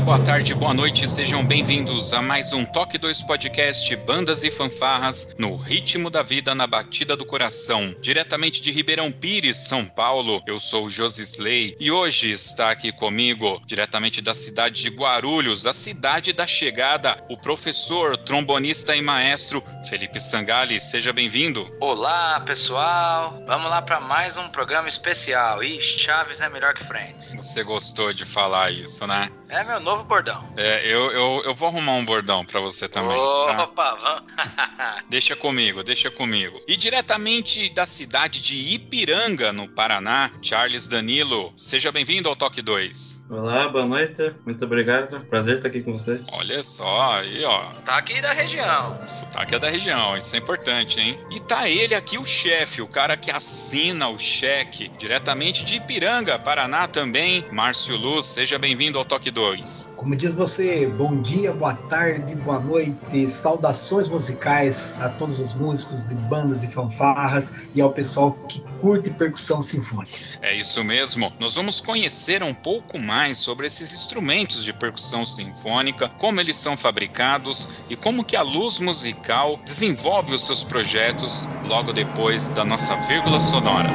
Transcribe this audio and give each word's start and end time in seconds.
Boa 0.00 0.18
tarde, 0.18 0.54
boa 0.54 0.72
noite, 0.72 1.06
sejam 1.06 1.44
bem-vindos 1.44 2.14
a 2.14 2.22
mais 2.22 2.52
um 2.52 2.64
Toque 2.64 2.96
2 2.96 3.22
Podcast 3.22 3.94
Bandas 3.96 4.42
e 4.42 4.50
Fanfarras 4.50 5.34
no 5.38 5.56
ritmo 5.56 6.08
da 6.08 6.22
vida 6.22 6.54
na 6.54 6.66
batida 6.66 7.14
do 7.14 7.26
coração. 7.26 7.94
Diretamente 8.00 8.62
de 8.62 8.72
Ribeirão 8.72 9.12
Pires, 9.12 9.58
São 9.58 9.84
Paulo, 9.84 10.42
eu 10.46 10.58
sou 10.58 10.86
o 10.86 10.90
Josisley 10.90 11.76
e 11.78 11.90
hoje 11.90 12.32
está 12.32 12.70
aqui 12.70 12.90
comigo, 12.92 13.60
diretamente 13.66 14.22
da 14.22 14.34
cidade 14.34 14.82
de 14.82 14.88
Guarulhos, 14.88 15.66
a 15.66 15.72
cidade 15.72 16.32
da 16.32 16.46
chegada, 16.46 17.22
o 17.28 17.36
professor, 17.36 18.16
trombonista 18.16 18.96
e 18.96 19.02
maestro 19.02 19.62
Felipe 19.88 20.20
Sangali. 20.20 20.78
Seja 20.80 21.12
bem-vindo. 21.12 21.68
Olá, 21.80 22.40
pessoal. 22.40 23.42
Vamos 23.46 23.70
lá 23.70 23.80
para 23.82 23.98
mais 24.00 24.36
um 24.36 24.48
programa 24.48 24.88
especial. 24.88 25.62
E 25.64 25.80
Chaves 25.80 26.40
é 26.40 26.48
melhor 26.48 26.74
que 26.74 26.84
Friends. 26.84 27.34
Você 27.34 27.64
gostou 27.64 28.12
de 28.12 28.24
falar 28.24 28.70
isso, 28.70 29.06
né? 29.06 29.30
É 29.48 29.64
meu 29.64 29.80
novo 29.80 30.04
bordão. 30.04 30.44
É, 30.56 30.86
eu, 30.86 31.10
eu, 31.10 31.42
eu 31.44 31.54
vou 31.54 31.68
arrumar 31.68 31.94
um 31.94 32.04
bordão 32.04 32.44
pra 32.44 32.60
você 32.60 32.88
também. 32.88 33.16
tá? 33.16 33.64
Opa, 33.64 33.94
vamos. 33.94 34.22
Deixa 35.08 35.34
comigo, 35.34 35.82
deixa 35.82 36.08
comigo. 36.10 36.60
E 36.68 36.76
diretamente 36.76 37.68
da 37.70 37.84
cidade 37.84 38.40
de 38.40 38.74
Ipiranga, 38.74 39.52
no 39.52 39.66
Paraná, 39.68 40.30
Charles 40.40 40.86
Danilo. 40.86 41.52
Seja 41.56 41.90
bem-vindo 41.90 42.28
ao 42.28 42.36
Toque 42.36 42.62
2. 42.62 43.26
Olá, 43.28 43.68
boa 43.68 43.84
noite. 43.86 44.32
Muito 44.46 44.64
obrigado. 44.64 45.20
Prazer 45.28 45.56
estar 45.56 45.68
aqui 45.68 45.82
com 45.82 45.92
vocês. 45.98 46.24
Olha 46.30 46.62
só, 46.62 47.14
aí 47.14 47.44
ó. 47.44 47.64
tá 47.84 47.96
aqui 47.96 48.20
da 48.20 48.32
região. 48.32 48.98
Sotaque 49.06 49.54
é 49.56 49.58
da 49.58 49.69
região, 49.70 50.16
isso 50.16 50.34
é 50.34 50.38
importante, 50.38 51.00
hein? 51.00 51.18
E 51.30 51.38
tá 51.40 51.68
ele 51.68 51.94
aqui, 51.94 52.18
o 52.18 52.24
chefe, 52.24 52.82
o 52.82 52.88
cara 52.88 53.16
que 53.16 53.30
assina 53.30 54.08
o 54.08 54.18
cheque, 54.18 54.90
diretamente 54.98 55.64
de 55.64 55.76
Ipiranga, 55.76 56.38
Paraná 56.38 56.88
também, 56.88 57.44
Márcio 57.52 57.96
Luz. 57.96 58.26
Seja 58.26 58.58
bem-vindo 58.58 58.98
ao 58.98 59.04
Toque 59.04 59.30
2. 59.30 59.94
Como 59.96 60.16
diz 60.16 60.32
você, 60.32 60.86
bom 60.86 61.20
dia, 61.22 61.52
boa 61.52 61.74
tarde, 61.74 62.34
boa 62.34 62.58
noite, 62.58 63.28
saudações 63.28 64.08
musicais 64.08 65.00
a 65.00 65.08
todos 65.08 65.38
os 65.38 65.54
músicos 65.54 66.08
de 66.08 66.14
bandas 66.14 66.64
e 66.64 66.68
fanfarras 66.68 67.52
e 67.74 67.80
ao 67.80 67.92
pessoal 67.92 68.32
que 68.48 68.60
curte 68.80 69.10
percussão 69.10 69.62
sinfônica. 69.62 70.18
É 70.42 70.54
isso 70.54 70.82
mesmo. 70.82 71.32
Nós 71.38 71.54
vamos 71.54 71.80
conhecer 71.80 72.42
um 72.42 72.54
pouco 72.54 72.98
mais 72.98 73.38
sobre 73.38 73.66
esses 73.66 73.92
instrumentos 73.92 74.64
de 74.64 74.72
percussão 74.72 75.24
sinfônica, 75.24 76.08
como 76.18 76.40
eles 76.40 76.56
são 76.56 76.76
fabricados 76.76 77.68
e 77.88 77.96
como 77.96 78.24
que 78.24 78.36
a 78.36 78.42
luz 78.42 78.78
musical 78.78 79.59
desenvolve 79.64 80.34
os 80.34 80.44
seus 80.44 80.64
projetos 80.64 81.48
logo 81.66 81.92
depois 81.92 82.48
da 82.48 82.64
nossa 82.64 82.96
vírgula 83.06 83.40
sonora. 83.40 83.90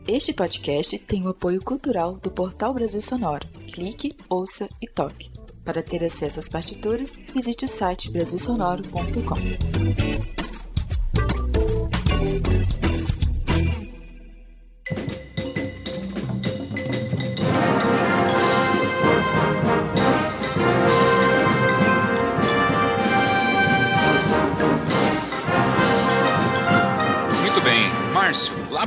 Este 0.08 0.34
podcast 0.34 0.98
tem 0.98 1.28
o 1.28 1.30
apoio 1.30 1.62
cultural 1.62 2.16
do 2.16 2.32
Portal 2.32 2.74
Brasil 2.74 3.02
Sonoro. 3.02 3.48
Clique, 3.72 4.12
ouça 4.28 4.68
e 4.82 4.88
toque. 4.88 5.30
Para 5.70 5.84
ter 5.84 6.04
acesso 6.04 6.40
às 6.40 6.50
partituras, 6.50 7.20
visite 7.32 7.66
o 7.66 7.68
site 7.68 8.10
brasilsonoro.com. 8.10 10.39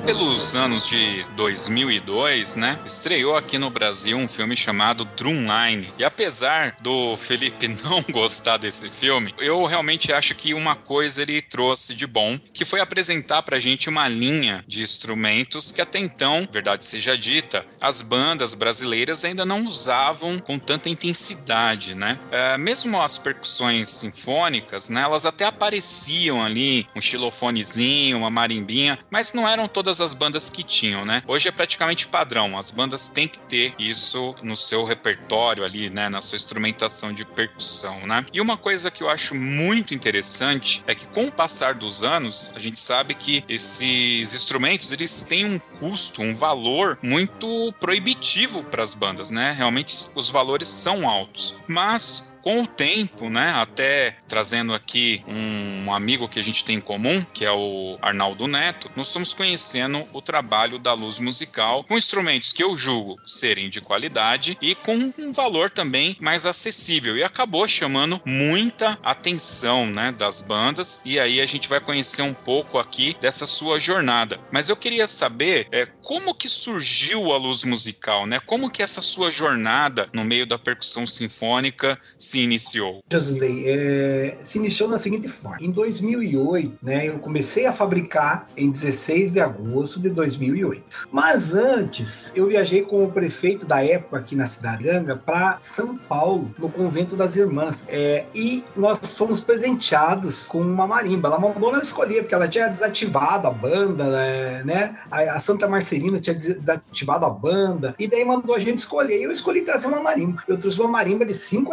pelos 0.04 0.54
anos 0.54 0.88
de 0.88 1.24
2002, 1.36 2.56
né, 2.56 2.78
estreou 2.84 3.36
aqui 3.36 3.58
no 3.58 3.70
Brasil 3.70 4.16
um 4.16 4.26
filme 4.26 4.56
chamado 4.56 5.04
Drumline. 5.04 5.92
E 5.98 6.04
apesar 6.04 6.74
do 6.82 7.16
Felipe 7.16 7.68
não 7.84 8.02
gostar 8.10 8.56
desse 8.56 8.90
filme, 8.90 9.34
eu 9.38 9.64
realmente 9.64 10.12
acho 10.12 10.34
que 10.34 10.54
uma 10.54 10.74
coisa 10.74 11.22
ele 11.22 11.40
trouxe 11.40 11.94
de 11.94 12.06
bom, 12.06 12.38
que 12.52 12.64
foi 12.64 12.80
apresentar 12.80 13.42
pra 13.42 13.60
gente 13.60 13.88
uma 13.88 14.08
linha 14.08 14.64
de 14.66 14.82
instrumentos 14.82 15.70
que 15.70 15.80
até 15.80 15.98
então, 15.98 16.48
verdade 16.50 16.84
seja 16.84 17.16
dita, 17.16 17.64
as 17.80 18.02
bandas 18.02 18.54
brasileiras 18.54 19.24
ainda 19.24 19.44
não 19.44 19.66
usavam 19.66 20.38
com 20.38 20.58
tanta 20.58 20.88
intensidade, 20.88 21.94
né? 21.94 22.18
É, 22.30 22.58
mesmo 22.58 23.00
as 23.00 23.18
percussões 23.18 23.88
sinfônicas, 23.88 24.88
né, 24.88 25.02
elas 25.02 25.26
até 25.26 25.44
apareciam 25.44 26.42
ali, 26.42 26.86
um 26.96 27.00
xilofonezinho, 27.00 28.18
uma 28.18 28.30
marimbinha 28.30 28.98
mas 29.10 29.32
não 29.32 29.46
eram 29.46 29.68
todas 29.68 29.91
as 30.00 30.14
bandas 30.14 30.48
que 30.48 30.62
tinham, 30.62 31.04
né? 31.04 31.22
Hoje 31.26 31.48
é 31.48 31.52
praticamente 31.52 32.06
padrão, 32.06 32.58
as 32.58 32.70
bandas 32.70 33.08
têm 33.08 33.28
que 33.28 33.38
ter 33.40 33.74
isso 33.78 34.34
no 34.42 34.56
seu 34.56 34.84
repertório 34.84 35.64
ali, 35.64 35.90
né, 35.90 36.08
na 36.08 36.20
sua 36.20 36.36
instrumentação 36.36 37.12
de 37.12 37.24
percussão, 37.24 38.06
né? 38.06 38.24
E 38.32 38.40
uma 38.40 38.56
coisa 38.56 38.90
que 38.90 39.02
eu 39.02 39.08
acho 39.08 39.34
muito 39.34 39.94
interessante 39.94 40.82
é 40.86 40.94
que 40.94 41.06
com 41.06 41.26
o 41.26 41.32
passar 41.32 41.74
dos 41.74 42.02
anos, 42.02 42.52
a 42.54 42.58
gente 42.58 42.78
sabe 42.78 43.14
que 43.14 43.44
esses 43.48 44.34
instrumentos, 44.34 44.92
eles 44.92 45.22
têm 45.22 45.44
um 45.44 45.58
custo, 45.58 46.22
um 46.22 46.34
valor 46.34 46.98
muito 47.02 47.72
proibitivo 47.80 48.62
para 48.64 48.82
as 48.82 48.94
bandas, 48.94 49.30
né? 49.30 49.52
Realmente 49.52 50.06
os 50.14 50.30
valores 50.30 50.68
são 50.68 51.08
altos. 51.08 51.54
Mas 51.66 52.31
com 52.42 52.62
o 52.62 52.66
tempo, 52.66 53.30
né, 53.30 53.52
até 53.54 54.16
trazendo 54.26 54.74
aqui 54.74 55.22
um 55.26 55.94
amigo 55.94 56.28
que 56.28 56.38
a 56.38 56.42
gente 56.42 56.64
tem 56.64 56.76
em 56.76 56.80
comum, 56.80 57.24
que 57.32 57.44
é 57.44 57.52
o 57.52 57.98
Arnaldo 58.02 58.46
Neto, 58.46 58.90
nós 58.96 59.12
fomos 59.12 59.32
conhecendo 59.32 60.06
o 60.12 60.20
trabalho 60.20 60.78
da 60.78 60.92
luz 60.92 61.18
musical 61.18 61.84
com 61.84 61.96
instrumentos 61.96 62.52
que 62.52 62.62
eu 62.62 62.76
julgo 62.76 63.16
serem 63.26 63.70
de 63.70 63.80
qualidade 63.80 64.58
e 64.60 64.74
com 64.74 65.12
um 65.18 65.32
valor 65.32 65.70
também 65.70 66.16
mais 66.20 66.44
acessível 66.44 67.16
e 67.16 67.22
acabou 67.22 67.66
chamando 67.68 68.20
muita 68.26 68.98
atenção, 69.02 69.86
né, 69.86 70.12
das 70.12 70.40
bandas 70.40 71.00
e 71.04 71.18
aí 71.18 71.40
a 71.40 71.46
gente 71.46 71.68
vai 71.68 71.80
conhecer 71.80 72.22
um 72.22 72.34
pouco 72.34 72.78
aqui 72.78 73.16
dessa 73.20 73.46
sua 73.46 73.78
jornada. 73.78 74.38
Mas 74.50 74.68
eu 74.68 74.76
queria 74.76 75.06
saber 75.06 75.68
é, 75.70 75.86
como 76.02 76.34
que 76.34 76.48
surgiu 76.48 77.32
a 77.32 77.36
luz 77.36 77.64
musical, 77.64 78.26
né? 78.26 78.40
Como 78.40 78.70
que 78.70 78.82
essa 78.82 79.00
sua 79.00 79.30
jornada 79.30 80.08
no 80.12 80.24
meio 80.24 80.46
da 80.46 80.58
percussão 80.58 81.06
sinfônica 81.06 81.98
se 82.32 82.40
iniciou? 82.40 83.02
Josley, 83.10 83.64
é, 83.66 84.38
se 84.42 84.58
iniciou 84.58 84.88
na 84.88 84.98
seguinte 84.98 85.28
forma. 85.28 85.58
Em 85.60 85.70
2008, 85.70 86.78
né, 86.82 87.08
eu 87.08 87.18
comecei 87.18 87.66
a 87.66 87.72
fabricar 87.72 88.46
em 88.56 88.70
16 88.70 89.32
de 89.32 89.40
agosto 89.40 90.00
de 90.00 90.08
2008. 90.08 91.08
Mas 91.12 91.54
antes, 91.54 92.34
eu 92.34 92.48
viajei 92.48 92.82
com 92.82 93.04
o 93.04 93.12
prefeito 93.12 93.66
da 93.66 93.84
época 93.84 94.18
aqui 94.18 94.34
na 94.34 94.46
cidade 94.46 94.82
Ganga 94.82 95.14
para 95.14 95.58
São 95.60 95.96
Paulo, 95.96 96.52
no 96.58 96.68
convento 96.68 97.14
das 97.14 97.36
irmãs. 97.36 97.86
É, 97.88 98.24
e 98.34 98.64
nós 98.74 99.16
fomos 99.16 99.40
presenteados 99.40 100.48
com 100.48 100.60
uma 100.60 100.86
marimba. 100.86 101.28
Ela 101.28 101.38
mandou 101.38 101.70
nós 101.70 101.86
escolher, 101.86 102.22
porque 102.22 102.34
ela 102.34 102.48
tinha 102.48 102.68
desativado 102.68 103.46
a 103.46 103.50
banda, 103.50 104.10
né? 104.10 104.62
né? 104.64 104.96
A, 105.10 105.20
a 105.34 105.38
Santa 105.38 105.68
Marcelina 105.68 106.20
tinha 106.20 106.34
desativado 106.34 107.26
a 107.26 107.30
banda. 107.30 107.94
E 107.98 108.08
daí 108.08 108.24
mandou 108.24 108.54
a 108.54 108.58
gente 108.58 108.78
escolher. 108.78 109.20
E 109.20 109.22
eu 109.22 109.30
escolhi 109.30 109.62
trazer 109.62 109.86
uma 109.86 110.00
marimba. 110.00 110.42
Eu 110.48 110.58
trouxe 110.58 110.80
uma 110.80 110.88
marimba 110.88 111.24
de 111.24 111.34
cinco 111.34 111.72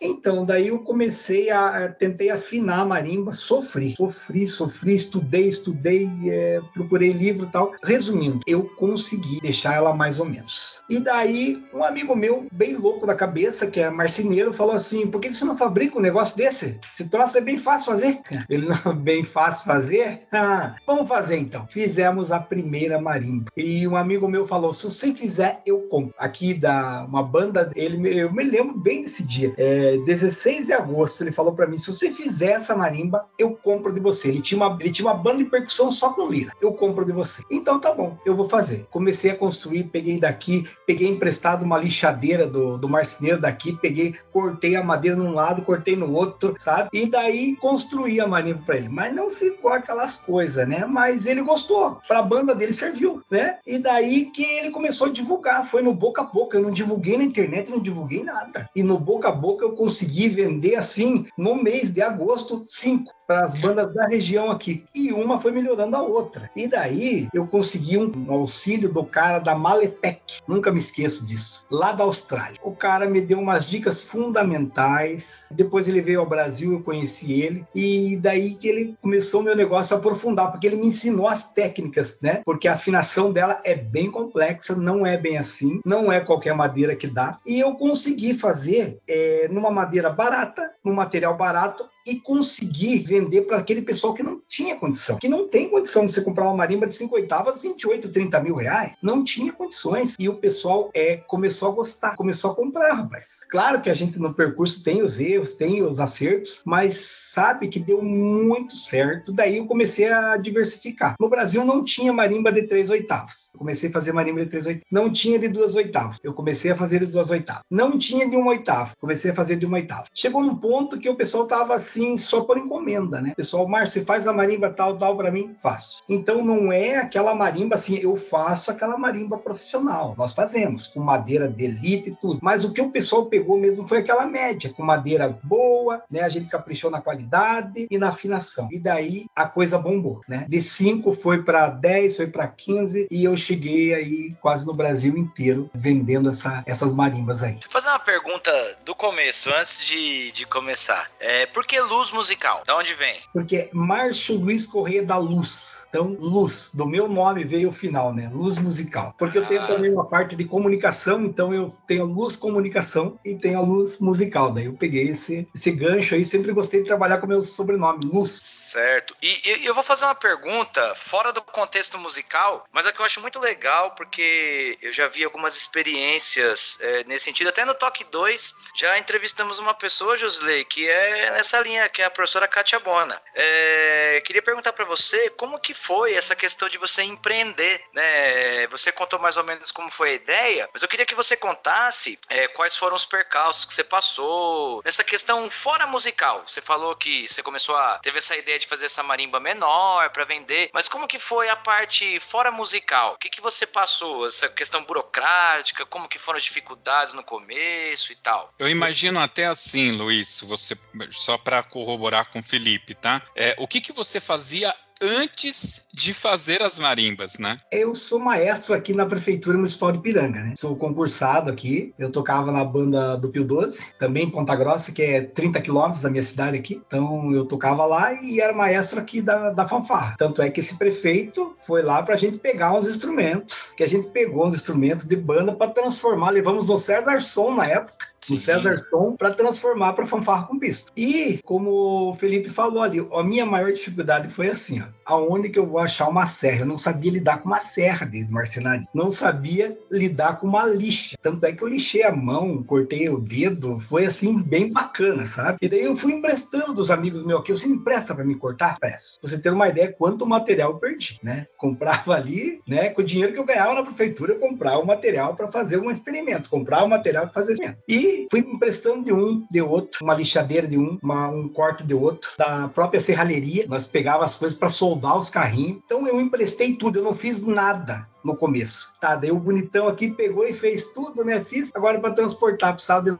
Então, 0.00 0.44
daí 0.44 0.68
eu 0.68 0.78
comecei 0.80 1.50
a, 1.50 1.88
tentei 1.88 2.30
afinar 2.30 2.80
a 2.80 2.84
marimba, 2.84 3.32
sofri, 3.32 3.94
sofri, 3.96 4.46
sofri, 4.46 4.94
estudei, 4.94 5.48
estudei, 5.48 6.10
é, 6.26 6.60
procurei 6.72 7.12
livro 7.12 7.46
e 7.46 7.50
tal. 7.50 7.72
Resumindo, 7.82 8.40
eu 8.46 8.64
consegui 8.76 9.40
deixar 9.40 9.74
ela 9.74 9.94
mais 9.94 10.20
ou 10.20 10.26
menos. 10.26 10.82
E 10.88 10.98
daí, 10.98 11.62
um 11.72 11.84
amigo 11.84 12.14
meu, 12.14 12.46
bem 12.52 12.76
louco 12.76 13.06
da 13.06 13.14
cabeça, 13.14 13.66
que 13.66 13.80
é 13.80 13.90
marceneiro, 13.90 14.52
falou 14.52 14.74
assim: 14.74 15.06
por 15.06 15.20
que 15.20 15.34
você 15.34 15.44
não 15.44 15.56
fabrica 15.56 15.98
um 15.98 16.02
negócio 16.02 16.36
desse? 16.36 16.78
Esse 16.92 17.08
troço 17.08 17.38
é 17.38 17.40
bem 17.40 17.58
fácil 17.58 17.92
fazer. 17.92 18.18
Ele 18.48 18.66
não 18.66 18.94
bem 18.94 19.24
fácil 19.24 19.64
fazer? 19.64 20.26
Ah, 20.38 20.76
vamos 20.86 21.08
fazer 21.08 21.36
então. 21.36 21.66
Fizemos 21.66 22.30
a 22.30 22.38
primeira 22.38 23.00
marimba. 23.00 23.50
E 23.56 23.88
um 23.88 23.96
amigo 23.96 24.28
meu 24.28 24.46
falou: 24.46 24.72
se 24.72 24.88
você 24.88 25.12
fizer, 25.12 25.60
eu 25.66 25.80
compro. 25.88 26.14
Aqui 26.16 26.54
da 26.54 27.04
uma 27.08 27.22
banda, 27.22 27.70
ele, 27.74 28.20
eu 28.20 28.32
me 28.32 28.44
lembro 28.44 28.78
bem 28.78 29.02
desse 29.02 29.24
dia 29.24 29.52
é, 29.58 29.98
16 29.98 30.66
de 30.66 30.72
agosto, 30.72 31.22
ele 31.22 31.32
falou 31.32 31.52
para 31.52 31.66
mim: 31.66 31.76
se 31.76 31.92
você 31.92 32.12
fizer 32.12 32.52
essa 32.52 32.76
marimba, 32.76 33.26
eu 33.36 33.50
compro 33.50 33.92
de 33.92 33.98
você. 33.98 34.28
Ele 34.28 34.40
tinha, 34.40 34.56
uma, 34.56 34.78
ele 34.80 34.92
tinha 34.92 35.08
uma 35.08 35.14
banda 35.14 35.38
de 35.38 35.46
percussão 35.46 35.90
só 35.90 36.10
com 36.10 36.28
lira. 36.28 36.52
Eu 36.60 36.72
compro 36.72 37.04
de 37.04 37.10
você. 37.10 37.42
Então 37.50 37.80
tá 37.80 37.92
bom, 37.92 38.16
eu 38.24 38.36
vou 38.36 38.48
fazer. 38.48 38.86
Comecei 38.90 39.32
a 39.32 39.36
construir, 39.36 39.84
peguei 39.84 40.20
daqui, 40.20 40.64
peguei 40.86 41.08
emprestado 41.08 41.64
uma 41.64 41.76
lixadeira 41.76 42.46
do, 42.46 42.78
do 42.78 42.88
marceneiro 42.88 43.40
daqui, 43.40 43.76
peguei, 43.76 44.14
cortei 44.30 44.76
a 44.76 44.82
madeira 44.82 45.16
num 45.16 45.34
lado, 45.34 45.62
cortei 45.62 45.96
no 45.96 46.12
outro, 46.12 46.54
sabe? 46.56 46.90
E 46.92 47.06
daí 47.06 47.56
construí 47.56 48.20
a 48.20 48.28
marimba 48.28 48.62
para 48.64 48.76
ele. 48.76 48.88
Mas 48.88 49.12
não 49.12 49.28
ficou 49.28 49.72
aquelas 49.72 50.16
coisas, 50.16 50.68
né? 50.68 50.86
Mas 50.86 51.26
ele 51.26 51.42
gostou. 51.42 51.98
Para 52.06 52.22
banda 52.22 52.54
dele 52.54 52.72
serviu, 52.72 53.22
né? 53.28 53.58
E 53.66 53.78
daí 53.78 54.26
que 54.26 54.44
ele 54.44 54.70
começou 54.70 55.08
a 55.08 55.10
divulgar. 55.10 55.66
Foi 55.66 55.82
no 55.82 55.92
boca 55.92 56.22
a 56.22 56.24
boca. 56.24 56.56
Eu 56.56 56.62
não 56.62 56.70
divulguei 56.70 57.18
na 57.18 57.24
internet, 57.24 57.70
não 57.70 57.80
divulguei 57.80 58.22
nada. 58.22 58.70
E 58.76 58.84
no 58.84 58.98
boca 58.98 59.28
a 59.28 59.32
boca 59.32 59.47
boca 59.48 59.64
eu 59.64 59.72
consegui 59.72 60.28
vender 60.28 60.74
assim 60.74 61.26
no 61.38 61.54
mês 61.54 61.90
de 61.90 62.02
agosto 62.02 62.64
cinco 62.66 63.17
para 63.28 63.44
as 63.44 63.54
bandas 63.54 63.92
da 63.92 64.06
região 64.06 64.50
aqui. 64.50 64.86
E 64.94 65.12
uma 65.12 65.38
foi 65.38 65.52
melhorando 65.52 65.94
a 65.94 66.02
outra. 66.02 66.50
E 66.56 66.66
daí 66.66 67.28
eu 67.34 67.46
consegui 67.46 67.98
um 67.98 68.32
auxílio 68.32 68.90
do 68.90 69.04
cara 69.04 69.38
da 69.38 69.54
Maletec. 69.54 70.40
Nunca 70.48 70.72
me 70.72 70.78
esqueço 70.78 71.26
disso. 71.26 71.66
Lá 71.70 71.92
da 71.92 72.04
Austrália. 72.04 72.58
O 72.62 72.72
cara 72.72 73.06
me 73.06 73.20
deu 73.20 73.38
umas 73.38 73.66
dicas 73.66 74.00
fundamentais. 74.00 75.50
Depois 75.52 75.86
ele 75.86 76.00
veio 76.00 76.20
ao 76.20 76.28
Brasil, 76.28 76.72
eu 76.72 76.80
conheci 76.80 77.42
ele. 77.42 77.66
E 77.74 78.16
daí 78.16 78.54
que 78.54 78.66
ele 78.66 78.96
começou 79.02 79.42
o 79.42 79.44
meu 79.44 79.54
negócio 79.54 79.94
a 79.94 79.98
aprofundar, 79.98 80.50
porque 80.50 80.66
ele 80.66 80.76
me 80.76 80.86
ensinou 80.86 81.28
as 81.28 81.52
técnicas, 81.52 82.18
né? 82.22 82.40
Porque 82.46 82.66
a 82.66 82.72
afinação 82.72 83.30
dela 83.30 83.60
é 83.62 83.74
bem 83.74 84.10
complexa, 84.10 84.74
não 84.74 85.04
é 85.04 85.18
bem 85.18 85.36
assim. 85.36 85.82
Não 85.84 86.10
é 86.10 86.18
qualquer 86.18 86.54
madeira 86.54 86.96
que 86.96 87.06
dá. 87.06 87.38
E 87.44 87.60
eu 87.60 87.74
consegui 87.74 88.32
fazer 88.32 88.98
é, 89.06 89.48
numa 89.50 89.70
madeira 89.70 90.08
barata, 90.08 90.70
num 90.82 90.94
material 90.94 91.36
barato, 91.36 91.86
e 92.06 92.16
conseguir 92.16 93.00
vender 93.20 93.42
para 93.42 93.58
aquele 93.58 93.82
pessoal 93.82 94.14
que 94.14 94.22
não 94.22 94.40
tinha 94.46 94.76
condição, 94.76 95.18
que 95.18 95.28
não 95.28 95.48
tem 95.48 95.68
condição 95.68 96.06
de 96.06 96.12
você 96.12 96.22
comprar 96.22 96.44
uma 96.44 96.56
marimba 96.56 96.86
de 96.86 96.94
5 96.94 97.14
oitavas, 97.14 97.60
28, 97.60 98.10
30 98.10 98.40
mil 98.40 98.54
reais. 98.54 98.92
Não 99.02 99.24
tinha 99.24 99.52
condições. 99.52 100.14
E 100.18 100.28
o 100.28 100.34
pessoal 100.34 100.90
é, 100.94 101.16
começou 101.16 101.70
a 101.70 101.74
gostar, 101.74 102.16
começou 102.16 102.52
a 102.52 102.54
comprar, 102.54 102.92
rapaz. 102.94 103.40
Claro 103.50 103.80
que 103.80 103.90
a 103.90 103.94
gente 103.94 104.18
no 104.18 104.32
percurso 104.32 104.82
tem 104.82 105.02
os 105.02 105.18
erros, 105.18 105.54
tem 105.54 105.82
os 105.82 106.00
acertos, 106.00 106.62
mas 106.64 106.96
sabe 106.96 107.68
que 107.68 107.80
deu 107.80 108.02
muito 108.02 108.76
certo. 108.76 109.32
Daí 109.32 109.58
eu 109.58 109.66
comecei 109.66 110.08
a 110.08 110.36
diversificar. 110.36 111.14
No 111.20 111.28
Brasil 111.28 111.64
não 111.64 111.84
tinha 111.84 112.12
marimba 112.12 112.52
de 112.52 112.62
3 112.62 112.90
oitavas. 112.90 113.52
Comecei 113.56 113.88
a 113.88 113.92
fazer 113.92 114.12
marimba 114.12 114.44
de 114.44 114.50
3 114.50 114.66
oitavas. 114.66 114.88
Não 114.90 115.10
tinha 115.10 115.38
de 115.38 115.48
2 115.48 115.74
oitavas. 115.74 116.16
Eu 116.22 116.32
comecei 116.32 116.70
a 116.70 116.76
fazer 116.76 117.00
de 117.00 117.06
2 117.06 117.30
oitavas. 117.30 117.62
Não 117.70 117.98
tinha 117.98 118.28
de 118.28 118.36
1 118.36 118.46
oitava. 118.46 118.92
Comecei 119.00 119.30
a 119.30 119.34
fazer 119.34 119.56
de 119.56 119.66
1 119.66 119.72
oitava. 119.72 120.04
Chegou 120.14 120.42
num 120.42 120.56
ponto 120.56 120.98
que 120.98 121.08
o 121.08 121.16
pessoal 121.16 121.46
tava 121.46 121.74
assim 121.74 122.16
só 122.18 122.42
por 122.42 122.58
encomenda, 122.58 123.07
né? 123.20 123.32
Pessoal, 123.36 123.66
Márcio, 123.66 124.04
faz 124.04 124.26
a 124.26 124.32
marimba 124.32 124.70
tal, 124.70 124.98
tal 124.98 125.16
para 125.16 125.30
mim? 125.30 125.56
Faço. 125.60 126.02
Então 126.08 126.44
não 126.44 126.72
é 126.72 126.96
aquela 126.96 127.34
marimba 127.34 127.74
assim, 127.74 127.98
eu 127.98 128.16
faço 128.16 128.70
aquela 128.70 128.96
marimba 128.98 129.38
profissional. 129.38 130.14
Nós 130.16 130.32
fazemos 130.32 130.86
com 130.86 131.00
madeira 131.00 131.48
de 131.48 131.64
elite 131.64 132.10
e 132.10 132.14
tudo. 132.14 132.38
Mas 132.42 132.64
o 132.64 132.72
que 132.72 132.80
o 132.80 132.90
pessoal 132.90 133.26
pegou 133.26 133.58
mesmo 133.58 133.86
foi 133.86 133.98
aquela 133.98 134.26
média, 134.26 134.72
com 134.72 134.82
madeira 134.82 135.28
boa, 135.42 136.02
né? 136.10 136.20
A 136.20 136.28
gente 136.28 136.48
caprichou 136.48 136.90
na 136.90 137.00
qualidade 137.00 137.86
e 137.90 137.98
na 137.98 138.08
afinação. 138.08 138.68
E 138.70 138.78
daí 138.78 139.26
a 139.34 139.46
coisa 139.46 139.78
bombou, 139.78 140.20
né? 140.28 140.46
De 140.48 140.60
5 140.60 141.12
foi 141.12 141.42
para 141.42 141.68
10, 141.68 142.16
foi 142.16 142.26
para 142.26 142.46
15 142.46 143.08
e 143.10 143.24
eu 143.24 143.36
cheguei 143.36 143.94
aí 143.94 144.36
quase 144.40 144.66
no 144.66 144.74
Brasil 144.74 145.16
inteiro 145.16 145.70
vendendo 145.74 146.28
essa, 146.30 146.62
essas 146.66 146.94
marimbas 146.94 147.42
aí. 147.42 147.58
Eu 147.62 147.70
fazer 147.70 147.88
uma 147.88 147.98
pergunta 147.98 148.50
do 148.84 148.94
começo, 148.94 149.50
antes 149.54 149.84
de, 149.86 150.32
de 150.32 150.46
começar. 150.46 151.10
É, 151.20 151.46
por 151.46 151.66
que 151.66 151.80
luz 151.80 152.10
musical? 152.10 152.62
Da 152.66 152.76
onde 152.76 152.94
vem? 152.98 153.16
Porque 153.32 153.56
é 153.56 153.70
Márcio 153.72 154.36
Luiz 154.36 154.66
Correia 154.66 155.04
da 155.04 155.16
Luz. 155.16 155.84
Então, 155.88 156.16
luz, 156.18 156.72
do 156.74 156.84
meu 156.84 157.08
nome 157.08 157.44
veio 157.44 157.68
o 157.68 157.72
final, 157.72 158.12
né? 158.12 158.30
Luz 158.32 158.58
musical. 158.58 159.14
Porque 159.16 159.38
eu 159.38 159.46
tenho 159.46 159.62
ah. 159.62 159.66
também 159.66 159.90
uma 159.90 160.06
parte 160.06 160.36
de 160.36 160.44
comunicação, 160.44 161.24
então 161.24 161.54
eu 161.54 161.74
tenho 161.86 162.04
luz 162.04 162.36
comunicação 162.36 163.18
e 163.24 163.34
tenho 163.34 163.58
a 163.58 163.62
luz 163.62 164.00
musical. 164.00 164.52
Daí 164.52 164.66
eu 164.66 164.74
peguei 164.74 165.08
esse, 165.08 165.48
esse 165.54 165.70
gancho 165.70 166.14
aí, 166.14 166.24
sempre 166.24 166.52
gostei 166.52 166.80
de 166.80 166.86
trabalhar 166.86 167.18
com 167.18 167.26
meu 167.26 167.42
sobrenome, 167.42 168.04
Luz. 168.04 168.32
Certo. 168.32 169.14
E, 169.22 169.60
e 169.62 169.66
eu 169.66 169.74
vou 169.74 169.84
fazer 169.84 170.04
uma 170.04 170.14
pergunta 170.14 170.94
fora 170.94 171.32
do 171.32 171.40
contexto 171.40 171.96
musical, 171.98 172.66
mas 172.72 172.86
é 172.86 172.92
que 172.92 173.00
eu 173.00 173.06
acho 173.06 173.20
muito 173.20 173.38
legal, 173.38 173.92
porque 173.92 174.76
eu 174.82 174.92
já 174.92 175.06
vi 175.06 175.24
algumas 175.24 175.56
experiências 175.56 176.78
é, 176.80 177.04
nesse 177.04 177.26
sentido. 177.26 177.48
Até 177.48 177.64
no 177.64 177.74
Toque 177.74 178.04
2, 178.04 178.54
já 178.76 178.98
entrevistamos 178.98 179.58
uma 179.58 179.74
pessoa, 179.74 180.16
Josley, 180.16 180.64
que 180.64 180.88
é 180.88 181.30
nessa 181.30 181.60
linha 181.60 181.88
que 181.88 182.02
é 182.02 182.04
a 182.04 182.10
professora 182.10 182.48
Kátia 182.48 182.80
Bona. 182.88 183.20
É, 183.34 184.22
queria 184.24 184.40
perguntar 184.40 184.72
para 184.72 184.86
você 184.86 185.28
como 185.36 185.60
que 185.60 185.74
foi 185.74 186.14
essa 186.14 186.34
questão 186.34 186.70
de 186.70 186.78
você 186.78 187.02
empreender, 187.02 187.84
né? 187.92 188.66
Você 188.68 188.90
contou 188.90 189.18
mais 189.18 189.36
ou 189.36 189.44
menos 189.44 189.70
como 189.70 189.90
foi 189.90 190.08
a 190.08 190.14
ideia, 190.14 190.70
mas 190.72 190.80
eu 190.80 190.88
queria 190.88 191.04
que 191.04 191.14
você 191.14 191.36
contasse 191.36 192.18
é, 192.30 192.48
quais 192.48 192.74
foram 192.74 192.96
os 192.96 193.04
percalços 193.04 193.66
que 193.66 193.74
você 193.74 193.84
passou 193.84 194.80
nessa 194.82 195.04
questão 195.04 195.50
fora 195.50 195.86
musical. 195.86 196.42
Você 196.46 196.62
falou 196.62 196.96
que 196.96 197.28
você 197.28 197.42
começou 197.42 197.76
a 197.76 197.98
teve 197.98 198.16
essa 198.16 198.34
ideia 198.34 198.58
de 198.58 198.66
fazer 198.66 198.86
essa 198.86 199.02
marimba 199.02 199.38
menor 199.38 200.08
para 200.08 200.24
vender, 200.24 200.70
mas 200.72 200.88
como 200.88 201.06
que 201.06 201.18
foi 201.18 201.50
a 201.50 201.56
parte 201.56 202.18
fora 202.20 202.50
musical? 202.50 203.16
O 203.16 203.18
que 203.18 203.28
que 203.28 203.42
você 203.42 203.66
passou? 203.66 204.26
Essa 204.26 204.48
questão 204.48 204.82
burocrática, 204.82 205.84
como 205.84 206.08
que 206.08 206.18
foram 206.18 206.38
as 206.38 206.44
dificuldades 206.44 207.12
no 207.12 207.22
começo 207.22 208.12
e 208.12 208.16
tal? 208.16 208.54
Eu 208.58 208.66
imagino 208.66 209.20
até 209.20 209.44
assim, 209.44 209.92
Luiz, 209.92 210.40
você 210.40 210.74
só 211.10 211.36
para 211.36 211.62
corroborar 211.62 212.30
com 212.30 212.38
o 212.38 212.42
Felipe, 212.42 212.67
tá? 212.94 213.22
É, 213.36 213.54
o 213.58 213.66
que, 213.66 213.80
que 213.80 213.92
você 213.92 214.20
fazia 214.20 214.74
antes 215.00 215.87
de 215.98 216.14
fazer 216.14 216.62
as 216.62 216.78
marimbas, 216.78 217.40
né? 217.40 217.56
Eu 217.72 217.92
sou 217.92 218.20
maestro 218.20 218.72
aqui 218.72 218.94
na 218.94 219.04
Prefeitura 219.04 219.56
Municipal 219.56 219.90
de 219.90 219.98
Piranga, 219.98 220.40
né? 220.40 220.54
Sou 220.56 220.76
concursado 220.76 221.50
aqui. 221.50 221.92
Eu 221.98 222.10
tocava 222.10 222.52
na 222.52 222.64
banda 222.64 223.16
do 223.16 223.28
Pio 223.28 223.44
12, 223.44 223.84
também 223.98 224.26
em 224.26 224.30
Ponta 224.30 224.54
Grossa, 224.54 224.92
que 224.92 225.02
é 225.02 225.22
30 225.22 225.60
quilômetros 225.60 226.00
da 226.00 226.08
minha 226.08 226.22
cidade 226.22 226.56
aqui. 226.56 226.80
Então 226.86 227.32
eu 227.34 227.44
tocava 227.44 227.84
lá 227.84 228.12
e 228.12 228.40
era 228.40 228.52
maestro 228.52 229.00
aqui 229.00 229.20
da, 229.20 229.50
da 229.50 229.66
fanfarra. 229.66 230.14
Tanto 230.16 230.40
é 230.40 230.48
que 230.48 230.60
esse 230.60 230.78
prefeito 230.78 231.52
foi 231.66 231.82
lá 231.82 232.00
pra 232.00 232.16
gente 232.16 232.38
pegar 232.38 232.74
uns 232.74 232.86
instrumentos, 232.86 233.74
que 233.76 233.82
a 233.82 233.88
gente 233.88 234.06
pegou 234.06 234.46
uns 234.46 234.54
instrumentos 234.54 235.04
de 235.04 235.16
banda 235.16 235.52
para 235.52 235.72
transformar. 235.72 236.30
Levamos 236.30 236.68
no 236.68 236.78
César 236.78 237.20
Som 237.20 237.56
na 237.56 237.66
época 237.66 238.06
no 238.30 238.36
César 238.36 238.76
Som 238.78 239.14
para 239.16 239.32
transformar 239.32 239.92
para 239.92 240.06
fanfarra 240.06 240.46
com 240.46 240.58
pisto. 240.58 240.92
E 240.96 241.40
como 241.44 242.10
o 242.10 242.14
Felipe 242.14 242.50
falou 242.50 242.82
ali, 242.82 243.06
a 243.12 243.22
minha 243.22 243.46
maior 243.46 243.70
dificuldade 243.70 244.28
foi 244.28 244.48
assim, 244.48 244.80
ó, 244.80 244.86
aonde 245.04 245.48
que 245.48 245.58
eu 245.58 245.66
vou 245.66 245.78
achar 245.88 246.08
uma 246.08 246.26
serra? 246.26 246.60
Eu 246.60 246.66
não 246.66 246.78
sabia 246.78 247.12
lidar 247.12 247.38
com 247.38 247.48
uma 247.48 247.58
serra 247.58 248.06
dentro 248.06 248.28
do 248.28 248.34
marcenaria. 248.34 248.86
Não 248.94 249.10
sabia 249.10 249.76
lidar 249.90 250.38
com 250.38 250.46
uma 250.46 250.64
lixa. 250.64 251.16
Tanto 251.20 251.44
é 251.44 251.52
que 251.52 251.62
eu 251.62 251.68
lixei 251.68 252.02
a 252.02 252.14
mão, 252.14 252.62
cortei 252.62 253.08
o 253.08 253.18
dedo, 253.18 253.78
foi 253.80 254.06
assim 254.06 254.40
bem 254.40 254.72
bacana, 254.72 255.26
sabe? 255.26 255.58
E 255.60 255.68
daí 255.68 255.82
eu 255.82 255.96
fui 255.96 256.12
emprestando 256.12 256.72
dos 256.72 256.90
amigos 256.90 257.24
meus 257.24 257.40
aqui, 257.40 257.52
você 257.52 257.68
empresta 257.68 258.14
para 258.14 258.24
me 258.24 258.34
cortar? 258.34 258.78
Pra 258.78 258.96
você 259.22 259.38
ter 259.38 259.50
uma 259.50 259.68
ideia 259.68 259.92
quanto 259.92 260.26
material 260.26 260.72
eu 260.72 260.78
perdi, 260.78 261.18
né? 261.22 261.46
Comprava 261.56 262.14
ali, 262.14 262.60
né, 262.66 262.90
com 262.90 263.02
o 263.02 263.04
dinheiro 263.04 263.32
que 263.32 263.38
eu 263.38 263.44
ganhava 263.44 263.74
na 263.74 263.82
prefeitura, 263.82 264.32
eu 264.32 264.38
comprava 264.38 264.78
o 264.78 264.86
material 264.86 265.34
para 265.34 265.50
fazer 265.50 265.78
um 265.78 265.90
experimento, 265.90 266.50
comprava 266.50 266.84
o 266.84 266.88
material 266.88 267.24
para 267.24 267.32
fazer 267.32 267.54
experimento. 267.54 267.82
E 267.88 268.26
fui 268.30 268.40
emprestando 268.40 269.04
de 269.04 269.12
um, 269.12 269.46
de 269.50 269.60
outro, 269.60 270.04
uma 270.04 270.14
lixadeira 270.14 270.66
de 270.66 270.78
um, 270.78 270.98
uma, 271.02 271.28
um 271.28 271.48
corte 271.48 271.84
de 271.84 271.94
outro, 271.94 272.30
da 272.36 272.68
própria 272.68 273.00
serralheria. 273.00 273.66
Nós 273.68 273.86
pegava 273.86 274.24
as 274.24 274.36
coisas 274.36 274.58
para 274.58 274.68
soldar 274.68 275.18
os 275.18 275.30
carrinhos. 275.30 275.77
Então 275.84 276.06
eu 276.06 276.20
emprestei 276.20 276.74
tudo, 276.74 276.98
eu 276.98 277.02
não 277.02 277.14
fiz 277.14 277.42
nada 277.42 278.06
no 278.24 278.36
começo. 278.36 278.96
Tá, 279.00 279.16
daí 279.16 279.30
o 279.30 279.38
bonitão 279.38 279.88
aqui 279.88 280.10
pegou 280.10 280.46
e 280.46 280.52
fez 280.52 280.88
tudo, 280.88 281.24
né? 281.24 281.42
Fiz 281.42 281.70
agora 281.74 282.00
para 282.00 282.12
transportar, 282.12 282.74
precisava 282.74 283.02
de 283.10 283.18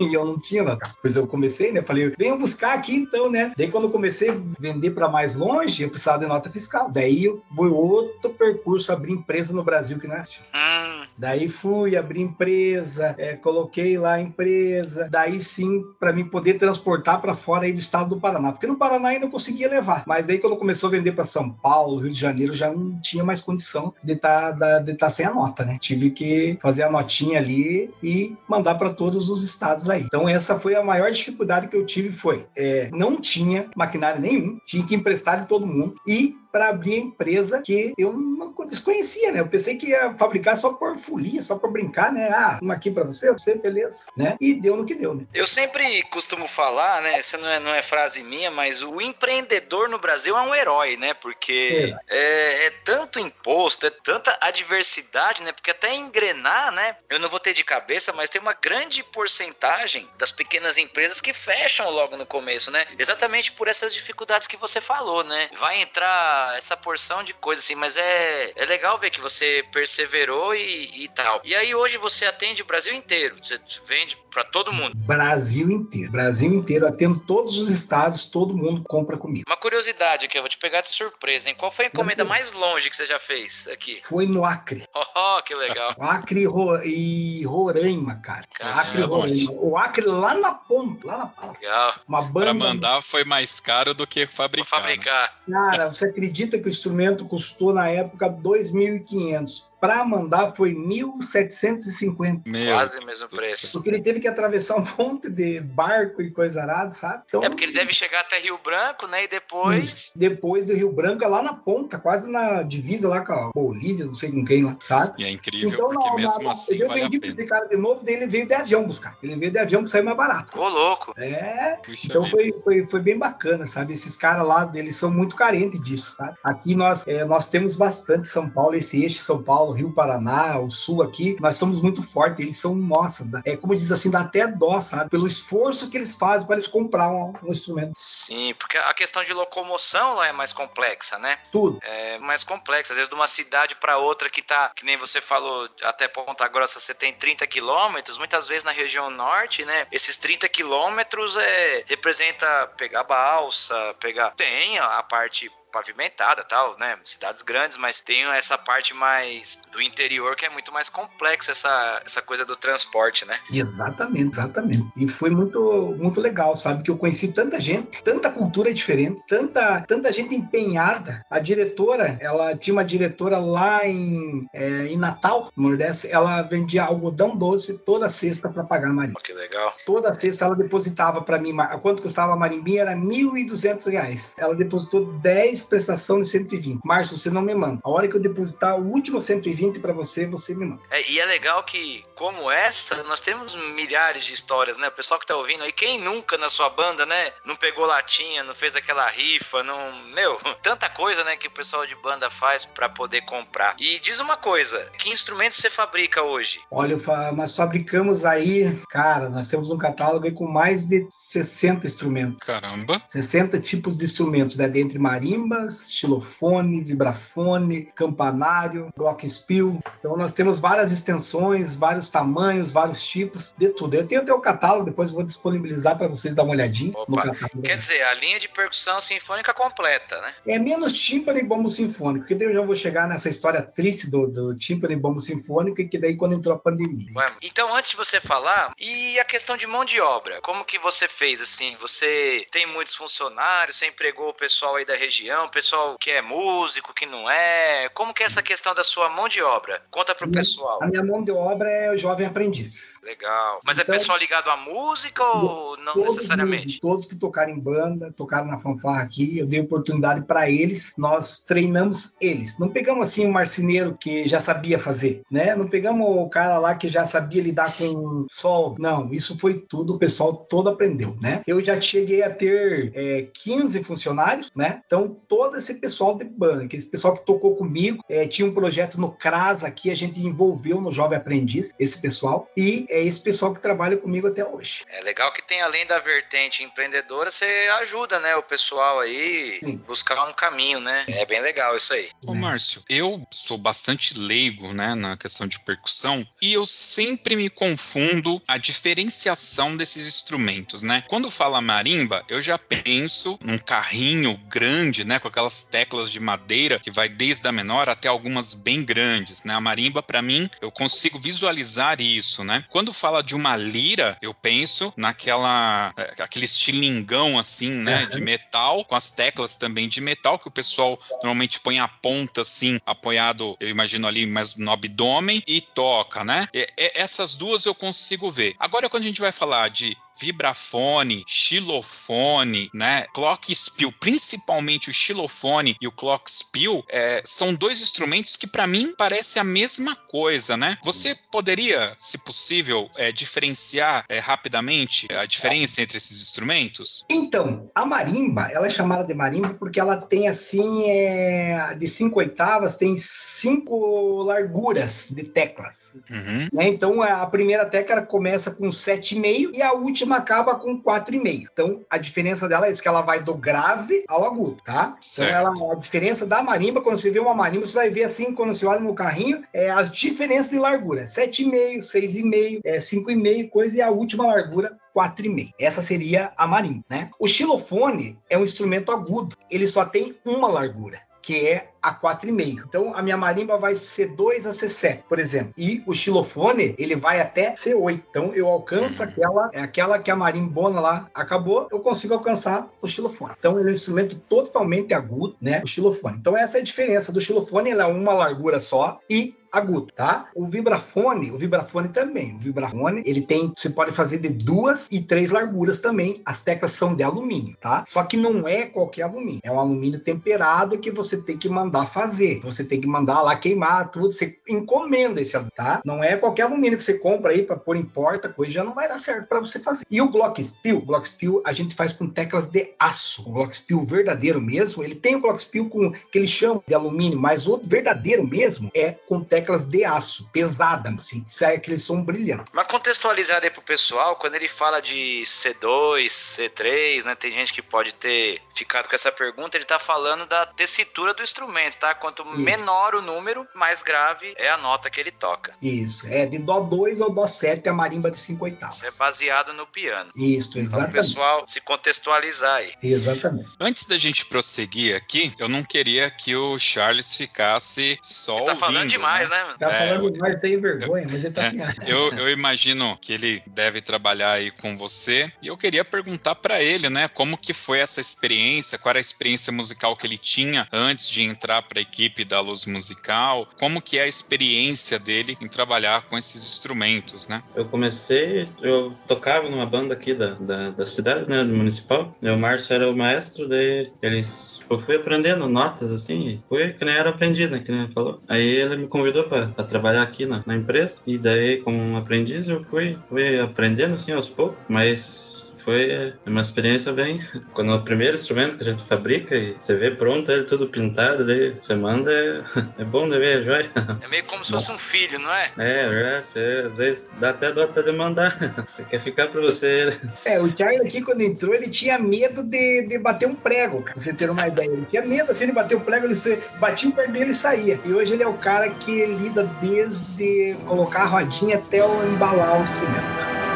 e 0.00 0.14
eu 0.14 0.24
não 0.24 0.38
tinha 0.38 0.62
nada. 0.62 0.90
Pois 1.00 1.14
eu 1.14 1.26
comecei, 1.26 1.72
né? 1.72 1.82
Falei, 1.82 2.12
venham 2.18 2.38
buscar 2.38 2.74
aqui 2.74 2.94
então, 2.94 3.30
né? 3.30 3.52
Daí 3.56 3.70
quando 3.70 3.84
eu 3.84 3.90
comecei 3.90 4.30
a 4.30 4.36
vender 4.58 4.90
para 4.90 5.08
mais 5.08 5.36
longe, 5.36 5.82
eu 5.82 5.90
precisava 5.90 6.18
de 6.18 6.26
nota 6.26 6.50
fiscal. 6.50 6.90
Daí 6.90 7.26
foi 7.54 7.68
outro 7.68 8.30
percurso, 8.30 8.92
abrir 8.92 9.12
empresa 9.12 9.52
no 9.52 9.62
Brasil 9.62 9.98
que 9.98 10.06
não 10.06 10.16
é 10.16 10.20
assim. 10.20 10.40
Hum. 10.54 10.99
Daí 11.20 11.50
fui, 11.50 11.98
abri 11.98 12.22
empresa, 12.22 13.14
é, 13.18 13.34
coloquei 13.34 13.98
lá 13.98 14.14
a 14.14 14.20
empresa, 14.22 15.06
daí 15.10 15.38
sim, 15.38 15.84
para 15.98 16.14
mim 16.14 16.24
poder 16.24 16.54
transportar 16.54 17.20
para 17.20 17.34
fora 17.34 17.66
aí 17.66 17.74
do 17.74 17.78
estado 17.78 18.08
do 18.08 18.20
Paraná. 18.20 18.52
Porque 18.52 18.66
no 18.66 18.76
Paraná 18.76 19.10
ainda 19.10 19.26
eu 19.26 19.30
conseguia 19.30 19.68
levar. 19.68 20.02
Mas 20.06 20.30
aí 20.30 20.38
quando 20.38 20.56
começou 20.56 20.88
a 20.88 20.92
vender 20.92 21.12
para 21.12 21.24
São 21.24 21.50
Paulo, 21.50 22.00
Rio 22.00 22.10
de 22.10 22.18
Janeiro, 22.18 22.56
já 22.56 22.72
não 22.72 22.98
tinha 23.02 23.22
mais 23.22 23.42
condição 23.42 23.92
de 24.02 24.14
estar 24.14 24.58
tá, 24.58 24.78
de 24.78 24.94
tá 24.94 25.10
sem 25.10 25.26
a 25.26 25.34
nota, 25.34 25.62
né? 25.62 25.76
Tive 25.78 26.10
que 26.10 26.58
fazer 26.62 26.84
a 26.84 26.90
notinha 26.90 27.38
ali 27.38 27.92
e 28.02 28.34
mandar 28.48 28.76
para 28.76 28.88
todos 28.88 29.28
os 29.28 29.42
estados 29.42 29.90
aí. 29.90 30.04
Então 30.04 30.26
essa 30.26 30.58
foi 30.58 30.74
a 30.74 30.82
maior 30.82 31.10
dificuldade 31.10 31.68
que 31.68 31.76
eu 31.76 31.84
tive 31.84 32.10
foi 32.10 32.46
é, 32.56 32.88
não 32.92 33.20
tinha 33.20 33.68
maquinário 33.76 34.20
nenhum, 34.20 34.58
tinha 34.64 34.84
que 34.84 34.94
emprestar 34.94 35.40
de 35.40 35.46
todo 35.46 35.66
mundo 35.66 35.94
e 36.06 36.36
para 36.50 36.68
abrir 36.68 36.94
a 36.94 36.98
empresa 36.98 37.62
que 37.62 37.92
eu 37.96 38.12
não 38.12 38.54
desconhecia, 38.66 39.32
né? 39.32 39.40
Eu 39.40 39.48
pensei 39.48 39.76
que 39.76 39.88
ia 39.88 40.14
fabricar 40.14 40.56
só 40.56 40.72
por 40.72 40.96
folia, 40.96 41.42
só 41.42 41.58
por 41.58 41.70
brincar, 41.70 42.12
né? 42.12 42.30
Ah, 42.30 42.58
uma 42.62 42.74
aqui 42.74 42.90
para 42.90 43.04
você, 43.04 43.32
você, 43.32 43.56
beleza, 43.56 44.06
né? 44.16 44.36
E 44.40 44.54
deu 44.54 44.76
no 44.76 44.84
que 44.84 44.94
deu, 44.94 45.14
né? 45.14 45.24
Eu 45.34 45.46
sempre 45.46 46.02
costumo 46.04 46.46
falar, 46.46 47.02
né? 47.02 47.18
Essa 47.18 47.38
não 47.38 47.48
é, 47.48 47.60
não 47.60 47.74
é 47.74 47.82
frase 47.82 48.22
minha, 48.22 48.50
mas 48.50 48.82
o 48.82 49.00
empreendedor 49.00 49.88
no 49.88 49.98
Brasil 49.98 50.36
é 50.36 50.42
um 50.42 50.54
herói, 50.54 50.96
né? 50.96 51.14
Porque 51.14 51.94
é. 52.08 52.16
É, 52.16 52.66
é 52.66 52.70
tanto 52.84 53.18
imposto, 53.18 53.86
é 53.86 53.90
tanta 53.90 54.36
adversidade, 54.40 55.42
né? 55.42 55.52
Porque 55.52 55.70
até 55.70 55.94
engrenar, 55.94 56.72
né? 56.72 56.96
Eu 57.08 57.18
não 57.18 57.28
vou 57.28 57.40
ter 57.40 57.52
de 57.52 57.64
cabeça, 57.64 58.12
mas 58.12 58.30
tem 58.30 58.40
uma 58.40 58.54
grande 58.54 59.02
porcentagem 59.02 60.08
das 60.18 60.32
pequenas 60.32 60.78
empresas 60.78 61.20
que 61.20 61.32
fecham 61.32 61.90
logo 61.90 62.16
no 62.16 62.26
começo, 62.26 62.70
né? 62.70 62.86
Exatamente 62.98 63.52
por 63.52 63.68
essas 63.68 63.92
dificuldades 63.94 64.46
que 64.46 64.56
você 64.56 64.80
falou, 64.80 65.24
né? 65.24 65.50
Vai 65.58 65.80
entrar 65.80 66.39
essa, 66.56 66.76
porção 66.76 67.22
de 67.22 67.32
coisas 67.34 67.64
assim, 67.64 67.74
mas 67.74 67.96
é, 67.96 68.52
é 68.56 68.64
legal 68.66 68.98
ver 68.98 69.10
que 69.10 69.20
você 69.20 69.64
perseverou 69.72 70.54
e, 70.54 71.04
e 71.04 71.08
tal. 71.08 71.40
E 71.44 71.54
aí 71.54 71.74
hoje 71.74 71.96
você 71.96 72.24
atende 72.24 72.62
o 72.62 72.64
Brasil 72.66 72.94
inteiro, 72.94 73.36
você 73.40 73.56
vende 73.86 74.16
para 74.30 74.44
todo 74.44 74.72
mundo. 74.72 74.92
Brasil 74.94 75.70
inteiro. 75.70 76.10
Brasil 76.10 76.52
inteiro, 76.52 76.86
atendo 76.86 77.18
todos 77.20 77.58
os 77.58 77.68
estados, 77.68 78.26
todo 78.26 78.56
mundo 78.56 78.82
compra 78.88 79.16
comigo. 79.16 79.44
Uma 79.46 79.56
curiosidade 79.56 80.26
aqui, 80.26 80.38
eu 80.38 80.42
vou 80.42 80.48
te 80.48 80.58
pegar 80.58 80.80
de 80.80 80.88
surpresa, 80.88 81.48
hein? 81.48 81.54
Qual 81.58 81.70
foi 81.70 81.86
a 81.86 81.88
encomenda 81.88 82.24
mais 82.24 82.52
longe 82.52 82.88
que 82.88 82.96
você 82.96 83.06
já 83.06 83.18
fez 83.18 83.68
aqui? 83.68 84.00
Foi 84.02 84.26
no 84.26 84.44
Acre. 84.44 84.84
Oh, 85.12 85.42
que 85.42 85.54
legal. 85.54 85.94
Acre 85.98 86.46
e 86.84 87.44
Roraima, 87.44 88.16
cara. 88.16 88.44
Caramba. 88.54 88.80
Acre 88.80 89.00
e 89.00 89.04
Roraima. 89.04 89.52
O 89.52 89.76
Acre 89.76 90.06
lá 90.06 90.34
na 90.34 90.54
ponta, 90.54 91.06
lá 91.06 91.18
na 91.18 91.26
ponta. 91.26 91.58
Legal. 91.58 91.94
Uma 92.06 92.22
banda. 92.22 92.40
Pra 92.40 92.54
mandar 92.54 93.02
foi 93.02 93.24
mais 93.24 93.58
caro 93.60 93.92
do 93.92 94.06
que 94.06 94.26
fabricar. 94.26 94.68
Pra 94.68 94.78
fabricar. 94.78 95.40
Né? 95.46 95.70
Cara, 95.70 95.88
você 95.92 96.06
acredita 96.06 96.29
que 96.58 96.66
o 96.66 96.70
instrumento 96.70 97.24
custou 97.24 97.72
na 97.72 97.88
época 97.88 98.30
2.500? 98.30 99.69
Para 99.80 100.04
mandar 100.04 100.52
foi 100.52 100.74
1.750. 100.74 102.42
Quase 102.72 102.98
o 102.98 103.06
mesmo 103.06 103.28
preço. 103.28 103.72
Porque 103.72 103.88
ele 103.88 104.02
teve 104.02 104.20
que 104.20 104.28
atravessar 104.28 104.76
um 104.76 104.86
monte 104.98 105.30
de 105.30 105.60
barco 105.60 106.20
e 106.20 106.30
coisa 106.30 106.62
arada, 106.62 106.92
sabe? 106.92 107.22
Então, 107.26 107.42
é 107.42 107.48
porque 107.48 107.64
ele 107.64 107.72
deve 107.72 107.92
chegar 107.92 108.20
até 108.20 108.38
Rio 108.38 108.58
Branco, 108.62 109.06
né? 109.06 109.24
E 109.24 109.28
depois. 109.28 110.12
Depois 110.14 110.66
do 110.66 110.74
Rio 110.74 110.92
Branco, 110.92 111.24
é 111.24 111.26
lá 111.26 111.42
na 111.42 111.54
ponta, 111.54 111.98
quase 111.98 112.30
na 112.30 112.62
divisa 112.62 113.08
lá 113.08 113.24
com 113.24 113.32
a 113.32 113.50
Bolívia, 113.54 114.04
não 114.04 114.14
sei 114.14 114.30
com 114.30 114.44
quem 114.44 114.64
lá, 114.64 114.76
sabe? 114.80 115.22
E 115.22 115.24
é 115.24 115.30
incrível, 115.30 115.70
então, 115.70 115.88
porque 115.88 116.08
não, 116.08 116.16
mesmo 116.16 116.42
não, 116.42 116.50
assim. 116.50 116.76
Eu 116.76 116.88
vale 116.88 117.00
vendi 117.02 117.20
esse 117.26 117.46
cara 117.46 117.66
de 117.66 117.76
novo, 117.76 118.04
daí 118.04 118.14
ele 118.14 118.26
veio 118.26 118.46
de 118.46 118.54
avião 118.54 118.84
buscar. 118.84 119.16
Ele 119.22 119.36
veio 119.36 119.52
de 119.52 119.58
avião 119.58 119.82
que 119.82 119.88
saiu 119.88 120.04
mais 120.04 120.16
barato. 120.16 120.58
Ô, 120.58 120.68
louco. 120.68 121.14
É. 121.16 121.78
Puxa 121.82 122.06
então 122.06 122.24
foi, 122.26 122.52
foi, 122.62 122.86
foi 122.86 123.00
bem 123.00 123.18
bacana, 123.18 123.66
sabe? 123.66 123.94
Esses 123.94 124.16
caras 124.16 124.46
lá, 124.46 124.70
eles 124.74 124.96
são 124.96 125.10
muito 125.10 125.34
carentes 125.34 125.80
disso, 125.80 126.16
sabe? 126.16 126.36
Aqui 126.44 126.74
nós, 126.74 127.06
é, 127.06 127.24
nós 127.24 127.48
temos 127.48 127.76
bastante 127.76 128.26
São 128.26 128.48
Paulo, 128.48 128.74
esse 128.74 129.02
eixo 129.02 129.20
São 129.20 129.42
Paulo, 129.42 129.69
Rio 129.72 129.92
Paraná, 129.92 130.58
o 130.58 130.70
sul 130.70 131.02
aqui, 131.02 131.36
nós 131.40 131.56
somos 131.56 131.80
muito 131.80 132.02
fortes, 132.02 132.40
eles 132.40 132.56
são, 132.56 132.74
nossa, 132.74 133.28
é 133.44 133.56
como 133.56 133.74
diz 133.74 133.90
assim, 133.92 134.10
dá 134.10 134.20
até 134.20 134.46
dó, 134.46 134.80
sabe? 134.80 135.10
Pelo 135.10 135.26
esforço 135.26 135.90
que 135.90 135.96
eles 135.96 136.14
fazem 136.14 136.46
para 136.46 136.56
eles 136.56 136.66
comprar 136.66 137.10
um, 137.10 137.32
um, 137.42 137.50
instrumento. 137.50 137.92
Sim, 137.94 138.54
porque 138.54 138.76
a 138.76 138.94
questão 138.94 139.22
de 139.24 139.32
locomoção 139.32 140.14
lá 140.14 140.28
é 140.28 140.32
mais 140.32 140.52
complexa, 140.52 141.18
né? 141.18 141.38
Tudo. 141.50 141.78
É 141.82 142.18
mais 142.18 142.44
complexa. 142.44 142.92
Às 142.92 142.96
vezes 142.96 143.08
de 143.08 143.14
uma 143.14 143.26
cidade 143.26 143.74
para 143.74 143.98
outra 143.98 144.30
que 144.30 144.42
tá, 144.42 144.72
que 144.74 144.84
nem 144.84 144.96
você 144.96 145.20
falou, 145.20 145.68
até 145.82 146.08
Ponta 146.08 146.46
Grossa 146.48 146.80
você 146.80 146.94
tem 146.94 147.12
30 147.12 147.46
quilômetros, 147.46 148.18
muitas 148.18 148.48
vezes 148.48 148.64
na 148.64 148.72
região 148.72 149.10
norte, 149.10 149.64
né? 149.64 149.86
Esses 149.90 150.16
30 150.16 150.48
quilômetros 150.48 151.36
é, 151.36 151.84
representa 151.86 152.66
pegar 152.76 153.04
balsa, 153.04 153.94
pegar. 154.00 154.30
Tem 154.32 154.78
a 154.78 155.02
parte 155.02 155.50
pavimentada 155.70 156.44
tal, 156.44 156.76
né? 156.78 156.98
Cidades 157.04 157.42
grandes, 157.42 157.76
mas 157.76 158.00
tem 158.00 158.24
essa 158.32 158.58
parte 158.58 158.92
mais 158.94 159.58
do 159.72 159.80
interior 159.80 160.36
que 160.36 160.44
é 160.44 160.50
muito 160.50 160.72
mais 160.72 160.88
complexo 160.88 161.50
essa, 161.50 162.02
essa 162.04 162.20
coisa 162.22 162.44
do 162.44 162.56
transporte, 162.56 163.24
né? 163.24 163.38
Exatamente, 163.52 164.34
exatamente. 164.34 164.86
E 164.96 165.08
foi 165.08 165.30
muito, 165.30 165.94
muito 165.98 166.20
legal, 166.20 166.56
sabe? 166.56 166.82
Que 166.82 166.90
eu 166.90 166.98
conheci 166.98 167.32
tanta 167.32 167.60
gente, 167.60 168.02
tanta 168.02 168.30
cultura 168.30 168.72
diferente, 168.72 169.20
tanta, 169.28 169.80
tanta 169.82 170.12
gente 170.12 170.34
empenhada. 170.34 171.24
A 171.30 171.38
diretora, 171.38 172.18
ela 172.20 172.56
tinha 172.56 172.74
uma 172.74 172.84
diretora 172.84 173.38
lá 173.38 173.86
em, 173.86 174.46
é, 174.52 174.86
em 174.86 174.96
Natal, 174.96 175.50
no 175.56 175.68
Nordeste, 175.68 176.08
ela 176.10 176.42
vendia 176.42 176.84
algodão 176.84 177.36
doce 177.36 177.78
toda 177.78 178.08
sexta 178.08 178.48
para 178.48 178.64
pagar 178.64 178.90
a 178.90 178.92
marinha. 178.92 179.14
Oh, 179.16 179.22
que 179.22 179.32
legal. 179.32 179.74
Toda 179.86 180.12
sexta 180.14 180.44
ela 180.44 180.56
depositava 180.56 181.22
para 181.22 181.38
mim, 181.38 181.54
quanto 181.80 182.02
custava 182.02 182.32
a 182.32 182.36
marimbinha? 182.36 182.82
Era 182.82 182.94
R$ 182.94 183.00
1.200. 183.00 184.34
Ela 184.38 184.54
depositou 184.54 185.12
10 185.18 185.59
prestação 185.64 186.20
de 186.20 186.28
120. 186.28 186.80
Márcio, 186.84 187.16
você 187.16 187.30
não 187.30 187.42
me 187.42 187.54
manda. 187.54 187.80
A 187.84 187.90
hora 187.90 188.08
que 188.08 188.16
eu 188.16 188.20
depositar 188.20 188.78
o 188.78 188.86
último 188.88 189.20
120 189.20 189.78
para 189.80 189.92
você, 189.92 190.26
você 190.26 190.54
me 190.54 190.64
manda. 190.64 190.82
É, 190.90 191.10
e 191.10 191.18
é 191.18 191.24
legal 191.24 191.62
que, 191.64 192.04
como 192.14 192.50
essa, 192.50 193.02
nós 193.04 193.20
temos 193.20 193.54
milhares 193.74 194.24
de 194.24 194.32
histórias, 194.32 194.76
né? 194.76 194.88
O 194.88 194.92
pessoal 194.92 195.18
que 195.18 195.26
tá 195.26 195.36
ouvindo 195.36 195.62
aí, 195.62 195.72
quem 195.72 196.00
nunca 196.00 196.36
na 196.36 196.48
sua 196.48 196.70
banda, 196.70 197.04
né? 197.06 197.32
Não 197.44 197.56
pegou 197.56 197.86
latinha, 197.86 198.44
não 198.44 198.54
fez 198.54 198.74
aquela 198.76 199.08
rifa, 199.08 199.62
não. 199.62 199.92
Meu, 200.10 200.38
tanta 200.62 200.88
coisa, 200.88 201.24
né? 201.24 201.36
Que 201.36 201.48
o 201.48 201.52
pessoal 201.52 201.86
de 201.86 201.94
banda 201.96 202.30
faz 202.30 202.64
para 202.64 202.88
poder 202.88 203.22
comprar. 203.22 203.74
E 203.78 203.98
diz 203.98 204.20
uma 204.20 204.36
coisa: 204.36 204.90
que 204.98 205.10
instrumento 205.10 205.54
você 205.54 205.70
fabrica 205.70 206.22
hoje? 206.22 206.60
Olha, 206.70 206.96
nós 207.34 207.54
fabricamos 207.54 208.24
aí, 208.24 208.78
cara, 208.88 209.28
nós 209.28 209.48
temos 209.48 209.70
um 209.70 209.78
catálogo 209.78 210.26
aí 210.26 210.32
com 210.32 210.46
mais 210.46 210.84
de 210.84 211.06
60 211.10 211.86
instrumentos. 211.86 212.46
Caramba! 212.46 213.02
60 213.06 213.60
tipos 213.60 213.96
de 213.96 214.04
instrumentos, 214.04 214.56
né? 214.56 214.68
Dentre 214.68 214.98
marimba 214.98 215.49
marimbas, 215.50 215.92
xilofone, 215.92 216.82
vibrafone, 216.82 217.86
campanário, 217.94 218.92
glockenspiel. 218.96 219.78
Então 219.98 220.16
nós 220.16 220.32
temos 220.32 220.60
várias 220.60 220.92
extensões, 220.92 221.76
vários 221.76 222.08
tamanhos, 222.08 222.72
vários 222.72 223.02
tipos 223.02 223.52
de 223.58 223.68
tudo. 223.70 223.94
Eu 223.94 224.06
tenho 224.06 224.22
até 224.22 224.32
o 224.32 224.40
catálogo, 224.40 224.84
depois 224.84 225.10
vou 225.10 225.24
disponibilizar 225.24 225.98
para 225.98 226.06
vocês 226.06 226.34
dar 226.34 226.44
uma 226.44 226.52
olhadinha 226.52 226.92
Opa. 226.94 227.04
no 227.08 227.16
catálogo. 227.16 227.62
Quer 227.62 227.76
dizer, 227.76 228.02
a 228.02 228.14
linha 228.14 228.38
de 228.38 228.48
percussão 228.48 229.00
sinfônica 229.00 229.52
completa, 229.52 230.20
né? 230.20 230.34
É 230.46 230.58
menos 230.58 230.92
tímpano 230.92 231.38
e 231.38 231.42
bombo 231.42 231.68
sinfônico, 231.68 232.26
que 232.26 232.34
daí 232.34 232.48
eu 232.48 232.54
já 232.54 232.62
vou 232.62 232.76
chegar 232.76 233.08
nessa 233.08 233.28
história 233.28 233.62
triste 233.62 234.08
do, 234.08 234.28
do 234.28 234.56
tímpano 234.56 234.92
e 234.92 234.96
bombo 234.96 235.20
sinfônico, 235.20 235.76
que 235.88 235.98
daí 235.98 236.16
quando 236.16 236.34
entrou 236.34 236.54
a 236.54 236.58
pandemia. 236.58 237.12
Ué, 237.16 237.26
então, 237.42 237.74
antes 237.74 237.90
de 237.90 237.96
você 237.96 238.20
falar, 238.20 238.72
e 238.78 239.18
a 239.18 239.24
questão 239.24 239.56
de 239.56 239.66
mão 239.66 239.84
de 239.84 240.00
obra? 240.00 240.40
Como 240.42 240.64
que 240.64 240.78
você 240.78 241.08
fez, 241.08 241.40
assim? 241.40 241.76
Você 241.80 242.46
tem 242.50 242.66
muitos 242.66 242.94
funcionários, 242.94 243.76
você 243.76 243.86
empregou 243.86 244.28
o 244.28 244.34
pessoal 244.34 244.76
aí 244.76 244.84
da 244.84 244.94
região, 244.94 245.39
o 245.44 245.50
pessoal 245.50 245.96
que 245.98 246.10
é 246.10 246.22
músico, 246.22 246.94
que 246.94 247.06
não 247.06 247.30
é? 247.30 247.88
Como 247.90 248.14
que 248.14 248.22
é 248.22 248.26
essa 248.26 248.42
questão 248.42 248.74
da 248.74 248.84
sua 248.84 249.08
mão 249.08 249.28
de 249.28 249.42
obra? 249.42 249.82
Conta 249.90 250.14
pro 250.14 250.30
pessoal. 250.30 250.82
A 250.82 250.86
minha 250.86 251.04
mão 251.04 251.22
de 251.22 251.32
obra 251.32 251.68
é 251.68 251.92
o 251.92 251.98
jovem 251.98 252.26
aprendiz. 252.26 252.94
Legal. 253.02 253.60
Mas 253.64 253.78
é 253.78 253.82
então, 253.82 253.94
é 253.94 253.98
pessoal 253.98 254.18
ligado 254.18 254.50
à 254.50 254.56
música 254.56 255.24
ou 255.24 255.76
não 255.78 255.94
necessariamente? 255.94 256.80
todos 256.80 257.06
que 257.06 257.14
tocaram 257.14 257.52
em 257.52 257.58
banda, 257.58 258.12
tocaram 258.16 258.46
na 258.46 258.58
fanfarra 258.58 259.02
aqui, 259.02 259.38
eu 259.38 259.46
dei 259.46 259.60
oportunidade 259.60 260.22
para 260.22 260.50
eles, 260.50 260.92
nós 260.96 261.44
treinamos 261.44 262.16
eles. 262.20 262.58
Não 262.58 262.68
pegamos 262.68 263.08
assim 263.08 263.26
um 263.26 263.32
marceneiro 263.32 263.96
que 263.98 264.28
já 264.28 264.40
sabia 264.40 264.78
fazer, 264.78 265.22
né? 265.30 265.54
Não 265.54 265.68
pegamos 265.68 266.06
o 266.08 266.28
cara 266.28 266.58
lá 266.58 266.74
que 266.74 266.88
já 266.88 267.04
sabia 267.04 267.42
lidar 267.42 267.72
com 267.76 268.26
sol. 268.30 268.74
Não, 268.78 269.12
isso 269.12 269.38
foi 269.38 269.54
tudo, 269.54 269.94
o 269.94 269.98
pessoal 269.98 270.34
todo 270.34 270.68
aprendeu, 270.68 271.16
né? 271.20 271.42
Eu 271.46 271.60
já 271.60 271.80
cheguei 271.80 272.22
a 272.22 272.30
ter 272.30 272.92
é, 272.94 273.28
15 273.32 273.82
funcionários, 273.84 274.50
né? 274.54 274.82
Então, 274.86 275.16
todo 275.30 275.56
esse 275.56 275.74
pessoal 275.74 276.18
de 276.18 276.24
banda, 276.24 276.74
esse 276.74 276.88
pessoal 276.88 277.16
que 277.16 277.24
tocou 277.24 277.54
comigo, 277.54 278.04
é, 278.08 278.26
tinha 278.26 278.48
um 278.48 278.52
projeto 278.52 279.00
no 279.00 279.12
CRAS 279.12 279.62
aqui, 279.62 279.88
a 279.88 279.94
gente 279.94 280.18
envolveu 280.18 280.80
no 280.80 280.92
Jovem 280.92 281.16
Aprendiz, 281.16 281.72
esse 281.78 282.02
pessoal, 282.02 282.50
e 282.56 282.84
é 282.90 283.04
esse 283.04 283.22
pessoal 283.22 283.54
que 283.54 283.62
trabalha 283.62 283.96
comigo 283.96 284.26
até 284.26 284.44
hoje. 284.44 284.84
É 284.88 285.00
legal 285.02 285.32
que 285.32 285.40
tem, 285.46 285.62
além 285.62 285.86
da 285.86 286.00
vertente 286.00 286.64
empreendedora, 286.64 287.30
você 287.30 287.46
ajuda, 287.80 288.18
né, 288.18 288.34
o 288.34 288.42
pessoal 288.42 288.98
aí 288.98 289.60
Sim. 289.64 289.76
buscar 289.86 290.28
um 290.28 290.32
caminho, 290.32 290.80
né? 290.80 291.04
É 291.06 291.24
bem 291.24 291.40
legal 291.40 291.76
isso 291.76 291.92
aí. 291.92 292.08
Ô, 292.26 292.34
Márcio, 292.34 292.82
eu 292.88 293.22
sou 293.30 293.56
bastante 293.56 294.18
leigo, 294.18 294.72
né, 294.72 294.96
na 294.96 295.16
questão 295.16 295.46
de 295.46 295.60
percussão, 295.60 296.26
e 296.42 296.52
eu 296.52 296.66
sempre 296.66 297.36
me 297.36 297.48
confundo 297.48 298.42
a 298.48 298.58
diferenciação 298.58 299.76
desses 299.76 300.08
instrumentos, 300.08 300.82
né? 300.82 301.04
Quando 301.08 301.30
fala 301.30 301.60
marimba, 301.60 302.24
eu 302.28 302.42
já 302.42 302.58
penso 302.58 303.38
num 303.40 303.58
carrinho 303.58 304.36
grande, 304.48 305.04
né, 305.04 305.19
com 305.20 305.28
aquelas 305.28 305.62
teclas 305.62 306.10
de 306.10 306.18
madeira 306.18 306.78
que 306.78 306.90
vai 306.90 307.08
desde 307.08 307.46
a 307.46 307.52
menor 307.52 307.88
até 307.88 308.08
algumas 308.08 308.54
bem 308.54 308.84
grandes, 308.84 309.44
né? 309.44 309.54
A 309.54 309.60
marimba 309.60 310.02
para 310.02 310.22
mim, 310.22 310.48
eu 310.60 310.70
consigo 310.70 311.18
visualizar 311.18 312.00
isso, 312.00 312.42
né? 312.42 312.64
Quando 312.70 312.92
fala 312.92 313.22
de 313.22 313.34
uma 313.34 313.56
lira, 313.56 314.16
eu 314.20 314.34
penso 314.34 314.92
naquela 314.96 315.92
é, 315.96 316.22
aquele 316.22 316.44
estilingão 316.44 317.38
assim, 317.38 317.70
né, 317.70 318.06
de 318.06 318.20
metal, 318.20 318.84
com 318.84 318.94
as 318.94 319.10
teclas 319.10 319.54
também 319.54 319.88
de 319.88 320.00
metal 320.00 320.38
que 320.38 320.48
o 320.48 320.50
pessoal 320.50 320.98
normalmente 321.22 321.60
põe 321.60 321.78
a 321.78 321.88
ponta 321.88 322.40
assim, 322.40 322.80
apoiado, 322.86 323.56
eu 323.60 323.68
imagino 323.68 324.06
ali 324.06 324.26
mais 324.26 324.54
no 324.56 324.70
abdômen 324.70 325.42
e 325.46 325.60
toca, 325.60 326.24
né? 326.24 326.48
E, 326.54 326.66
essas 326.94 327.34
duas 327.34 327.64
eu 327.66 327.74
consigo 327.74 328.30
ver. 328.30 328.54
Agora 328.58 328.88
quando 328.88 329.04
a 329.04 329.06
gente 329.06 329.20
vai 329.20 329.32
falar 329.32 329.68
de 329.68 329.96
vibrafone, 330.20 331.24
xilofone, 331.26 332.70
né? 332.74 333.06
Clock 333.14 333.54
spill, 333.54 333.92
principalmente 333.98 334.90
o 334.90 334.92
xilofone 334.92 335.76
e 335.80 335.88
o 335.88 335.92
clock 335.92 336.30
spill, 336.30 336.84
é, 336.90 337.22
são 337.24 337.54
dois 337.54 337.80
instrumentos 337.80 338.36
que 338.36 338.46
para 338.46 338.66
mim 338.66 338.94
parecem 338.96 339.40
a 339.40 339.44
mesma 339.44 339.96
coisa, 339.96 340.56
né? 340.56 340.76
Você 340.84 341.16
poderia, 341.32 341.94
se 341.96 342.18
possível, 342.18 342.90
é, 342.96 343.10
diferenciar 343.10 344.04
é, 344.08 344.18
rapidamente 344.18 345.08
a 345.12 345.24
diferença 345.24 345.80
entre 345.82 345.96
esses 345.96 346.20
instrumentos? 346.22 347.04
Então, 347.08 347.70
a 347.74 347.86
marimba, 347.86 348.48
ela 348.52 348.66
é 348.66 348.70
chamada 348.70 349.04
de 349.04 349.14
marimba 349.14 349.54
porque 349.54 349.80
ela 349.80 349.96
tem 349.96 350.28
assim, 350.28 350.84
é, 350.84 351.74
de 351.78 351.88
cinco 351.88 352.18
oitavas, 352.18 352.76
tem 352.76 352.96
cinco 352.98 354.22
larguras 354.22 355.06
de 355.10 355.24
teclas. 355.24 356.02
Uhum. 356.10 356.48
Né? 356.52 356.68
Então, 356.68 357.02
a 357.02 357.26
primeira 357.26 357.64
tecla 357.64 358.02
começa 358.02 358.50
com 358.50 358.70
sete 358.70 359.16
e 359.16 359.18
meio 359.18 359.50
e 359.54 359.62
a 359.62 359.72
última 359.72 359.99
última 360.00 360.16
acaba 360.16 360.54
com 360.54 360.80
4,5. 360.82 361.48
Então, 361.52 361.84
a 361.90 361.98
diferença 361.98 362.48
dela 362.48 362.66
é 362.66 362.72
isso, 362.72 362.82
que 362.82 362.88
ela 362.88 363.02
vai 363.02 363.22
do 363.22 363.34
grave 363.34 364.04
ao 364.08 364.24
agudo, 364.24 364.62
tá? 364.64 364.96
Então, 365.12 365.24
ela, 365.24 365.72
a 365.72 365.74
diferença 365.74 366.26
da 366.26 366.42
marimba, 366.42 366.80
quando 366.80 366.98
você 366.98 367.10
vê 367.10 367.18
uma 367.18 367.34
marimba, 367.34 367.66
você 367.66 367.74
vai 367.74 367.90
ver 367.90 368.04
assim, 368.04 368.34
quando 368.34 368.54
você 368.54 368.66
olha 368.66 368.80
no 368.80 368.94
carrinho, 368.94 369.44
é 369.52 369.70
a 369.70 369.82
diferença 369.82 370.50
de 370.50 370.58
largura. 370.58 371.04
7,5, 371.04 371.78
6,5, 371.78 372.60
é 372.64 372.78
5,5, 372.78 373.50
coisa, 373.50 373.76
e 373.76 373.82
a 373.82 373.90
última 373.90 374.26
largura 374.26 374.76
4,5. 374.96 375.50
Essa 375.58 375.82
seria 375.82 376.32
a 376.36 376.46
marimba, 376.46 376.84
né? 376.88 377.10
O 377.18 377.28
xilofone 377.28 378.18
é 378.28 378.38
um 378.38 378.44
instrumento 378.44 378.90
agudo. 378.90 379.36
Ele 379.50 379.66
só 379.66 379.84
tem 379.84 380.16
uma 380.24 380.48
largura, 380.48 381.00
que 381.30 381.46
é 381.46 381.68
a 381.80 381.94
4,5. 381.94 382.64
Então 382.68 382.92
a 382.92 383.00
minha 383.00 383.16
marimba 383.16 383.56
vai 383.56 383.76
ser 383.76 384.08
2 384.08 384.48
a 384.48 384.50
C7, 384.50 385.02
por 385.08 385.20
exemplo. 385.20 385.52
E 385.56 385.80
o 385.86 385.94
xilofone, 385.94 386.74
ele 386.76 386.96
vai 386.96 387.20
até 387.20 387.54
C8. 387.54 388.02
Então 388.10 388.34
eu 388.34 388.48
alcanço 388.48 389.00
aquela, 389.00 389.48
é 389.52 389.60
aquela 389.60 390.00
que 390.00 390.10
a 390.10 390.16
marimbona 390.16 390.80
lá 390.80 391.08
acabou, 391.14 391.68
eu 391.70 391.78
consigo 391.78 392.14
alcançar 392.14 392.68
o 392.82 392.88
xilofone. 392.88 393.34
Então 393.38 393.60
ele 393.60 393.68
é 393.68 393.70
um 393.70 393.74
instrumento 393.74 394.16
totalmente 394.28 394.92
agudo, 394.92 395.36
né? 395.40 395.62
O 395.62 395.68
xilofone. 395.68 396.18
Então 396.18 396.36
essa 396.36 396.58
é 396.58 396.62
a 396.62 396.64
diferença 396.64 397.12
do 397.12 397.20
xilofone, 397.20 397.70
ele 397.70 397.80
é 397.80 397.86
uma 397.86 398.12
largura 398.12 398.58
só 398.58 398.98
e 399.08 399.36
agudo, 399.50 399.92
tá? 399.94 400.28
O 400.34 400.46
vibrafone, 400.46 401.30
o 401.30 401.38
vibrafone 401.38 401.88
também. 401.88 402.36
O 402.36 402.38
vibrafone, 402.38 403.02
ele 403.04 403.22
tem, 403.22 403.52
você 403.54 403.70
pode 403.70 403.92
fazer 403.92 404.18
de 404.18 404.28
duas 404.28 404.88
e 404.90 405.00
três 405.00 405.30
larguras 405.30 405.80
também. 405.80 406.22
As 406.24 406.42
teclas 406.42 406.72
são 406.72 406.94
de 406.94 407.02
alumínio, 407.02 407.56
tá? 407.60 407.84
Só 407.86 408.02
que 408.02 408.16
não 408.16 408.46
é 408.46 408.66
qualquer 408.66 409.02
alumínio. 409.02 409.40
É 409.42 409.50
um 409.50 409.58
alumínio 409.58 410.00
temperado 410.00 410.78
que 410.78 410.90
você 410.90 411.20
tem 411.20 411.36
que 411.36 411.48
mandar 411.48 411.86
fazer. 411.86 412.40
Você 412.40 412.64
tem 412.64 412.80
que 412.80 412.86
mandar 412.86 413.22
lá 413.22 413.36
queimar 413.36 413.90
tudo. 413.90 414.12
Você 414.12 414.38
encomenda 414.48 415.20
esse 415.20 415.36
alumínio, 415.36 415.54
tá? 415.56 415.80
Não 415.84 416.02
é 416.02 416.16
qualquer 416.16 416.42
alumínio 416.42 416.78
que 416.78 416.84
você 416.84 416.94
compra 416.94 417.32
aí 417.32 417.42
para 417.42 417.56
pôr 417.56 417.76
em 417.76 417.84
porta, 417.84 418.28
coisa 418.28 418.52
já 418.52 418.64
não 418.64 418.74
vai 418.74 418.88
dar 418.88 418.98
certo 418.98 419.26
para 419.26 419.40
você 419.40 419.58
fazer. 419.58 419.84
E 419.90 420.00
o 420.00 420.08
Glockenspiel, 420.08 420.78
o 420.78 420.84
Glockenspiel 420.84 421.42
a 421.44 421.52
gente 421.52 421.74
faz 421.74 421.92
com 421.92 422.08
teclas 422.08 422.46
de 422.46 422.72
aço. 422.78 423.28
O 423.28 423.32
Glockenspiel 423.32 423.84
verdadeiro 423.84 424.40
mesmo, 424.40 424.82
ele 424.82 424.94
tem 424.94 425.16
o 425.16 425.20
Glockenspiel 425.20 425.68
com 425.68 425.90
que 425.90 426.18
eles 426.18 426.30
chamam 426.30 426.62
de 426.66 426.74
alumínio, 426.74 427.18
mas 427.18 427.46
o 427.46 427.60
verdadeiro 427.62 428.26
mesmo 428.26 428.70
é 428.74 428.92
com 429.08 429.20
teclas 429.20 429.39
teclas 429.40 429.64
de 429.64 429.84
aço, 429.84 430.28
pesada, 430.32 430.90
assim, 430.90 431.24
sai 431.26 431.56
aquele 431.56 431.78
som 431.78 432.02
brilhante. 432.02 432.50
Mas 432.52 432.66
contextualizar 432.66 433.42
aí 433.42 433.50
pro 433.50 433.62
pessoal, 433.62 434.16
quando 434.16 434.34
ele 434.34 434.48
fala 434.48 434.80
de 434.80 435.22
C2, 435.24 436.06
C3, 436.06 437.04
né, 437.04 437.14
tem 437.14 437.32
gente 437.32 437.52
que 437.52 437.62
pode 437.62 437.94
ter 437.94 438.40
ficado 438.54 438.88
com 438.88 438.94
essa 438.94 439.10
pergunta, 439.10 439.56
ele 439.56 439.64
tá 439.64 439.78
falando 439.78 440.26
da 440.26 440.44
tessitura 440.44 441.14
do 441.14 441.22
instrumento, 441.22 441.76
tá? 441.76 441.94
Quanto 441.94 442.22
Isso. 442.22 442.38
menor 442.38 442.94
o 442.94 443.02
número, 443.02 443.46
mais 443.54 443.82
grave 443.82 444.34
é 444.36 444.50
a 444.50 444.58
nota 444.58 444.90
que 444.90 445.00
ele 445.00 445.10
toca. 445.10 445.54
Isso, 445.62 446.06
é 446.06 446.26
de 446.26 446.38
Dó 446.38 446.60
2 446.60 447.00
ao 447.00 447.10
Dó 447.10 447.26
7 447.26 447.68
a 447.68 447.72
marimba 447.72 448.10
de 448.10 448.20
5 448.20 448.44
oitavos. 448.44 448.76
Isso 448.76 448.86
é 448.86 448.90
baseado 448.98 449.52
no 449.54 449.66
piano. 449.66 450.10
Isso, 450.14 450.58
exatamente. 450.58 450.68
Então, 450.68 450.88
o 450.88 450.92
pessoal 450.92 451.46
se 451.46 451.60
contextualizar 451.60 452.56
aí. 452.56 452.74
Exatamente. 452.82 453.48
Antes 453.58 453.86
da 453.86 453.96
gente 453.96 454.26
prosseguir 454.26 454.94
aqui, 454.96 455.32
eu 455.38 455.48
não 455.48 455.62
queria 455.62 456.10
que 456.10 456.36
o 456.36 456.58
Charles 456.58 457.16
ficasse 457.16 457.98
só 458.02 458.36
ele 458.36 458.44
tá 458.44 458.52
ouvindo, 458.52 458.60
falando 458.60 458.88
demais, 458.88 459.29
né? 459.30 459.42
mano? 459.44 459.58
Tá 459.58 459.72
é, 459.72 459.88
falando 459.88 460.10
demais, 460.10 460.40
tem 460.40 460.60
vergonha, 460.60 461.06
mas 461.10 461.24
ele 461.24 461.30
tá 461.30 461.46
é, 461.46 461.52
eu, 461.86 462.12
eu 462.12 462.30
imagino 462.30 462.96
que 463.00 463.12
ele 463.12 463.42
deve 463.46 463.80
trabalhar 463.80 464.32
aí 464.32 464.50
com 464.50 464.76
você. 464.76 465.30
E 465.42 465.46
eu 465.46 465.56
queria 465.56 465.84
perguntar 465.84 466.34
para 466.34 466.62
ele, 466.62 466.90
né, 466.90 467.08
como 467.08 467.38
que 467.38 467.52
foi 467.52 467.78
essa 467.78 468.00
experiência, 468.00 468.78
qual 468.78 468.90
era 468.90 468.98
a 468.98 469.00
experiência 469.00 469.52
musical 469.52 469.96
que 469.96 470.06
ele 470.06 470.18
tinha 470.18 470.66
antes 470.72 471.08
de 471.08 471.22
entrar 471.22 471.62
para 471.62 471.78
a 471.78 471.82
equipe 471.82 472.24
da 472.24 472.40
Luz 472.40 472.66
Musical, 472.66 473.48
como 473.58 473.80
que 473.80 473.98
é 473.98 474.02
a 474.02 474.08
experiência 474.08 474.98
dele 474.98 475.38
em 475.40 475.48
trabalhar 475.48 476.02
com 476.02 476.18
esses 476.18 476.42
instrumentos, 476.42 477.28
né? 477.28 477.42
Eu 477.54 477.64
comecei, 477.66 478.48
eu 478.60 478.94
tocava 479.06 479.48
numa 479.48 479.66
banda 479.66 479.94
aqui 479.94 480.14
da, 480.14 480.34
da, 480.34 480.70
da 480.70 480.84
cidade, 480.84 481.28
né, 481.28 481.44
do 481.44 481.54
municipal. 481.54 482.16
O 482.22 482.36
Márcio 482.36 482.74
era 482.74 482.90
o 482.90 482.96
maestro, 482.96 483.48
daí 483.48 483.92
eles, 484.02 484.60
eu 484.68 484.80
fui 484.80 484.96
aprendendo 484.96 485.48
notas, 485.48 485.90
assim, 485.90 486.42
foi 486.48 486.72
que 486.72 486.84
nem 486.84 486.94
era 486.94 487.10
aprendiz, 487.10 487.50
né, 487.50 487.60
que 487.60 487.70
nem 487.70 487.90
falou. 487.92 488.22
Aí 488.28 488.46
ele 488.46 488.76
me 488.76 488.88
convidou 488.88 489.19
para 489.24 489.46
trabalhar 489.64 490.02
aqui 490.02 490.26
na, 490.26 490.42
na, 490.46 490.56
empresa. 490.56 491.00
E 491.06 491.18
daí, 491.18 491.60
como 491.62 491.96
aprendiz, 491.96 492.48
eu 492.48 492.62
fui, 492.62 492.98
fui 493.08 493.38
aprendendo 493.38 493.94
assim 493.94 494.12
aos 494.12 494.28
poucos, 494.28 494.58
mas 494.68 495.49
foi 495.60 496.14
uma 496.26 496.40
experiência 496.40 496.92
bem. 496.92 497.24
Quando 497.52 497.72
é 497.72 497.74
o 497.74 497.82
primeiro 497.82 498.14
instrumento 498.14 498.56
que 498.56 498.62
a 498.62 498.70
gente 498.70 498.82
fabrica 498.84 499.34
e 499.34 499.56
você 499.60 499.74
vê 499.74 499.90
pronto 499.90 500.30
ele 500.30 500.44
tudo 500.44 500.68
pintado, 500.68 501.26
daí 501.26 501.54
você 501.60 501.74
manda, 501.74 502.12
é, 502.12 502.82
é 502.82 502.84
bom 502.84 503.08
de 503.08 503.18
ver, 503.18 503.44
joia. 503.44 503.70
É 504.02 504.08
meio 504.08 504.24
como 504.24 504.44
se 504.44 504.50
fosse 504.50 504.70
um 504.70 504.78
filho, 504.78 505.18
não 505.18 505.32
é? 505.32 505.50
É, 505.58 506.16
é 506.16 506.20
você, 506.20 506.64
às 506.66 506.76
vezes 506.76 507.08
dá 507.18 507.30
até 507.30 507.52
dó 507.52 507.64
até 507.64 507.82
de 507.82 507.92
mandar. 507.92 508.36
Você 508.74 508.84
quer 508.90 509.00
ficar 509.00 509.28
pra 509.28 509.40
você. 509.40 509.96
É, 510.24 510.40
o 510.40 510.56
Charlie 510.56 510.86
aqui, 510.86 511.02
quando 511.02 511.20
entrou, 511.20 511.54
ele 511.54 511.68
tinha 511.68 511.98
medo 511.98 512.42
de, 512.42 512.86
de 512.86 512.98
bater 512.98 513.28
um 513.28 513.34
prego, 513.34 513.82
pra 513.82 513.94
você 513.94 514.12
ter 514.12 514.30
uma 514.30 514.48
ideia. 514.48 514.70
Ele 514.70 514.86
tinha 514.88 515.02
medo, 515.02 515.30
assim, 515.30 515.46
de 515.46 515.52
bater 515.52 515.76
um 515.76 515.80
prego, 515.80 516.06
ele 516.06 516.14
se, 516.14 516.38
batia 516.58 516.88
o 516.88 516.92
pé 516.92 517.06
dele 517.06 517.30
e 517.30 517.34
saía. 517.34 517.80
E 517.84 517.92
hoje 517.92 518.14
ele 518.14 518.22
é 518.22 518.28
o 518.28 518.34
cara 518.34 518.70
que 518.70 519.06
lida 519.06 519.44
desde 519.60 520.56
colocar 520.66 521.02
a 521.02 521.06
rodinha 521.06 521.56
até 521.56 521.84
o 521.84 522.06
embalar 522.06 522.58
o 522.58 522.62
instrumento. 522.62 523.49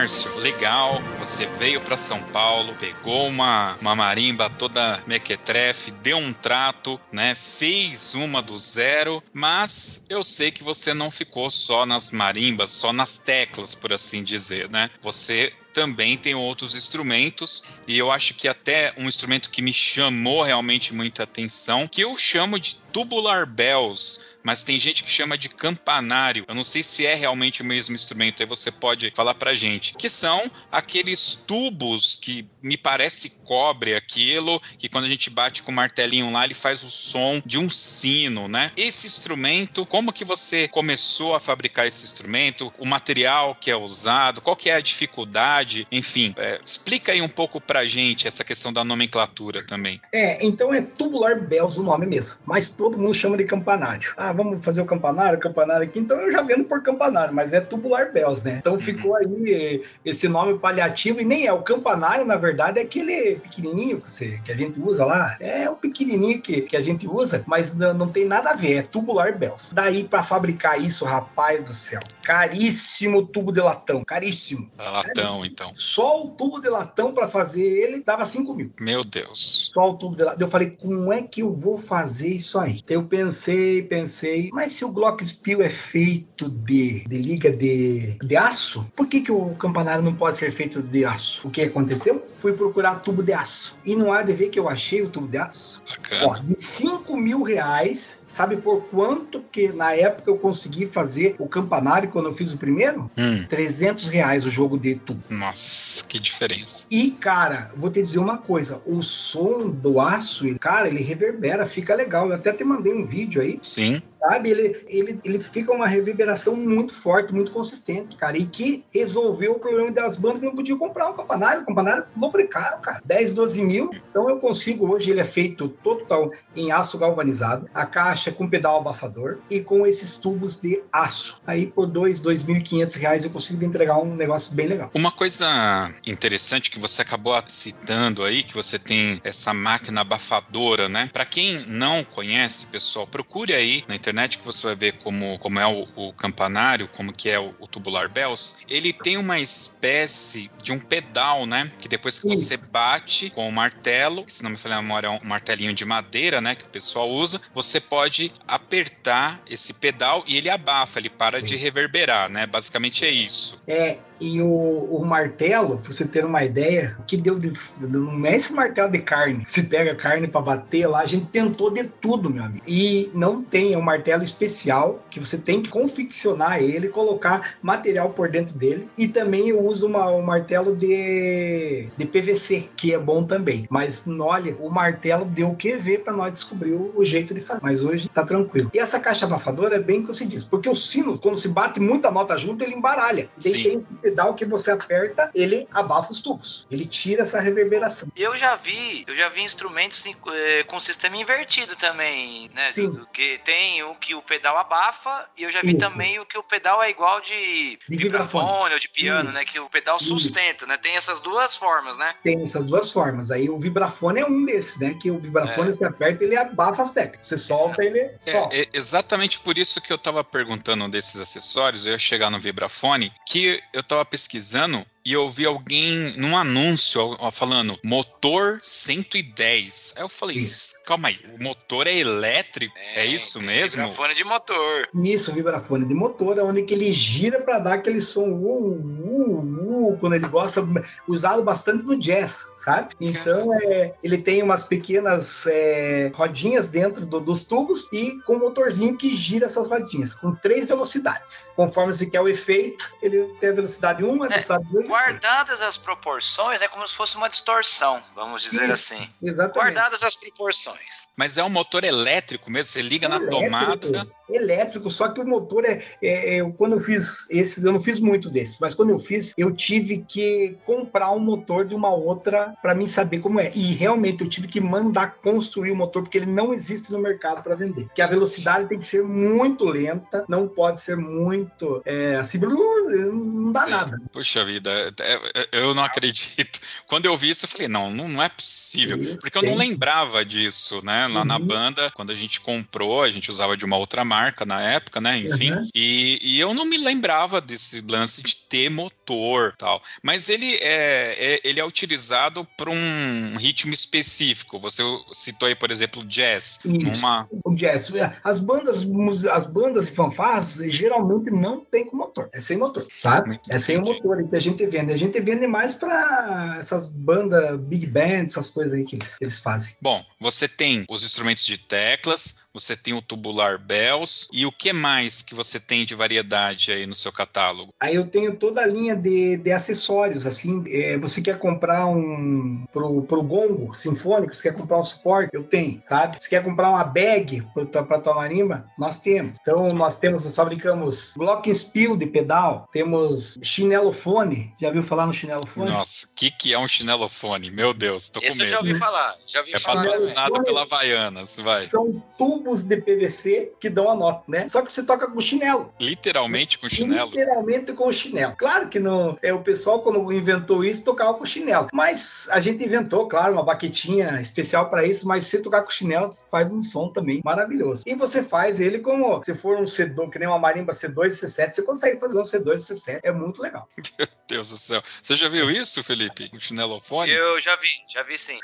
Márcio, 0.00 0.34
legal. 0.38 0.98
Você 1.18 1.44
veio 1.58 1.78
para 1.78 1.94
São 1.94 2.22
Paulo, 2.22 2.74
pegou 2.76 3.28
uma, 3.28 3.76
uma 3.82 3.94
marimba 3.94 4.48
toda 4.48 5.04
mequetrefe, 5.06 5.90
deu 5.90 6.16
um 6.16 6.32
trato, 6.32 6.98
né? 7.12 7.34
Fez 7.34 8.14
uma 8.14 8.40
do 8.40 8.58
zero, 8.58 9.22
mas 9.30 10.06
eu 10.08 10.24
sei 10.24 10.50
que 10.50 10.64
você 10.64 10.94
não 10.94 11.10
ficou 11.10 11.50
só 11.50 11.84
nas 11.84 12.12
marimbas, 12.12 12.70
só 12.70 12.94
nas 12.94 13.18
teclas, 13.18 13.74
por 13.74 13.92
assim 13.92 14.24
dizer, 14.24 14.70
né? 14.70 14.88
Você 15.02 15.52
também 15.72 16.16
tem 16.16 16.34
outros 16.34 16.74
instrumentos 16.74 17.80
e 17.86 17.96
eu 17.98 18.10
acho 18.10 18.34
que 18.34 18.48
até 18.48 18.92
um 18.96 19.06
instrumento 19.06 19.50
que 19.50 19.62
me 19.62 19.72
chamou 19.72 20.42
realmente 20.42 20.94
muita 20.94 21.24
atenção, 21.24 21.86
que 21.86 22.00
eu 22.00 22.16
chamo 22.16 22.58
de 22.58 22.76
tubular 22.92 23.46
bells, 23.46 24.18
mas 24.42 24.62
tem 24.62 24.78
gente 24.78 25.04
que 25.04 25.10
chama 25.10 25.36
de 25.36 25.48
campanário. 25.48 26.44
Eu 26.48 26.54
não 26.54 26.64
sei 26.64 26.82
se 26.82 27.06
é 27.06 27.14
realmente 27.14 27.62
o 27.62 27.64
mesmo 27.64 27.94
instrumento, 27.94 28.42
aí 28.42 28.48
você 28.48 28.70
pode 28.70 29.12
falar 29.14 29.34
pra 29.34 29.54
gente. 29.54 29.94
Que 29.94 30.08
são 30.08 30.50
aqueles 30.70 31.34
tubos 31.46 32.18
que 32.20 32.48
me 32.62 32.76
parece 32.76 33.30
cobre 33.44 33.94
aquilo, 33.94 34.60
que 34.78 34.88
quando 34.88 35.04
a 35.04 35.08
gente 35.08 35.30
bate 35.30 35.62
com 35.62 35.72
o 35.72 35.74
martelinho 35.74 36.30
lá, 36.30 36.44
ele 36.44 36.54
faz 36.54 36.82
o 36.82 36.90
som 36.90 37.40
de 37.44 37.58
um 37.58 37.70
sino, 37.70 38.48
né? 38.48 38.70
Esse 38.76 39.06
instrumento, 39.06 39.84
como 39.86 40.12
que 40.12 40.24
você 40.24 40.68
começou 40.68 41.34
a 41.34 41.40
fabricar 41.40 41.86
esse 41.86 42.04
instrumento? 42.04 42.72
O 42.78 42.86
material 42.86 43.54
que 43.54 43.70
é 43.70 43.76
usado, 43.76 44.40
qual 44.40 44.56
que 44.56 44.70
é 44.70 44.74
a 44.74 44.80
dificuldade? 44.80 45.86
Enfim, 45.90 46.34
é, 46.36 46.60
explica 46.64 47.12
aí 47.12 47.22
um 47.22 47.28
pouco 47.28 47.60
pra 47.60 47.86
gente 47.86 48.28
essa 48.28 48.44
questão 48.44 48.72
da 48.72 48.84
nomenclatura 48.84 49.64
também. 49.64 50.00
É, 50.12 50.44
então 50.44 50.72
é 50.72 50.80
tubular 50.80 51.40
bells 51.40 51.78
o 51.78 51.82
nome 51.82 52.06
mesmo, 52.06 52.36
mas 52.44 52.70
todo 52.70 52.98
mundo 52.98 53.14
chama 53.14 53.36
de 53.36 53.44
campanário. 53.44 54.12
Ah, 54.16 54.29
vamos 54.32 54.64
fazer 54.64 54.80
o 54.80 54.86
campanário, 54.86 55.38
o 55.38 55.40
campanário 55.40 55.84
aqui, 55.84 55.98
então 55.98 56.18
eu 56.20 56.32
já 56.32 56.42
vendo 56.42 56.64
por 56.64 56.82
campanário, 56.82 57.34
mas 57.34 57.52
é 57.52 57.60
tubular 57.60 58.12
bells, 58.12 58.44
né? 58.44 58.58
Então 58.60 58.78
ficou 58.78 59.16
aí 59.16 59.82
esse 60.04 60.28
nome 60.28 60.58
paliativo 60.58 61.20
e 61.20 61.24
nem 61.24 61.46
é 61.46 61.52
o 61.52 61.62
campanário, 61.62 62.24
na 62.24 62.36
verdade, 62.36 62.78
é 62.78 62.82
aquele 62.82 63.36
pequenininho 63.36 64.00
que, 64.00 64.10
você, 64.10 64.40
que 64.44 64.52
a 64.52 64.56
gente 64.56 64.80
usa 64.80 65.04
lá. 65.04 65.36
É 65.40 65.68
o 65.68 65.76
pequenininho 65.76 66.40
que, 66.40 66.62
que 66.62 66.76
a 66.76 66.82
gente 66.82 67.06
usa, 67.06 67.42
mas 67.46 67.74
não, 67.74 67.94
não 67.94 68.08
tem 68.08 68.24
nada 68.24 68.50
a 68.50 68.54
ver, 68.54 68.74
é 68.74 68.82
tubular 68.82 69.36
bells. 69.36 69.74
Daí 69.74 70.04
para 70.04 70.22
fabricar 70.22 70.80
isso, 70.80 71.04
rapaz 71.04 71.62
do 71.62 71.74
céu, 71.74 72.00
caríssimo 72.22 73.26
tubo 73.26 73.52
de 73.52 73.60
latão, 73.60 74.04
caríssimo. 74.04 74.68
É 74.78 74.88
latão, 74.88 75.44
então. 75.44 75.72
Só 75.74 76.24
o 76.24 76.28
tubo 76.30 76.60
de 76.60 76.68
latão 76.68 77.12
para 77.12 77.28
fazer 77.28 77.60
ele 77.60 78.02
dava 78.02 78.24
5 78.24 78.54
mil. 78.54 78.72
Meu 78.80 79.04
Deus. 79.04 79.70
Só 79.72 79.90
o 79.90 79.94
tubo 79.94 80.16
de 80.16 80.24
latão. 80.24 80.40
Eu 80.40 80.50
falei, 80.50 80.70
como 80.70 81.12
é 81.12 81.22
que 81.22 81.42
eu 81.42 81.52
vou 81.52 81.76
fazer 81.78 82.28
isso 82.28 82.58
aí? 82.58 82.82
Eu 82.88 83.04
pensei, 83.04 83.82
pensei, 83.82 84.19
mas 84.52 84.72
se 84.72 84.84
o 84.84 84.88
Glockenspiel 84.88 85.62
é 85.62 85.68
feito 85.68 86.48
de, 86.48 87.00
de 87.06 87.18
liga 87.18 87.50
de, 87.50 88.16
de 88.22 88.36
aço, 88.36 88.86
por 88.96 89.06
que, 89.06 89.20
que 89.20 89.32
o 89.32 89.54
campanário 89.54 90.02
não 90.02 90.14
pode 90.14 90.36
ser 90.36 90.52
feito 90.52 90.82
de 90.82 91.04
aço? 91.04 91.46
O 91.46 91.50
que 91.50 91.62
aconteceu? 91.62 92.26
Fui 92.34 92.52
procurar 92.52 92.96
tubo 92.96 93.22
de 93.22 93.32
aço. 93.32 93.78
E 93.84 93.94
no 93.94 94.12
ADV 94.12 94.48
que 94.48 94.58
eu 94.58 94.68
achei 94.68 95.02
o 95.02 95.08
tubo 95.08 95.28
de 95.28 95.38
aço, 95.38 95.82
Bacana. 95.88 96.26
ó, 96.26 96.38
de 96.38 96.62
5 96.62 97.16
mil 97.16 97.42
reais 97.42 98.20
Sabe 98.30 98.56
por 98.56 98.82
quanto 98.84 99.42
que 99.50 99.72
na 99.72 99.92
época 99.92 100.30
eu 100.30 100.38
consegui 100.38 100.86
fazer 100.86 101.34
o 101.36 101.48
campanário 101.48 102.08
quando 102.08 102.26
eu 102.26 102.34
fiz 102.34 102.52
o 102.52 102.58
primeiro? 102.58 103.10
Hum. 103.18 103.44
300 103.48 104.06
reais 104.06 104.46
o 104.46 104.50
jogo 104.50 104.78
de 104.78 104.94
tubo. 104.94 105.20
Nossa, 105.28 106.04
que 106.04 106.20
diferença. 106.20 106.86
E, 106.88 107.10
cara, 107.10 107.72
vou 107.76 107.90
te 107.90 108.00
dizer 108.00 108.20
uma 108.20 108.38
coisa: 108.38 108.80
o 108.86 109.02
som 109.02 109.68
do 109.68 109.98
aço, 109.98 110.46
cara, 110.60 110.86
ele 110.86 111.02
reverbera, 111.02 111.66
fica 111.66 111.92
legal. 111.92 112.28
Eu 112.28 112.36
até 112.36 112.52
te 112.52 112.62
mandei 112.62 112.94
um 112.94 113.04
vídeo 113.04 113.42
aí, 113.42 113.58
Sim. 113.62 114.00
Sabe? 114.20 114.50
Ele, 114.50 114.84
ele, 114.86 115.20
ele 115.24 115.40
fica 115.40 115.72
uma 115.72 115.86
reverberação 115.86 116.54
muito 116.54 116.94
forte, 116.94 117.34
muito 117.34 117.50
consistente, 117.50 118.16
cara. 118.16 118.36
E 118.36 118.44
que 118.44 118.84
resolveu 118.92 119.52
o 119.52 119.58
problema 119.58 119.90
das 119.90 120.16
bandas 120.16 120.40
que 120.40 120.46
não 120.46 120.54
podiam 120.54 120.78
comprar 120.78 121.08
um 121.08 121.14
campanário. 121.14 121.62
O 121.62 121.66
campanário 121.66 122.04
é 122.04 122.18
lubricado, 122.18 122.82
cara. 122.82 123.00
10, 123.04 123.32
12 123.34 123.62
mil. 123.62 123.90
Então 124.10 124.28
eu 124.28 124.38
consigo, 124.38 124.92
hoje 124.92 125.10
ele 125.10 125.20
é 125.20 125.24
feito 125.24 125.68
total 125.68 126.30
em 126.54 126.70
aço 126.70 126.98
galvanizado. 126.98 127.68
A 127.72 127.86
caixa 127.86 128.30
com 128.30 128.48
pedal 128.48 128.78
abafador 128.78 129.38
e 129.48 129.60
com 129.60 129.86
esses 129.86 130.18
tubos 130.18 130.60
de 130.60 130.82
aço. 130.92 131.40
Aí 131.46 131.66
por 131.66 131.86
2, 131.86 132.20
2.500 132.20 132.98
reais 132.98 133.24
eu 133.24 133.30
consigo 133.30 133.64
entregar 133.64 133.98
um 133.98 134.14
negócio 134.14 134.54
bem 134.54 134.66
legal. 134.66 134.90
Uma 134.94 135.10
coisa 135.10 135.92
interessante 136.06 136.70
que 136.70 136.78
você 136.78 137.02
acabou 137.02 137.30
citando 137.48 138.22
aí, 138.22 138.42
que 138.42 138.54
você 138.54 138.78
tem 138.78 139.20
essa 139.24 139.54
máquina 139.54 140.02
abafadora, 140.02 140.88
né? 140.88 141.08
Para 141.12 141.24
quem 141.24 141.64
não 141.66 142.04
conhece, 142.04 142.66
pessoal, 142.66 143.06
procure 143.06 143.54
aí 143.54 143.84
na 143.88 143.94
internet 143.94 144.09
que 144.38 144.44
você 144.44 144.66
vai 144.66 144.76
ver 144.76 144.92
como, 144.94 145.38
como 145.38 145.58
é 145.58 145.66
o, 145.66 145.88
o 145.96 146.12
campanário, 146.12 146.88
como 146.88 147.12
que 147.12 147.28
é 147.28 147.38
o, 147.38 147.54
o 147.58 147.66
tubular 147.66 148.08
bells. 148.08 148.56
Ele 148.68 148.92
tem 148.92 149.16
uma 149.16 149.38
espécie 149.38 150.50
de 150.62 150.72
um 150.72 150.78
pedal, 150.78 151.46
né? 151.46 151.70
Que 151.80 151.88
depois 151.88 152.18
que 152.18 152.28
você 152.28 152.56
bate 152.56 153.30
com 153.30 153.48
o 153.48 153.52
martelo, 153.52 154.24
que 154.24 154.32
se 154.32 154.42
não 154.42 154.50
me 154.50 154.56
falha 154.56 154.76
a 154.76 154.82
memória 154.82 155.06
é 155.06 155.10
um 155.10 155.20
martelinho 155.22 155.72
de 155.72 155.84
madeira, 155.84 156.40
né? 156.40 156.54
Que 156.54 156.64
o 156.64 156.68
pessoal 156.68 157.08
usa, 157.08 157.40
você 157.54 157.80
pode 157.80 158.32
apertar 158.46 159.40
esse 159.48 159.74
pedal 159.74 160.24
e 160.26 160.36
ele 160.36 160.50
abafa, 160.50 160.98
ele 160.98 161.10
para 161.10 161.42
de 161.42 161.56
reverberar, 161.56 162.30
né? 162.30 162.46
Basicamente 162.46 163.04
é 163.04 163.10
isso. 163.10 163.60
É, 163.66 163.98
e 164.20 164.40
o, 164.40 164.48
o 164.48 165.04
martelo, 165.04 165.78
pra 165.78 165.92
você 165.92 166.06
ter 166.06 166.24
uma 166.24 166.44
ideia, 166.44 166.96
o 167.00 167.02
que 167.04 167.16
deu 167.16 167.38
de. 167.38 167.52
Não 167.80 168.26
é 168.26 168.36
esse 168.36 168.54
martelo 168.54 168.90
de 168.90 168.98
carne. 168.98 169.44
Se 169.46 169.62
pega 169.62 169.94
carne 169.94 170.28
pra 170.28 170.40
bater 170.40 170.86
lá, 170.86 171.00
a 171.00 171.06
gente 171.06 171.26
tentou 171.26 171.70
de 171.70 171.84
tudo, 171.84 172.28
meu 172.28 172.44
amigo. 172.44 172.62
E 172.66 173.10
não 173.14 173.42
tem, 173.42 173.72
é 173.72 173.78
um 173.78 173.82
martelo 173.82 174.22
especial 174.22 175.04
que 175.10 175.18
você 175.18 175.38
tem 175.38 175.62
que 175.62 175.70
confeccionar 175.70 176.62
ele, 176.62 176.88
colocar 176.88 177.54
material 177.62 178.10
por 178.10 178.28
dentro 178.28 178.56
dele. 178.56 178.88
E 178.96 179.08
também 179.08 179.48
eu 179.48 179.60
uso 179.64 179.86
uma, 179.86 180.10
um 180.10 180.22
martelo 180.22 180.76
de, 180.76 181.88
de 181.96 182.04
PVC, 182.04 182.68
que 182.76 182.92
é 182.92 182.98
bom 182.98 183.24
também. 183.24 183.66
Mas 183.70 184.04
olha, 184.06 184.54
o 184.60 184.68
martelo 184.68 185.24
deu 185.24 185.50
o 185.50 185.56
que 185.56 185.76
ver 185.76 186.00
pra 186.00 186.12
nós 186.12 186.32
descobrir 186.32 186.72
o, 186.72 186.92
o 186.94 187.04
jeito 187.04 187.32
de 187.32 187.40
fazer. 187.40 187.60
Mas 187.62 187.82
hoje 187.82 188.08
tá 188.08 188.24
tranquilo. 188.24 188.70
E 188.74 188.78
essa 188.78 189.00
caixa 189.00 189.26
abafadora 189.26 189.76
é 189.76 189.80
bem 189.80 190.02
que 190.02 190.08
você 190.08 190.24
diz, 190.24 190.44
porque 190.44 190.68
o 190.68 190.74
sino, 190.74 191.18
quando 191.18 191.36
se 191.36 191.48
bate 191.48 191.80
muita 191.80 192.10
nota 192.10 192.36
junto, 192.36 192.62
ele 192.62 192.74
embaralha. 192.74 193.28
Sim. 193.38 193.52
tem 193.62 193.86
pedal 194.10 194.34
que 194.34 194.44
você 194.44 194.70
aperta, 194.70 195.30
ele 195.34 195.66
abafa 195.72 196.10
os 196.10 196.20
tubos. 196.20 196.66
Ele 196.70 196.84
tira 196.86 197.22
essa 197.22 197.40
reverberação. 197.40 198.08
Eu 198.16 198.36
já 198.36 198.56
vi, 198.56 199.04
eu 199.06 199.14
já 199.14 199.28
vi 199.28 199.42
instrumentos 199.42 200.04
em- 200.06 200.16
eh, 200.32 200.64
com 200.64 200.78
sistema 200.80 201.16
invertido 201.16 201.76
também, 201.76 202.50
né? 202.54 202.68
Sim. 202.70 202.86
Dudu? 202.86 203.06
Que 203.12 203.38
tem 203.44 203.82
o 203.82 203.94
que 203.94 204.14
o 204.14 204.22
pedal 204.22 204.56
abafa 204.58 205.28
e 205.36 205.42
eu 205.44 205.52
já 205.52 205.60
vi 205.62 205.70
Isso. 205.70 205.78
também 205.78 206.18
o 206.18 206.26
que 206.26 206.38
o 206.38 206.42
pedal 206.42 206.82
é 206.82 206.90
igual 206.90 207.20
de, 207.20 207.78
De 207.88 207.96
vibrafone 207.96 208.44
vibrafone. 208.44 208.74
ou 208.74 208.78
de 208.80 208.88
piano, 208.88 209.24
Isso. 209.24 209.32
né? 209.32 209.44
Que 209.44 209.60
o 209.60 209.68
pedal 209.68 209.98
sustenta, 209.98 210.66
né? 210.66 210.76
Tem 210.76 210.94
essas 210.96 211.20
duas 211.20 211.56
formas, 211.56 211.96
né? 211.96 212.14
Tem 212.22 212.42
essas 212.42 212.66
duas 212.66 212.90
formas. 212.90 213.30
Aí 213.30 213.48
o 213.48 213.58
vibrafone 213.58 214.20
é 214.20 214.26
um 214.26 214.44
desses, 214.44 214.78
né? 214.78 214.94
Que 215.00 215.10
o 215.10 215.18
vibrafone 215.18 215.72
você 215.74 215.84
aperta, 215.84 216.24
ele 216.24 216.36
abafa 216.36 216.82
as 216.82 216.92
teclas. 216.92 217.26
Você 217.26 217.38
solta, 217.38 217.82
ele 217.84 218.10
solta. 218.18 218.54
É, 218.56 218.62
é 218.62 218.66
exatamente 218.72 219.38
por 219.40 219.56
isso 219.58 219.80
que 219.80 219.92
eu 219.92 219.98
tava 219.98 220.22
perguntando 220.24 220.88
desses 220.88 221.20
acessórios, 221.20 221.86
eu 221.86 221.92
ia 221.92 221.98
chegar 221.98 222.30
no 222.30 222.38
vibrafone, 222.40 223.12
que 223.26 223.62
eu 223.72 223.82
tava 223.82 223.99
pesquisando 224.04 224.84
e 225.04 225.12
eu 225.12 225.28
vi 225.28 225.46
alguém 225.46 226.14
num 226.16 226.36
anúncio 226.36 227.16
falando 227.32 227.78
motor 227.84 228.60
110. 228.62 229.94
Aí 229.96 230.02
eu 230.02 230.08
falei, 230.08 230.36
Isso. 230.36 230.74
calma 230.84 231.08
aí, 231.08 231.18
o 231.38 231.42
motor 231.42 231.86
é 231.86 231.96
elétrico? 231.96 232.74
É, 232.94 233.06
isso 233.06 233.38
tem 233.38 233.46
mesmo? 233.46 233.82
Vibrafone 233.82 234.14
de 234.14 234.24
motor. 234.24 234.88
Nisso, 234.92 235.30
o 235.30 235.34
vibrafone 235.34 235.84
de 235.84 235.94
motor, 235.94 236.38
é 236.38 236.42
onde 236.42 236.62
que 236.62 236.74
ele 236.74 236.92
gira 236.92 237.40
para 237.40 237.58
dar 237.58 237.74
aquele 237.74 238.00
som 238.00 238.28
uh, 238.28 238.72
uh, 238.74 239.42
batuco, 239.80 240.08
né? 240.08 240.16
ele 240.16 240.28
gosta 240.28 240.66
usado 241.08 241.42
bastante 241.42 241.84
no 241.84 241.96
jazz, 241.98 242.46
sabe? 242.56 242.94
Então 243.00 243.54
é, 243.54 243.94
ele 244.02 244.18
tem 244.18 244.42
umas 244.42 244.64
pequenas 244.64 245.46
é, 245.46 246.10
rodinhas 246.14 246.70
dentro 246.70 247.06
do, 247.06 247.20
dos 247.20 247.44
tubos 247.44 247.88
e 247.92 248.20
com 248.26 248.36
um 248.36 248.40
motorzinho 248.40 248.96
que 248.96 249.14
gira 249.16 249.46
essas 249.46 249.68
rodinhas, 249.68 250.14
com 250.14 250.34
três 250.34 250.66
velocidades. 250.66 251.50
Conforme 251.56 251.92
você 251.92 252.06
quer 252.06 252.20
o 252.20 252.28
efeito, 252.28 252.92
ele 253.02 253.24
tem 253.40 253.50
a 253.50 253.54
velocidade 253.54 254.04
1, 254.04 254.22
a 254.22 254.28
velocidade 254.28 254.64
2. 254.72 254.88
Guardadas 254.90 255.62
as 255.62 255.76
proporções, 255.76 256.60
é 256.60 256.68
como 256.68 256.86
se 256.86 256.94
fosse 256.94 257.16
uma 257.16 257.28
distorção, 257.28 258.02
vamos 258.14 258.42
dizer 258.42 258.68
Isso, 258.68 258.94
assim. 258.94 259.12
Exatamente. 259.22 259.54
Guardadas 259.54 260.02
as 260.02 260.14
proporções. 260.14 261.04
Mas 261.16 261.38
é 261.38 261.44
um 261.44 261.48
motor 261.48 261.84
elétrico 261.84 262.50
mesmo, 262.50 262.72
você 262.72 262.82
liga 262.82 263.08
na 263.08 263.16
Elétrico, 263.16 263.44
tomada. 263.44 264.08
Elétrico, 264.34 264.90
só 264.90 265.08
que 265.08 265.20
o 265.20 265.26
motor 265.26 265.64
é, 265.64 265.82
é- 266.02 266.38
é- 266.38 266.50
Quando 266.56 266.72
eu 266.72 266.80
fiz 266.80 267.28
esses, 267.30 267.62
eu 267.64 267.72
não 267.72 267.80
fiz 267.80 268.00
muito 268.00 268.30
desses, 268.30 268.58
mas 268.60 268.74
quando 268.74 268.90
eu 268.90 268.98
fiz, 268.98 269.32
eu 269.36 269.52
tive 269.52 270.04
que 270.06 270.56
comprar 270.64 271.10
um 271.12 271.18
motor 271.18 271.64
de 271.66 271.74
uma 271.74 271.94
outra 271.94 272.54
para 272.62 272.74
mim 272.74 272.86
saber 272.86 273.18
como 273.20 273.40
é. 273.40 273.50
E 273.54 273.72
realmente 273.72 274.22
eu 274.22 274.28
tive 274.28 274.48
que 274.48 274.60
mandar 274.60 275.16
construir 275.22 275.70
o 275.70 275.76
motor, 275.76 276.02
porque 276.02 276.18
ele 276.18 276.26
não 276.30 276.52
existe 276.52 276.90
no 276.92 276.98
mercado 276.98 277.42
para 277.42 277.54
vender. 277.54 277.88
Que 277.94 278.02
a 278.02 278.06
velocidade 278.06 278.68
tem 278.68 278.78
que 278.78 278.86
ser 278.86 279.02
muito 279.02 279.64
lenta, 279.64 280.24
não 280.28 280.46
pode 280.48 280.82
ser 280.82 280.96
muito 280.96 281.80
é, 281.84 282.16
assim, 282.16 282.38
não 282.38 283.52
dá 283.52 283.62
Sim. 283.64 283.70
nada. 283.70 284.00
Puxa 284.12 284.44
vida, 284.44 284.70
é- 285.00 285.14
é- 285.34 285.48
eu 285.52 285.74
não 285.74 285.82
acredito. 285.84 286.60
Quando 286.86 287.06
eu 287.06 287.16
vi 287.16 287.30
isso, 287.30 287.44
eu 287.44 287.48
falei, 287.48 287.68
não, 287.68 287.90
não, 287.90 288.22
é 288.22 288.28
possível. 288.28 288.98
Sim, 288.98 289.16
Porque 289.20 289.38
eu 289.38 289.42
não 289.42 289.56
lembrava 289.56 290.24
disso, 290.24 290.84
né? 290.84 291.06
Lá 291.06 291.24
na 291.24 291.36
Uhum. 291.38 291.46
banda, 291.46 291.90
quando 291.94 292.10
a 292.10 292.14
gente 292.14 292.40
comprou, 292.40 293.02
a 293.02 293.10
gente 293.10 293.30
usava 293.30 293.56
de 293.56 293.64
uma 293.64 293.76
outra 293.76 294.04
marca 294.04 294.19
na 294.46 294.60
época, 294.60 295.00
né? 295.00 295.18
Enfim. 295.18 295.52
Uhum. 295.52 295.68
E, 295.74 296.18
e 296.22 296.40
eu 296.40 296.52
não 296.54 296.64
me 296.64 296.76
lembrava 296.76 297.40
desse 297.40 297.80
lance 297.80 298.22
de 298.22 298.36
ter 298.36 298.70
motor 298.70 299.54
tal. 299.56 299.82
Mas 300.02 300.28
ele 300.28 300.56
é, 300.56 301.16
é- 301.18 301.40
ele 301.44 301.60
é 301.60 301.64
utilizado 301.64 302.46
para 302.56 302.70
um 302.70 303.36
ritmo 303.36 303.72
específico. 303.72 304.58
Você 304.58 304.82
citou 305.12 305.48
aí, 305.48 305.54
por 305.54 305.70
exemplo, 305.70 306.04
jazz. 306.04 306.60
Isso. 306.64 306.98
Uma, 306.98 307.28
O 307.44 307.54
jazz, 307.54 307.92
as 308.24 308.38
bandas, 308.38 308.84
as 309.26 309.46
bandas 309.46 309.88
e 309.88 309.92
fanfarras 309.92 310.56
geralmente 310.68 311.30
não 311.30 311.64
tem 311.64 311.84
com 311.84 311.96
motor, 311.96 312.28
é 312.32 312.40
sem 312.40 312.56
motor, 312.56 312.86
sabe? 312.96 313.28
Muito 313.28 313.42
É 313.48 313.58
sem 313.58 313.78
o 313.78 313.82
motor 313.82 314.28
que 314.28 314.36
a 314.36 314.40
gente 314.40 314.64
vende. 314.66 314.92
A 314.92 314.96
gente 314.96 315.20
vende 315.20 315.46
mais 315.46 315.74
para 315.74 316.56
essas 316.58 316.86
bandas 316.86 317.58
big 317.60 317.86
band, 317.86 318.24
essas 318.24 318.50
coisas 318.50 318.72
aí 318.72 318.84
que 318.84 318.96
eles, 318.96 319.16
eles 319.20 319.38
fazem. 319.38 319.74
Bom, 319.80 320.04
você 320.18 320.48
tem 320.48 320.84
os 320.88 321.02
instrumentos 321.02 321.44
de 321.44 321.58
teclas, 321.58 322.48
você 322.52 322.76
tem 322.76 322.94
o 322.94 323.02
tubular 323.02 323.58
bells 323.58 324.26
e 324.32 324.44
o 324.46 324.52
que 324.52 324.72
mais 324.72 325.22
que 325.22 325.34
você 325.34 325.58
tem 325.60 325.84
de 325.84 325.94
variedade 325.94 326.72
aí 326.72 326.86
no 326.86 326.94
seu 326.94 327.12
catálogo? 327.12 327.72
Aí 327.80 327.94
eu 327.94 328.06
tenho 328.06 328.34
toda 328.36 328.60
a 328.62 328.66
linha 328.66 328.94
de, 328.96 329.36
de 329.36 329.52
acessórios, 329.52 330.26
assim, 330.26 330.64
é, 330.68 330.98
você 330.98 331.20
quer 331.22 331.38
comprar 331.38 331.86
um 331.86 332.64
pro, 332.72 333.02
pro 333.02 333.22
gongo 333.22 333.74
sinfônico, 333.74 334.34
você 334.34 334.50
quer 334.50 334.56
comprar 334.56 334.78
um 334.78 334.82
suporte, 334.84 335.30
eu 335.34 335.42
tenho, 335.44 335.80
sabe? 335.88 336.20
Você 336.20 336.28
quer 336.28 336.42
comprar 336.44 336.70
uma 336.70 336.84
bag 336.84 337.42
pro 337.54 337.66
tua- 337.66 337.84
pra 337.84 337.98
tua 338.00 338.14
marimba, 338.14 338.66
nós 338.78 339.00
temos. 339.00 339.38
Então 339.40 339.68
nós 339.74 339.98
temos, 339.98 340.24
nós 340.24 340.34
fabricamos 340.34 341.14
glockenspiel 341.16 341.96
de 341.96 342.06
pedal, 342.06 342.68
temos 342.72 343.36
chinelofone, 343.42 344.52
já 344.60 344.70
viu 344.70 344.82
falar 344.82 345.06
no 345.06 345.14
chinelofone? 345.14 345.70
Nossa, 345.70 346.06
o 346.06 346.14
que, 346.16 346.30
que 346.30 346.52
é 346.52 346.58
um 346.58 346.68
chinelofone? 346.68 347.50
Meu 347.50 347.72
Deus, 347.72 348.08
tô 348.08 348.20
com 348.20 348.26
Esse 348.26 348.42
eu 348.42 348.48
já 348.48 348.56
medo. 348.62 348.68
ouvi 348.68 348.78
falar. 348.78 349.14
Já 349.26 349.40
ouvi 349.40 349.54
É 349.54 349.58
falar. 349.58 349.84
patrocinado 349.84 350.34
Olha- 350.34 350.42
pela 350.44 350.62
Havaianas, 350.62 351.38
vai. 351.38 351.66
São 351.68 352.02
tubos 352.18 352.39
de 352.64 352.76
PVC 352.76 353.52
que 353.60 353.68
dão 353.68 353.90
a 353.90 353.94
nota, 353.94 354.24
né? 354.28 354.48
Só 354.48 354.62
que 354.62 354.70
você 354.70 354.82
toca 354.84 355.10
com 355.10 355.20
chinelo. 355.20 355.72
Literalmente 355.80 356.58
com 356.58 356.68
chinelo. 356.68 357.10
Literalmente 357.10 357.72
com 357.72 357.92
chinelo. 357.92 358.34
Claro 358.36 358.68
que 358.68 358.78
não, 358.78 359.18
é, 359.22 359.32
o 359.32 359.42
pessoal, 359.42 359.82
quando 359.82 360.12
inventou 360.12 360.64
isso, 360.64 360.84
tocava 360.84 361.14
com 361.14 361.24
chinelo. 361.24 361.68
Mas 361.72 362.28
a 362.30 362.40
gente 362.40 362.64
inventou, 362.64 363.08
claro, 363.08 363.32
uma 363.34 363.42
baquetinha 363.42 364.20
especial 364.20 364.68
para 364.68 364.84
isso, 364.84 365.06
mas 365.06 365.26
se 365.26 365.42
tocar 365.42 365.62
com 365.62 365.70
chinelo, 365.70 366.14
faz 366.30 366.52
um 366.52 366.62
som 366.62 366.88
também 366.88 367.20
maravilhoso. 367.24 367.82
E 367.86 367.94
você 367.94 368.22
faz 368.22 368.60
ele 368.60 368.78
como, 368.78 369.22
se 369.24 369.34
for 369.34 369.58
um 369.58 369.64
C2, 369.64 370.10
que 370.10 370.18
nem 370.18 370.28
uma 370.28 370.38
marimba 370.38 370.72
C2 370.72 371.06
e 371.06 371.26
C7, 371.26 371.52
você 371.52 371.62
consegue 371.62 372.00
fazer 372.00 372.18
um 372.18 372.22
C2 372.22 372.54
e 372.54 372.74
C7. 372.74 373.00
É 373.02 373.12
muito 373.12 373.42
legal. 373.42 373.68
Deus 374.28 374.50
do 374.50 374.56
céu. 374.56 374.82
Você 375.02 375.14
já 375.16 375.28
viu 375.28 375.50
isso, 375.50 375.82
Felipe? 375.82 376.30
Um 376.32 376.38
chinelofone? 376.38 377.10
Eu 377.10 377.40
já 377.40 377.56
vi, 377.56 377.68
já 377.88 378.02
vi 378.02 378.16
sim. 378.16 378.38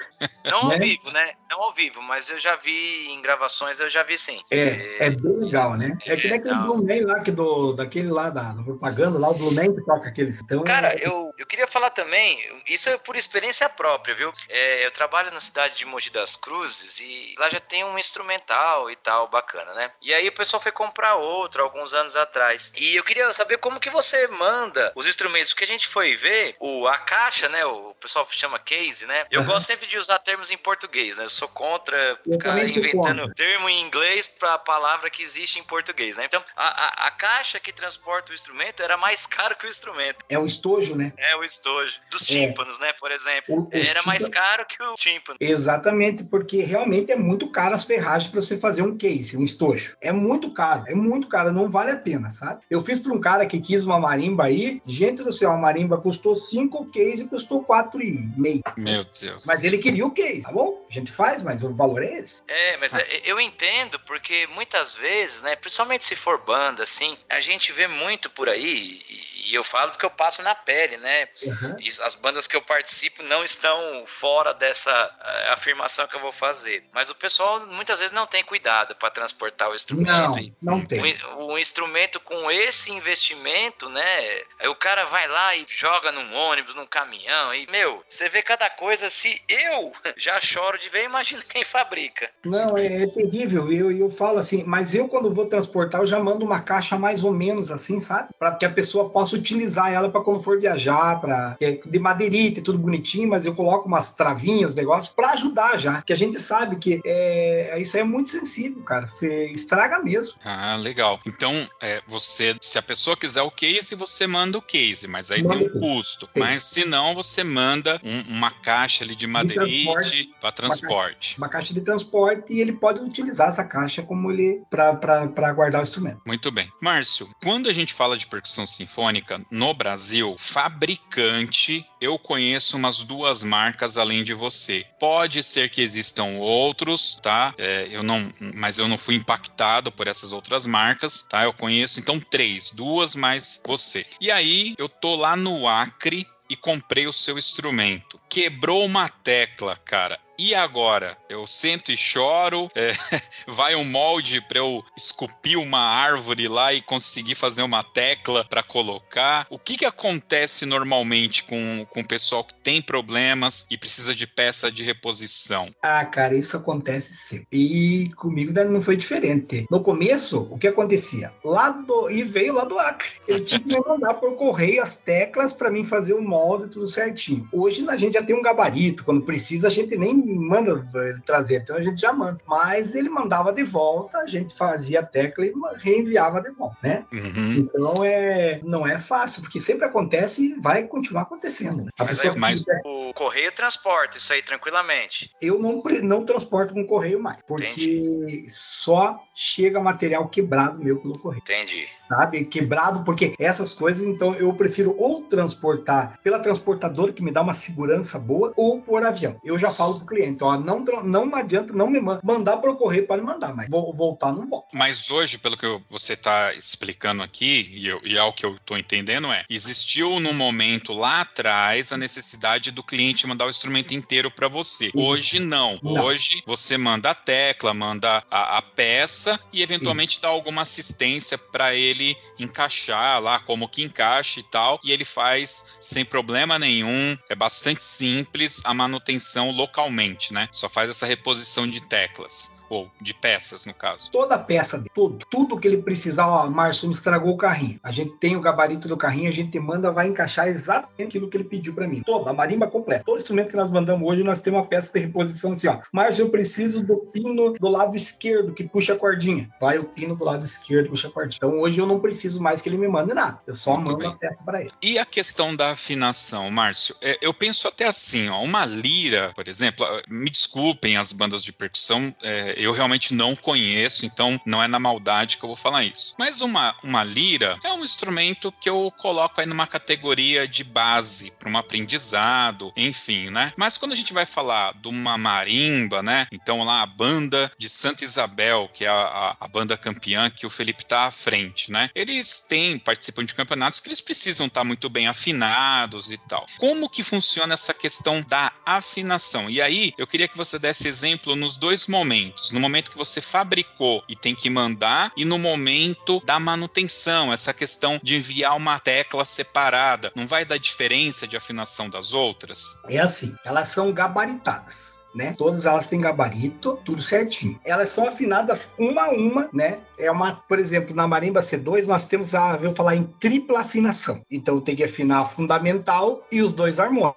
Não 0.44 0.58
ao 0.58 0.68
Né? 0.76 0.78
vivo, 0.78 1.10
né? 1.10 1.32
Não 1.50 1.62
ao 1.62 1.72
vivo, 1.72 2.02
mas 2.02 2.28
eu 2.28 2.38
já 2.38 2.56
vi 2.56 3.08
em 3.08 3.22
gravações, 3.22 3.78
eu 3.78 3.85
já 3.90 4.02
vi 4.02 4.18
sim. 4.18 4.40
É, 4.50 5.06
é 5.06 5.10
bem 5.10 5.36
legal, 5.38 5.76
né? 5.76 5.96
É 6.06 6.16
que 6.16 6.28
nem 6.28 6.38
aquele. 6.38 6.54
Blue 6.54 6.76
Man 6.84 7.06
lá, 7.06 7.20
que 7.20 7.30
do, 7.30 7.72
daquele 7.72 8.08
lá 8.08 8.30
da, 8.30 8.52
da 8.52 8.62
propaganda, 8.62 9.18
lá 9.18 9.28
o 9.28 9.34
Blue 9.34 9.54
Man 9.54 9.74
que 9.74 9.84
toca 9.84 10.08
aqueles. 10.08 10.40
Então, 10.42 10.64
Cara, 10.64 10.92
é- 10.94 11.06
eu, 11.06 11.32
eu 11.38 11.46
queria 11.46 11.66
falar 11.66 11.90
também, 11.90 12.38
isso 12.66 12.88
é 12.88 12.96
por 12.98 13.16
experiência 13.16 13.68
própria, 13.68 14.14
viu? 14.14 14.32
É, 14.48 14.86
eu 14.86 14.90
trabalho 14.90 15.32
na 15.32 15.40
cidade 15.40 15.74
de 15.76 15.84
Mogi 15.84 16.10
das 16.10 16.36
Cruzes 16.36 17.00
e 17.00 17.34
lá 17.38 17.50
já 17.50 17.60
tem 17.60 17.84
um 17.84 17.98
instrumental 17.98 18.90
e 18.90 18.96
tal, 18.96 19.28
bacana, 19.28 19.72
né? 19.74 19.90
E 20.00 20.14
aí 20.14 20.28
o 20.28 20.32
pessoal 20.32 20.60
foi 20.62 20.72
comprar 20.72 21.16
outro 21.16 21.62
alguns 21.62 21.92
anos 21.94 22.16
atrás. 22.16 22.72
E 22.76 22.96
eu 22.96 23.04
queria 23.04 23.32
saber 23.32 23.58
como 23.58 23.80
que 23.80 23.90
você 23.90 24.26
manda 24.28 24.92
os 24.94 25.06
instrumentos, 25.06 25.50
porque 25.50 25.64
a 25.64 25.68
gente 25.68 25.88
foi 25.88 26.16
ver 26.16 26.54
o, 26.60 26.86
a 26.88 26.98
caixa, 26.98 27.48
né? 27.48 27.64
O 27.64 27.94
pessoal 28.00 28.26
chama 28.30 28.58
case, 28.58 29.06
né? 29.06 29.26
Eu 29.30 29.42
Aham. 29.42 29.52
gosto 29.52 29.66
sempre 29.66 29.86
de 29.86 29.98
usar 29.98 30.18
termos 30.20 30.50
em 30.50 30.56
português, 30.56 31.18
né? 31.18 31.24
Eu 31.24 31.30
sou 31.30 31.48
contra 31.48 32.18
Eu 32.26 32.32
ficar 32.34 32.58
inventando 32.64 33.20
contra. 33.20 33.34
termo 33.34 33.68
em 33.68 33.75
inglês 33.80 34.26
para 34.26 34.58
palavra 34.58 35.10
que 35.10 35.22
existe 35.22 35.58
em 35.58 35.62
português, 35.64 36.16
né? 36.16 36.24
Então, 36.26 36.42
a, 36.56 37.04
a, 37.04 37.06
a 37.08 37.10
caixa 37.10 37.58
que 37.60 37.72
transporta 37.72 38.32
o 38.32 38.34
instrumento 38.34 38.82
era 38.82 38.96
mais 38.96 39.26
caro 39.26 39.56
que 39.56 39.66
o 39.66 39.68
instrumento. 39.68 40.24
é 40.28 40.38
um 40.38 40.46
estojo, 40.46 40.94
né? 40.96 41.12
É 41.16 41.36
o 41.36 41.44
estojo. 41.44 42.00
Dos 42.10 42.22
É. 42.22 42.46
tímpanos, 42.46 42.78
né? 42.78 42.92
Por 42.94 43.10
exemplo. 43.10 43.54
O- 43.56 43.68
Era 43.72 44.02
mais 44.02 44.24
tímpanos- 44.24 44.28
caro 44.28 44.66
que 44.66 44.82
o 44.82 44.94
tímpano. 44.94 45.38
Exatamente, 45.40 46.24
porque 46.24 46.62
realmente 46.62 47.10
é 47.12 47.16
muito 47.16 47.50
caro 47.50 47.74
as 47.74 47.84
ferragens 47.84 48.30
para 48.30 48.40
você 48.40 48.56
fazer 48.58 48.82
um 48.82 48.96
case, 48.96 49.36
um 49.36 49.44
estojo. 49.44 49.96
É 50.00 50.12
muito 50.12 50.50
caro, 50.52 50.84
é 50.86 50.94
muito 50.94 51.28
caro, 51.28 51.52
não 51.52 51.68
vale 51.68 51.90
a 51.90 51.96
pena, 51.96 52.30
sabe? 52.30 52.62
Eu 52.70 52.80
fiz 52.82 53.00
para 53.00 53.12
um 53.12 53.20
cara 53.20 53.46
que 53.46 53.60
quis 53.60 53.84
uma 53.84 53.98
marimba 53.98 54.44
aí, 54.44 54.80
gente 54.86 55.22
do 55.22 55.32
céu, 55.32 55.50
a 55.50 55.56
marimba 55.56 55.98
custou 56.00 56.34
5 56.36 56.86
case 56.90 57.24
e 57.24 57.28
custou 57.28 57.64
4,5. 57.64 58.62
Meu 58.76 59.04
Deus. 59.04 59.44
Mas 59.46 59.64
ele 59.64 59.78
queria 59.78 60.06
o 60.06 60.10
case, 60.10 60.42
tá 60.42 60.52
bom? 60.52 60.84
A 60.88 60.92
gente 60.92 61.10
faz, 61.10 61.42
mas 61.42 61.62
o 61.62 61.74
valor 61.74 62.02
é 62.02 62.18
esse. 62.18 62.40
É, 62.48 62.76
mas 62.76 62.94
é, 62.94 63.22
eu 63.24 63.40
entendo, 63.66 63.98
porque 64.00 64.46
muitas 64.48 64.94
vezes, 64.94 65.42
né? 65.42 65.56
Principalmente 65.56 66.04
se 66.04 66.14
for 66.14 66.38
banda, 66.38 66.84
assim, 66.84 67.18
a 67.28 67.40
gente 67.40 67.72
vê 67.72 67.88
muito 67.88 68.30
por 68.30 68.48
aí, 68.48 69.00
e 69.46 69.54
eu 69.54 69.62
falo 69.62 69.92
porque 69.92 70.04
eu 70.04 70.10
passo 70.10 70.42
na 70.42 70.54
pele, 70.54 70.96
né? 70.96 71.28
Uhum. 71.42 71.76
E 71.78 71.88
as 72.02 72.14
bandas 72.14 72.46
que 72.46 72.56
eu 72.56 72.62
participo 72.62 73.22
não 73.22 73.44
estão 73.44 74.04
fora 74.06 74.52
dessa 74.52 74.90
eh, 74.90 75.52
afirmação 75.52 76.06
que 76.06 76.16
eu 76.16 76.20
vou 76.20 76.32
fazer. 76.32 76.84
Mas 76.92 77.10
o 77.10 77.14
pessoal 77.14 77.66
muitas 77.66 78.00
vezes 78.00 78.12
não 78.12 78.26
tem 78.26 78.42
cuidado 78.42 78.94
para 78.96 79.10
transportar 79.10 79.70
o 79.70 79.74
instrumento. 79.74 80.10
Não, 80.10 80.38
E 80.38 80.52
não 80.60 80.84
tem. 80.84 81.16
o, 81.36 81.52
o 81.52 81.58
instrumento 81.58 82.18
com 82.20 82.50
esse 82.50 82.90
investimento, 82.92 83.88
né? 83.88 84.42
Aí 84.58 84.68
o 84.68 84.74
cara 84.74 85.04
vai 85.04 85.28
lá 85.28 85.54
e 85.54 85.64
joga 85.68 86.10
num 86.10 86.34
ônibus, 86.34 86.74
num 86.74 86.86
caminhão. 86.86 87.54
E, 87.54 87.70
meu, 87.70 88.02
você 88.08 88.28
vê 88.28 88.42
cada 88.42 88.68
coisa. 88.70 89.08
Se 89.08 89.40
eu 89.48 89.92
já 90.16 90.40
choro 90.40 90.78
de 90.78 90.88
ver, 90.88 91.04
imagina 91.04 91.42
quem 91.42 91.62
fabrica. 91.64 92.30
Não, 92.44 92.76
é, 92.76 93.02
é 93.02 93.06
terrível. 93.06 93.72
Eu, 93.72 93.92
eu 93.92 94.10
falo 94.10 94.38
assim, 94.38 94.64
mas 94.64 94.94
eu 94.94 95.08
quando 95.08 95.32
vou 95.32 95.46
transportar, 95.46 96.00
eu 96.00 96.06
já 96.06 96.18
mando 96.18 96.44
uma 96.44 96.60
caixa 96.60 96.98
mais 96.98 97.22
ou 97.22 97.32
menos 97.32 97.70
assim, 97.70 98.00
sabe? 98.00 98.30
Para 98.38 98.54
que 98.56 98.64
a 98.64 98.70
pessoa 98.70 99.08
possa 99.10 99.35
utilizar 99.36 99.92
ela 99.92 100.08
para 100.10 100.20
quando 100.20 100.42
for 100.42 100.58
viajar, 100.60 101.20
para 101.20 101.56
de 101.58 101.98
madeirita, 101.98 102.60
e 102.60 102.62
tudo 102.62 102.78
bonitinho, 102.78 103.28
mas 103.28 103.44
eu 103.46 103.54
coloco 103.54 103.86
umas 103.88 104.12
travinhas, 104.14 104.74
negócios 104.74 105.14
para 105.14 105.30
ajudar 105.30 105.78
já, 105.78 106.02
que 106.02 106.12
a 106.12 106.16
gente 106.16 106.38
sabe 106.40 106.76
que 106.76 107.00
é, 107.04 107.76
isso 107.80 107.96
aí 107.96 108.02
é 108.02 108.04
muito 108.04 108.30
sensível, 108.30 108.82
cara. 108.82 109.08
Estraga 109.50 109.98
mesmo. 109.98 110.38
Ah, 110.44 110.76
legal. 110.76 111.18
Então, 111.26 111.52
é, 111.80 112.02
você, 112.06 112.56
se 112.60 112.78
a 112.78 112.82
pessoa 112.82 113.16
quiser 113.16 113.42
o 113.42 113.50
case, 113.50 113.94
você 113.94 114.26
manda 114.26 114.58
o 114.58 114.62
case, 114.62 115.06
mas 115.08 115.30
aí 115.30 115.42
tem 115.46 115.56
um 115.56 115.68
custo. 115.80 116.26
Tem. 116.28 116.42
Mas 116.42 116.64
se 116.64 116.84
não, 116.84 117.14
você 117.14 117.42
manda 117.42 118.00
um- 118.04 118.36
uma 118.36 118.50
caixa 118.50 119.04
ali 119.04 119.14
de 119.14 119.26
madeirite 119.26 120.30
para 120.40 120.52
transporte. 120.52 121.36
Uma 121.38 121.48
caixa 121.48 121.72
de 121.74 121.80
transporte 121.80 122.52
e 122.52 122.60
ele 122.60 122.72
pode 122.72 123.00
utilizar 123.00 123.48
essa 123.48 123.64
caixa 123.64 124.02
como 124.02 124.30
ele 124.30 124.62
para 124.70 125.52
guardar 125.52 125.80
o 125.80 125.84
instrumento. 125.84 126.20
Muito 126.26 126.50
bem. 126.50 126.68
Márcio, 126.80 127.28
quando 127.42 127.68
a 127.68 127.72
gente 127.72 127.92
fala 127.94 128.16
de 128.16 128.26
percussão 128.26 128.66
sinfônica 128.66 129.25
no 129.50 129.74
Brasil, 129.74 130.34
fabricante, 130.38 131.84
eu 132.00 132.18
conheço 132.18 132.76
umas 132.76 133.02
duas 133.02 133.42
marcas 133.42 133.96
além 133.96 134.22
de 134.22 134.34
você. 134.34 134.86
Pode 134.98 135.42
ser 135.42 135.70
que 135.70 135.80
existam 135.80 136.38
outros, 136.38 137.18
tá? 137.22 137.54
É, 137.58 137.88
eu 137.90 138.02
não, 138.02 138.32
mas 138.54 138.78
eu 138.78 138.88
não 138.88 138.98
fui 138.98 139.14
impactado 139.14 139.90
por 139.90 140.06
essas 140.06 140.32
outras 140.32 140.66
marcas, 140.66 141.26
tá? 141.28 141.44
Eu 141.44 141.52
conheço 141.52 142.00
então 142.00 142.20
três, 142.20 142.70
duas 142.70 143.14
mais 143.14 143.60
você. 143.66 144.04
E 144.20 144.30
aí 144.30 144.74
eu 144.78 144.88
tô 144.88 145.16
lá 145.16 145.36
no 145.36 145.68
Acre 145.68 146.26
e 146.48 146.56
comprei 146.56 147.06
o 147.06 147.12
seu 147.12 147.38
instrumento. 147.38 148.20
Quebrou 148.28 148.84
uma 148.84 149.08
tecla, 149.08 149.76
cara. 149.76 150.18
E 150.38 150.54
agora? 150.54 151.16
Eu 151.28 151.46
sento 151.46 151.92
e 151.92 151.96
choro, 151.96 152.68
é, 152.74 152.92
vai 153.48 153.74
um 153.74 153.84
molde 153.84 154.40
para 154.40 154.58
eu 154.58 154.82
esculpir 154.96 155.58
uma 155.58 155.78
árvore 155.78 156.48
lá 156.48 156.72
e 156.72 156.82
conseguir 156.82 157.34
fazer 157.34 157.62
uma 157.62 157.82
tecla 157.82 158.44
para 158.44 158.62
colocar. 158.62 159.46
O 159.50 159.58
que, 159.58 159.76
que 159.76 159.84
acontece 159.84 160.66
normalmente 160.66 161.44
com, 161.44 161.86
com 161.90 162.00
o 162.00 162.06
pessoal 162.06 162.44
que 162.44 162.54
tem 162.54 162.80
problemas 162.80 163.64
e 163.70 163.76
precisa 163.76 164.14
de 164.14 164.26
peça 164.26 164.70
de 164.70 164.82
reposição? 164.82 165.70
Ah, 165.82 166.04
cara, 166.04 166.34
isso 166.34 166.56
acontece 166.56 167.12
sempre. 167.12 167.46
E 167.52 168.10
comigo 168.16 168.52
não 168.52 168.82
foi 168.82 168.96
diferente. 168.96 169.66
No 169.70 169.80
começo, 169.80 170.48
o 170.50 170.58
que 170.58 170.68
acontecia? 170.68 171.32
Lá 171.44 171.70
do. 171.70 172.10
E 172.10 172.22
veio 172.22 172.54
lá 172.54 172.64
do 172.64 172.78
Acre. 172.78 173.10
Ele 173.26 173.40
tinha 173.40 173.60
que 173.60 173.88
mandar 173.88 174.14
por 174.14 174.34
correio 174.36 174.82
as 174.82 174.96
teclas 174.96 175.52
para 175.52 175.70
mim 175.70 175.84
fazer 175.84 176.14
o 176.14 176.22
molde 176.22 176.68
tudo 176.68 176.86
certinho. 176.86 177.48
Hoje 177.52 177.84
a 177.88 177.96
gente 177.96 178.14
já 178.14 178.22
tem 178.22 178.36
um 178.36 178.42
gabarito. 178.42 179.04
Quando 179.04 179.22
precisa, 179.22 179.68
a 179.68 179.70
gente 179.70 179.96
nem 179.96 180.14
manda 180.14 180.72
ele 181.16 181.24
trazer. 181.24 181.62
Então 181.62 181.76
a 181.76 181.82
gente 181.82 182.00
já 182.00 182.12
manda. 182.12 182.38
Mas 182.46 182.94
ele 182.94 183.08
mandava 183.08 183.52
de 183.52 183.62
volta, 183.62 184.18
a 184.18 184.26
gente 184.26 184.54
fazia 184.54 185.00
a 185.00 185.06
tecla 185.06 185.46
e 185.46 185.52
reenviava 185.78 186.40
de 186.40 186.50
volta, 186.50 186.76
né? 186.82 187.04
Uhum. 187.12 187.52
Então 187.58 188.04
é, 188.04 188.60
não 188.62 188.86
é 188.86 188.98
fácil, 188.98 189.42
porque 189.42 189.60
sempre 189.60 189.86
acontece 189.86 190.46
e 190.46 190.60
vai 190.60 190.84
continuar 190.84 191.22
acontecendo. 191.22 191.84
Né? 191.84 191.90
Mas, 191.98 192.24
aí, 192.24 192.38
mas 192.38 192.60
quiser... 192.60 192.80
o 192.84 193.12
correio 193.14 193.52
transporta 193.52 194.18
isso 194.18 194.32
aí 194.32 194.42
tranquilamente. 194.42 195.30
Eu 195.40 195.58
não, 195.58 195.82
não 196.02 196.24
transporto 196.24 196.74
com 196.74 196.86
correio 196.86 197.20
mais, 197.20 197.38
porque 197.46 197.66
Entendi. 197.66 198.46
só 198.48 199.22
chega 199.34 199.80
material 199.80 200.28
quebrado 200.28 200.78
meu 200.78 201.00
pelo 201.00 201.18
correio. 201.18 201.42
Entendi 201.42 201.88
sabe? 202.08 202.44
Quebrado, 202.44 203.04
porque 203.04 203.34
essas 203.38 203.74
coisas, 203.74 204.06
então 204.06 204.34
eu 204.34 204.52
prefiro 204.54 204.94
ou 204.98 205.22
transportar 205.22 206.18
pela 206.22 206.38
transportadora, 206.38 207.12
que 207.12 207.22
me 207.22 207.30
dá 207.30 207.42
uma 207.42 207.54
segurança 207.54 208.18
boa, 208.18 208.52
ou 208.56 208.80
por 208.80 209.04
avião. 209.04 209.36
Eu 209.44 209.58
já 209.58 209.70
falo 209.70 209.96
pro 209.98 210.06
cliente, 210.06 210.42
ó, 210.42 210.58
não, 210.58 210.84
não 211.06 211.34
adianta, 211.34 211.72
não 211.72 211.90
me 211.90 212.00
manda, 212.00 212.20
mandar 212.22 212.58
por 212.58 212.76
correio 212.76 213.06
para 213.06 213.22
mandar, 213.22 213.54
mas 213.54 213.68
vou 213.68 213.92
voltar, 213.92 214.32
não 214.32 214.46
volto. 214.46 214.68
Mas 214.72 215.10
hoje, 215.10 215.38
pelo 215.38 215.56
que 215.56 215.66
você 215.90 216.12
está 216.12 216.54
explicando 216.54 217.22
aqui, 217.22 217.70
e, 217.72 217.86
eu, 217.86 218.00
e 218.04 218.16
é 218.16 218.22
o 218.22 218.32
que 218.32 218.44
eu 218.44 218.54
estou 218.54 218.78
entendendo, 218.78 219.32
é, 219.32 219.44
existiu 219.48 220.20
no 220.20 220.32
momento 220.32 220.92
lá 220.92 221.22
atrás 221.22 221.92
a 221.92 221.96
necessidade 221.96 222.70
do 222.70 222.82
cliente 222.82 223.26
mandar 223.26 223.46
o 223.46 223.50
instrumento 223.50 223.94
inteiro 223.94 224.30
para 224.30 224.48
você. 224.48 224.90
Hoje 224.94 225.38
não. 225.38 225.78
não. 225.82 226.04
Hoje 226.04 226.42
você 226.46 226.76
manda 226.76 227.10
a 227.10 227.14
tecla, 227.14 227.72
manda 227.74 228.22
a, 228.30 228.58
a 228.58 228.62
peça 228.62 229.40
e 229.52 229.62
eventualmente 229.62 230.20
dá 230.20 230.28
alguma 230.28 230.62
assistência 230.62 231.38
para 231.38 231.74
ele 231.74 231.86
ele 231.96 232.16
encaixar 232.38 233.20
lá 233.20 233.38
como 233.38 233.68
que 233.68 233.82
encaixa 233.82 234.40
e 234.40 234.42
tal, 234.42 234.78
e 234.84 234.92
ele 234.92 235.04
faz 235.04 235.76
sem 235.80 236.04
problema 236.04 236.58
nenhum, 236.58 237.16
é 237.28 237.34
bastante 237.34 237.82
simples 237.82 238.60
a 238.64 238.74
manutenção 238.74 239.50
localmente, 239.50 240.32
né? 240.32 240.48
Só 240.52 240.68
faz 240.68 240.90
essa 240.96 241.06
reposição 241.06 241.68
de 241.68 241.80
teclas 241.80 242.56
ou 242.68 242.90
de 243.00 243.14
peças, 243.14 243.64
no 243.64 243.74
caso. 243.74 244.10
Toda 244.10 244.38
peça, 244.38 244.82
tudo, 244.94 245.24
tudo 245.30 245.58
que 245.58 245.66
ele 245.68 245.82
precisar, 245.82 246.26
ó, 246.26 246.48
Márcio, 246.48 246.90
estragou 246.90 247.34
o 247.34 247.36
carrinho. 247.36 247.78
A 247.82 247.90
gente 247.90 248.12
tem 248.18 248.36
o 248.36 248.40
gabarito 248.40 248.88
do 248.88 248.96
carrinho, 248.96 249.28
a 249.28 249.32
gente 249.32 249.58
manda, 249.58 249.90
vai 249.90 250.08
encaixar 250.08 250.48
exatamente 250.48 251.16
aquilo 251.16 251.28
que 251.28 251.36
ele 251.36 251.44
pediu 251.44 251.74
para 251.74 251.86
mim. 251.86 252.02
Toda, 252.04 252.30
a 252.30 252.34
marimba 252.34 252.66
completa. 252.66 253.04
Todo 253.04 253.18
instrumento 253.18 253.50
que 253.50 253.56
nós 253.56 253.70
mandamos 253.70 254.08
hoje, 254.08 254.22
nós 254.22 254.40
temos 254.40 254.60
uma 254.60 254.66
peça 254.66 254.92
de 254.92 255.00
reposição 255.00 255.52
assim, 255.52 255.68
ó. 255.68 255.78
Márcio, 255.92 256.24
eu 256.24 256.30
preciso 256.30 256.82
do 256.82 256.96
pino 256.98 257.52
do 257.52 257.68
lado 257.68 257.96
esquerdo, 257.96 258.52
que 258.52 258.64
puxa 258.64 258.94
a 258.94 258.96
cordinha. 258.96 259.48
Vai 259.60 259.78
o 259.78 259.84
pino 259.84 260.16
do 260.16 260.24
lado 260.24 260.44
esquerdo, 260.44 260.90
puxa 260.90 261.08
a 261.08 261.10
cordinha. 261.10 261.36
Então 261.38 261.58
hoje 261.58 261.78
eu 261.78 261.86
não 261.86 262.00
preciso 262.00 262.40
mais 262.40 262.62
que 262.62 262.68
ele 262.68 262.78
me 262.78 262.88
mande 262.88 263.14
nada. 263.14 263.40
Eu 263.46 263.54
só 263.54 263.76
Muito 263.76 263.86
mando 263.86 263.98
bem. 263.98 264.08
a 264.08 264.16
peça 264.16 264.44
para 264.44 264.60
ele. 264.60 264.70
E 264.82 264.98
a 264.98 265.04
questão 265.04 265.54
da 265.54 265.70
afinação, 265.70 266.50
Márcio? 266.50 266.94
É, 267.00 267.18
eu 267.20 267.32
penso 267.32 267.68
até 267.68 267.86
assim, 267.86 268.28
ó, 268.28 268.42
uma 268.42 268.64
lira, 268.64 269.32
por 269.34 269.48
exemplo, 269.48 269.86
me 270.08 270.30
desculpem 270.30 270.96
as 270.96 271.12
bandas 271.12 271.42
de 271.42 271.52
percussão, 271.52 272.14
é, 272.22 272.55
eu 272.56 272.72
realmente 272.72 273.14
não 273.14 273.36
conheço, 273.36 274.06
então 274.06 274.40
não 274.44 274.62
é 274.62 274.66
na 274.66 274.78
maldade 274.78 275.36
que 275.36 275.44
eu 275.44 275.48
vou 275.48 275.56
falar 275.56 275.84
isso. 275.84 276.14
Mas 276.18 276.40
uma, 276.40 276.76
uma 276.82 277.04
lira 277.04 277.58
é 277.62 277.72
um 277.72 277.84
instrumento 277.84 278.52
que 278.60 278.68
eu 278.68 278.92
coloco 278.98 279.40
aí 279.40 279.46
numa 279.46 279.66
categoria 279.66 280.48
de 280.48 280.64
base 280.64 281.32
para 281.38 281.48
um 281.48 281.56
aprendizado, 281.56 282.72
enfim, 282.76 283.30
né? 283.30 283.52
Mas 283.56 283.76
quando 283.76 283.92
a 283.92 283.96
gente 283.96 284.12
vai 284.12 284.26
falar 284.26 284.74
de 284.74 284.88
uma 284.88 285.18
marimba, 285.18 286.02
né? 286.02 286.26
Então 286.32 286.62
lá 286.64 286.82
a 286.82 286.86
banda 286.86 287.50
de 287.58 287.68
Santa 287.68 288.04
Isabel, 288.04 288.70
que 288.72 288.84
é 288.84 288.88
a, 288.88 289.36
a, 289.38 289.48
banda 289.48 289.76
campeã 289.76 290.30
que 290.30 290.46
o 290.46 290.50
Felipe 290.50 290.84
tá 290.84 291.04
à 291.04 291.10
frente, 291.10 291.70
né? 291.70 291.90
Eles 291.94 292.40
têm, 292.40 292.78
participam 292.78 293.24
de 293.24 293.34
campeonatos 293.34 293.80
que 293.80 293.88
eles 293.88 294.00
precisam 294.00 294.46
estar 294.46 294.60
tá 294.60 294.64
muito 294.64 294.88
bem 294.88 295.08
afinados 295.08 296.10
e 296.10 296.18
tal. 296.18 296.46
Como 296.58 296.88
que 296.88 297.02
funciona 297.02 297.54
essa 297.54 297.74
questão 297.74 298.22
da 298.22 298.52
afinação? 298.64 299.50
E 299.50 299.60
aí 299.60 299.92
eu 299.98 300.06
queria 300.06 300.28
que 300.28 300.36
você 300.36 300.58
desse 300.58 300.88
exemplo 300.88 301.36
nos 301.36 301.56
dois 301.56 301.86
momentos. 301.86 302.45
No 302.50 302.60
momento 302.60 302.90
que 302.90 302.98
você 302.98 303.20
fabricou 303.20 304.02
e 304.08 304.16
tem 304.16 304.34
que 304.34 304.50
mandar, 304.50 305.12
e 305.16 305.24
no 305.24 305.38
momento 305.38 306.22
da 306.24 306.38
manutenção, 306.38 307.32
essa 307.32 307.52
questão 307.52 308.00
de 308.02 308.16
enviar 308.16 308.56
uma 308.56 308.78
tecla 308.78 309.24
separada. 309.24 310.12
Não 310.14 310.26
vai 310.26 310.44
dar 310.44 310.58
diferença 310.58 311.26
de 311.26 311.36
afinação 311.36 311.88
das 311.88 312.12
outras? 312.12 312.80
É 312.88 312.98
assim, 312.98 313.34
elas 313.44 313.68
são 313.68 313.92
gabaritadas 313.92 314.95
né? 315.16 315.34
Todas 315.36 315.66
elas 315.66 315.86
têm 315.86 316.00
gabarito, 316.00 316.78
tudo 316.84 317.00
certinho. 317.00 317.58
Elas 317.64 317.88
são 317.88 318.06
afinadas 318.06 318.72
uma 318.78 319.04
a 319.04 319.10
uma, 319.10 319.48
né? 319.52 319.78
É 319.98 320.10
uma, 320.10 320.36
por 320.36 320.58
exemplo, 320.58 320.94
na 320.94 321.08
marimba 321.08 321.40
C2 321.40 321.86
nós 321.86 322.06
temos 322.06 322.34
a, 322.34 322.56
vou 322.56 322.74
falar 322.74 322.94
em 322.94 323.04
tripla 323.18 323.60
afinação. 323.60 324.20
Então 324.30 324.60
tem 324.60 324.76
que 324.76 324.84
afinar 324.84 325.20
a 325.20 325.24
fundamental 325.24 326.22
e 326.30 326.42
os 326.42 326.52
dois 326.52 326.78
harmônicos 326.78 327.16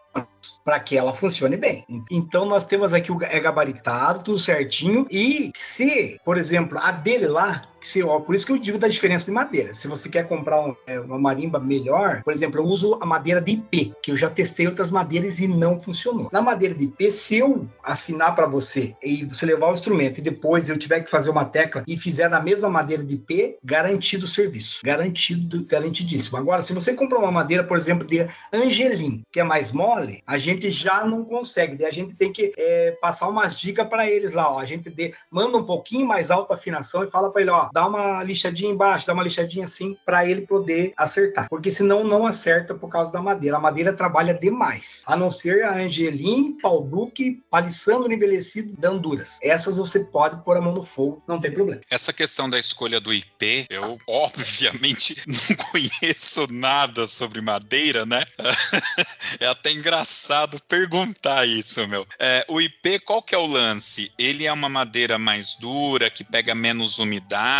para 0.63 0.79
que 0.79 0.97
ela 0.97 1.13
funcione 1.13 1.57
bem. 1.57 1.85
Então 2.09 2.45
nós 2.45 2.65
temos 2.65 2.93
aqui 2.93 3.11
o 3.11 3.17
é 3.21 3.39
gabaritado, 3.39 4.23
tudo 4.23 4.39
certinho. 4.39 5.05
E 5.11 5.51
se, 5.55 6.17
por 6.23 6.37
exemplo, 6.37 6.79
a 6.79 6.91
dele 6.91 7.27
lá, 7.27 7.63
se, 7.89 8.03
ó, 8.03 8.19
por 8.19 8.35
isso 8.35 8.45
que 8.45 8.51
eu 8.51 8.57
digo 8.59 8.77
da 8.77 8.87
diferença 8.87 9.25
de 9.25 9.31
madeira. 9.31 9.73
Se 9.73 9.87
você 9.87 10.07
quer 10.07 10.27
comprar 10.27 10.61
um, 10.61 10.75
é, 10.85 10.99
uma 10.99 11.17
marimba 11.17 11.59
melhor, 11.59 12.21
por 12.23 12.31
exemplo, 12.31 12.59
eu 12.59 12.65
uso 12.65 12.99
a 13.01 13.05
madeira 13.05 13.41
de 13.41 13.53
IP, 13.53 13.93
que 14.01 14.11
eu 14.11 14.17
já 14.17 14.29
testei 14.29 14.67
outras 14.67 14.91
madeiras 14.91 15.39
e 15.39 15.47
não 15.47 15.79
funcionou. 15.79 16.29
Na 16.31 16.41
madeira 16.41 16.75
de 16.75 16.85
IP, 16.85 17.11
se 17.11 17.37
eu 17.37 17.67
afinar 17.83 18.33
para 18.33 18.45
você 18.45 18.95
e 19.03 19.25
você 19.25 19.45
levar 19.45 19.71
o 19.71 19.73
instrumento 19.73 20.19
e 20.19 20.21
depois 20.21 20.69
eu 20.69 20.77
tiver 20.77 21.01
que 21.01 21.09
fazer 21.09 21.29
uma 21.29 21.45
tecla 21.45 21.83
e 21.87 21.97
fizer 21.97 22.29
na 22.29 22.39
mesma 22.39 22.69
madeira 22.69 23.03
de 23.03 23.15
IP, 23.15 23.57
garantido 23.63 24.25
o 24.25 24.27
serviço. 24.27 24.81
Garantido, 24.83 25.65
garantidíssimo. 25.65 26.37
Agora, 26.37 26.61
se 26.61 26.73
você 26.73 26.93
comprar 26.93 27.19
uma 27.19 27.31
madeira, 27.31 27.63
por 27.63 27.77
exemplo, 27.77 28.07
de 28.07 28.27
Angelim, 28.53 29.23
que 29.31 29.39
é 29.39 29.43
mais 29.43 29.71
mole, 29.71 30.21
a 30.27 30.37
gente 30.37 30.69
já 30.69 31.03
não 31.05 31.25
consegue. 31.25 31.77
Daí 31.77 31.87
a 31.87 31.93
gente 31.93 32.15
tem 32.15 32.31
que 32.31 32.53
é, 32.57 32.91
passar 33.01 33.27
umas 33.27 33.59
dicas 33.59 33.87
para 33.87 34.07
eles 34.09 34.33
lá. 34.33 34.51
Ó. 34.51 34.59
A 34.59 34.65
gente 34.65 34.89
de, 34.89 35.13
manda 35.31 35.57
um 35.57 35.63
pouquinho 35.63 36.05
mais 36.05 36.29
alta 36.29 36.53
afinação 36.53 37.03
e 37.03 37.09
fala 37.09 37.31
para 37.31 37.41
ele, 37.41 37.51
ó, 37.51 37.69
dá 37.79 37.87
uma 37.87 38.21
lixadinha 38.23 38.69
embaixo, 38.69 39.07
dá 39.07 39.13
uma 39.13 39.23
lixadinha 39.23 39.63
assim, 39.63 39.97
para 40.05 40.25
ele 40.27 40.41
poder 40.41 40.91
acertar. 40.97 41.47
Porque 41.49 41.71
senão 41.71 42.03
não 42.03 42.25
acerta 42.25 42.75
por 42.75 42.89
causa 42.89 43.13
da 43.13 43.21
madeira. 43.21 43.55
A 43.55 43.59
madeira 43.59 43.93
trabalha 43.93 44.33
demais. 44.33 45.03
A 45.05 45.15
não 45.15 45.31
ser 45.31 45.63
a 45.63 45.77
Angelim, 45.77 46.57
Pau 46.61 46.83
Duque, 46.83 47.41
Palissandro 47.49 48.11
envelhecido, 48.11 48.75
Danduras. 48.77 49.37
Essas 49.41 49.77
você 49.77 50.01
pode 50.01 50.43
pôr 50.43 50.57
a 50.57 50.61
mão 50.61 50.73
no 50.73 50.83
fogo, 50.83 51.23
não 51.25 51.39
tem 51.39 51.51
problema. 51.51 51.81
Essa 51.89 52.11
questão 52.11 52.49
da 52.49 52.59
escolha 52.59 52.99
do 52.99 53.13
IP, 53.13 53.67
eu 53.69 53.97
obviamente 54.05 55.15
não 55.25 55.55
conheço 55.71 56.47
nada 56.51 57.07
sobre 57.07 57.39
madeira, 57.39 58.05
né? 58.05 58.25
é 59.39 59.45
até 59.45 59.71
engraçado 59.71 60.59
perguntar 60.67 61.47
isso, 61.47 61.87
meu. 61.87 62.05
É, 62.19 62.45
o 62.49 62.59
IP, 62.59 62.99
qual 62.99 63.23
que 63.23 63.33
é 63.33 63.37
o 63.37 63.45
lance? 63.45 64.11
Ele 64.17 64.45
é 64.45 64.51
uma 64.51 64.67
madeira 64.67 65.17
mais 65.17 65.55
dura, 65.55 66.09
que 66.09 66.25
pega 66.25 66.53
menos 66.53 66.99
umidade, 66.99 67.58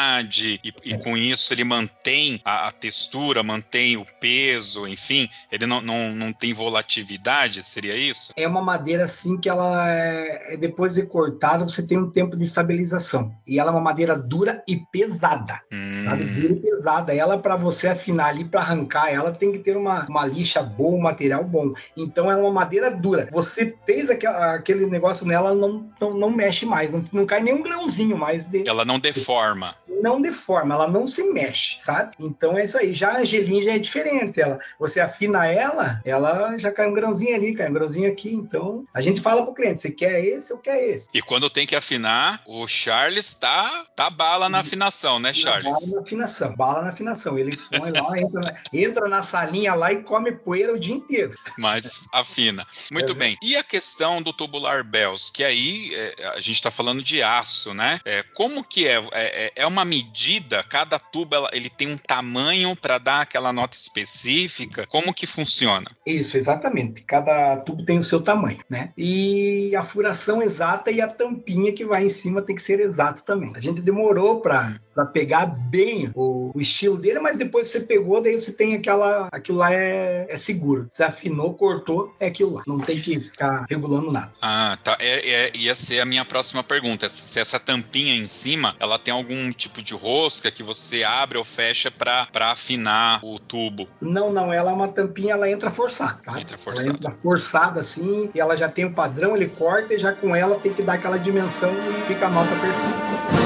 e, 0.63 0.73
e 0.83 0.97
com 0.97 1.17
isso 1.17 1.53
ele 1.53 1.63
mantém 1.63 2.41
a, 2.43 2.67
a, 2.67 2.71
textura, 2.71 3.43
mantém 3.43 3.97
o 3.97 4.05
peso, 4.19 4.87
enfim, 4.87 5.29
ele 5.51 5.65
não, 5.65 5.81
não, 5.81 6.13
não 6.13 6.33
tem 6.33 6.53
volatilidade, 6.53 7.63
seria 7.63 7.95
isso? 7.95 8.33
É 8.35 8.47
uma 8.47 8.61
madeira 8.61 9.05
assim 9.05 9.37
que 9.37 9.49
ela 9.49 9.89
é, 9.89 10.53
é 10.53 10.57
depois 10.57 10.95
de 10.95 11.03
cortada, 11.03 11.67
você 11.67 11.85
tem 11.85 11.97
um 11.97 12.09
tempo 12.09 12.35
de 12.35 12.43
estabilização. 12.43 13.33
E 13.47 13.59
ela 13.59 13.71
é 13.71 13.73
uma 13.73 13.81
madeira 13.81 14.17
dura 14.17 14.63
e 14.67 14.77
pesada. 14.91 15.61
Hum. 15.71 16.05
Sabe? 16.05 16.25
Dura 16.25 16.53
e 16.53 16.59
pesada. 16.59 17.13
Ela, 17.13 17.37
para 17.37 17.55
você 17.55 17.87
afinar 17.87 18.27
ali, 18.27 18.45
para 18.45 18.61
arrancar 18.61 19.11
ela, 19.11 19.31
tem 19.31 19.51
que 19.51 19.59
ter 19.59 19.75
uma, 19.75 20.05
uma 20.07 20.25
lixa 20.25 20.61
boa, 20.61 20.95
um 20.95 21.01
material 21.01 21.43
bom. 21.43 21.73
Então, 21.95 22.29
ela 22.29 22.39
é 22.39 22.43
uma 22.43 22.51
madeira 22.51 22.91
dura. 22.91 23.27
Você 23.31 23.75
fez 23.85 24.09
aquele 24.09 24.85
negócio 24.85 25.25
nela, 25.25 25.49
ela 25.49 25.55
não, 25.55 25.89
não, 25.99 26.13
não 26.13 26.29
mexe 26.29 26.65
mais. 26.65 26.91
Não, 26.91 27.03
não 27.11 27.25
cai 27.25 27.41
nem 27.41 27.53
um 27.53 27.63
grãozinho 27.63 28.17
mais. 28.17 28.47
De... 28.47 28.67
Ela 28.67 28.85
não 28.85 28.99
deforma 28.99 29.75
não 30.01 30.21
deforma, 30.21 30.75
ela 30.75 30.87
não 30.87 31.05
se 31.05 31.23
mexe, 31.23 31.79
sabe? 31.83 32.15
Então 32.19 32.57
é 32.57 32.63
isso 32.63 32.77
aí. 32.77 32.93
Já 32.93 33.11
a 33.11 33.19
Angelim 33.19 33.61
já 33.61 33.73
é 33.73 33.79
diferente. 33.79 34.39
Ela, 34.39 34.59
você 34.79 34.99
afina 34.99 35.47
ela, 35.47 36.01
ela 36.05 36.57
já 36.57 36.71
cai 36.71 36.87
um 36.87 36.93
grãozinho 36.93 37.35
ali, 37.35 37.55
cai 37.55 37.69
um 37.69 37.73
grãozinho 37.73 38.11
aqui. 38.11 38.31
Então 38.33 38.85
a 38.93 39.01
gente 39.01 39.21
fala 39.21 39.43
pro 39.43 39.53
cliente: 39.53 39.81
você 39.81 39.91
quer 39.91 40.23
esse 40.23 40.53
ou 40.53 40.59
quer 40.59 40.81
esse? 40.87 41.09
E 41.13 41.21
quando 41.21 41.49
tem 41.49 41.65
que 41.65 41.75
afinar, 41.75 42.41
o 42.45 42.67
Charles 42.67 43.33
tá, 43.33 43.85
tá 43.95 44.09
bala 44.09 44.49
na 44.49 44.59
afinação, 44.59 45.19
né, 45.19 45.33
Charles? 45.33 45.63
Bala 45.63 45.95
na 45.95 46.01
afinação, 46.01 46.55
bala 46.55 46.81
na 46.83 46.89
afinação. 46.89 47.37
Ele 47.37 47.57
põe 47.77 47.91
lá, 47.91 48.17
entra, 48.17 48.41
na, 48.41 48.55
entra 48.71 49.09
na 49.09 49.21
salinha 49.21 49.73
lá 49.73 49.91
e 49.91 50.03
come 50.03 50.31
poeira 50.31 50.73
o 50.73 50.79
dia 50.79 50.95
inteiro. 50.95 51.35
Mas 51.57 52.01
afina. 52.13 52.65
Muito 52.91 53.11
é 53.11 53.15
bem. 53.15 53.37
E 53.41 53.55
a 53.55 53.63
questão 53.63 54.21
do 54.21 54.33
tubular 54.33 54.83
bells, 54.83 55.31
que 55.31 55.43
aí 55.43 55.93
é, 55.93 56.31
a 56.35 56.41
gente 56.41 56.55
está 56.55 56.71
falando 56.71 57.01
de 57.01 57.21
aço, 57.21 57.73
né? 57.73 57.99
É, 58.05 58.23
como 58.33 58.63
que 58.63 58.87
é? 58.87 58.95
é? 59.11 59.29
É, 59.29 59.51
é 59.55 59.65
uma 59.79 59.85
medida, 59.85 60.63
cada 60.63 60.99
tubo 60.99 61.35
ela, 61.35 61.49
ele 61.53 61.69
tem 61.69 61.87
um 61.87 61.97
tamanho 61.97 62.75
para 62.75 62.97
dar 62.97 63.21
aquela 63.21 63.53
nota 63.53 63.77
específica? 63.77 64.85
Como 64.87 65.13
que 65.13 65.25
funciona? 65.25 65.89
Isso, 66.05 66.37
exatamente. 66.37 67.01
Cada 67.03 67.57
tubo 67.57 67.83
tem 67.85 67.97
o 67.97 68.03
seu 68.03 68.21
tamanho, 68.21 68.59
né? 68.69 68.91
E 68.97 69.75
a 69.75 69.83
furação 69.83 70.41
exata 70.41 70.91
e 70.91 71.01
a 71.01 71.07
tampinha 71.07 71.71
que 71.71 71.85
vai 71.85 72.05
em 72.05 72.09
cima 72.09 72.41
tem 72.41 72.55
que 72.55 72.61
ser 72.61 72.79
exato 72.79 73.23
também. 73.23 73.51
A 73.55 73.61
gente 73.61 73.81
demorou 73.81 74.41
para 74.41 74.79
pegar 75.13 75.45
bem 75.45 76.11
o, 76.13 76.51
o, 76.53 76.61
estilo 76.61 76.97
dele, 76.97 77.19
mas 77.19 77.37
depois 77.37 77.67
você 77.67 77.81
pegou, 77.81 78.21
daí 78.21 78.37
você 78.37 78.51
tem 78.51 78.75
aquela. 78.75 79.29
Aquilo 79.31 79.59
lá 79.59 79.73
é, 79.73 80.27
é 80.29 80.37
seguro. 80.37 80.87
Você 80.91 81.03
afinou, 81.03 81.53
cortou, 81.53 82.13
é 82.19 82.27
aquilo 82.27 82.53
lá. 82.53 82.63
Não 82.67 82.79
tem 82.79 82.99
que 82.99 83.19
ficar 83.19 83.65
regulando 83.69 84.11
nada. 84.11 84.31
Ah, 84.41 84.77
tá. 84.83 84.97
É, 84.99 85.29
é, 85.29 85.51
ia 85.55 85.75
ser 85.75 86.01
a 86.01 86.05
minha 86.05 86.25
próxima 86.25 86.63
pergunta. 86.63 87.07
Se 87.07 87.39
essa 87.39 87.59
tampinha 87.59 88.15
em 88.15 88.27
cima, 88.27 88.75
ela 88.79 88.99
tem 88.99 89.13
algum 89.13 89.51
tipo 89.51 89.68
de 89.81 89.93
rosca 89.93 90.51
que 90.51 90.63
você 90.63 91.03
abre 91.03 91.37
ou 91.37 91.43
fecha 91.43 91.91
para 91.91 92.27
afinar 92.51 93.19
o 93.23 93.39
tubo? 93.39 93.87
Não, 94.01 94.31
não. 94.31 94.51
Ela 94.51 94.71
é 94.71 94.73
uma 94.73 94.87
tampinha, 94.87 95.33
ela 95.33 95.49
entra 95.49 95.69
forçada. 95.69 96.19
Tá? 96.23 96.39
Entra 96.39 96.57
forçada. 96.57 96.89
Ela 96.89 96.97
entra 96.97 97.11
forçada 97.21 97.79
assim, 97.79 98.29
e 98.33 98.39
ela 98.39 98.57
já 98.57 98.67
tem 98.67 98.85
o 98.85 98.93
padrão, 98.93 99.35
ele 99.35 99.47
corta 99.47 99.93
e 99.93 99.99
já 99.99 100.11
com 100.11 100.35
ela 100.35 100.59
tem 100.59 100.73
que 100.73 100.81
dar 100.81 100.93
aquela 100.93 101.17
dimensão 101.17 101.71
e 101.71 102.07
fica 102.07 102.25
a 102.27 102.29
nota 102.29 102.49
perfeita. 102.55 103.38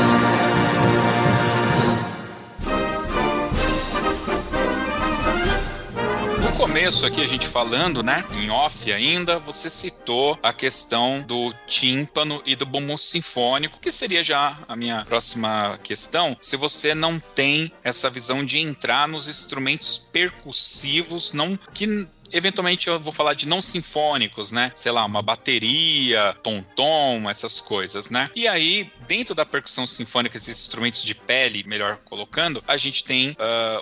Começo 6.73 7.05
aqui 7.05 7.21
a 7.21 7.27
gente 7.27 7.47
falando, 7.47 8.01
né, 8.01 8.25
em 8.31 8.49
off 8.49 8.91
ainda, 8.91 9.37
você 9.37 9.69
citou 9.69 10.39
a 10.41 10.51
questão 10.51 11.21
do 11.21 11.53
tímpano 11.67 12.41
e 12.47 12.55
do 12.55 12.65
bumbum 12.65 12.97
sinfônico, 12.97 13.77
que 13.79 13.91
seria 13.91 14.23
já 14.23 14.57
a 14.67 14.75
minha 14.75 15.05
próxima 15.05 15.79
questão. 15.83 16.35
Se 16.41 16.57
você 16.57 16.95
não 16.95 17.19
tem 17.19 17.71
essa 17.83 18.09
visão 18.09 18.43
de 18.43 18.57
entrar 18.57 19.07
nos 19.07 19.27
instrumentos 19.27 19.99
percussivos, 19.99 21.31
não 21.31 21.55
que 21.55 22.07
eventualmente 22.31 22.87
eu 22.87 22.99
vou 22.99 23.13
falar 23.13 23.35
de 23.35 23.47
não 23.47 23.61
sinfônicos, 23.61 24.51
né? 24.51 24.71
Sei 24.75 24.91
lá, 24.91 25.05
uma 25.05 25.21
bateria, 25.21 26.35
tom-tom, 26.41 27.29
essas 27.29 27.61
coisas, 27.61 28.09
né? 28.09 28.29
E 28.35 28.47
aí, 28.47 28.91
dentro 29.07 29.35
da 29.35 29.45
percussão 29.45 29.85
sinfônica, 29.85 30.37
esses 30.37 30.61
instrumentos 30.61 31.03
de 31.03 31.15
pele, 31.15 31.63
melhor 31.67 31.97
colocando, 32.05 32.63
a 32.67 32.77
gente 32.77 33.03
tem 33.03 33.31
uh, 33.31 33.35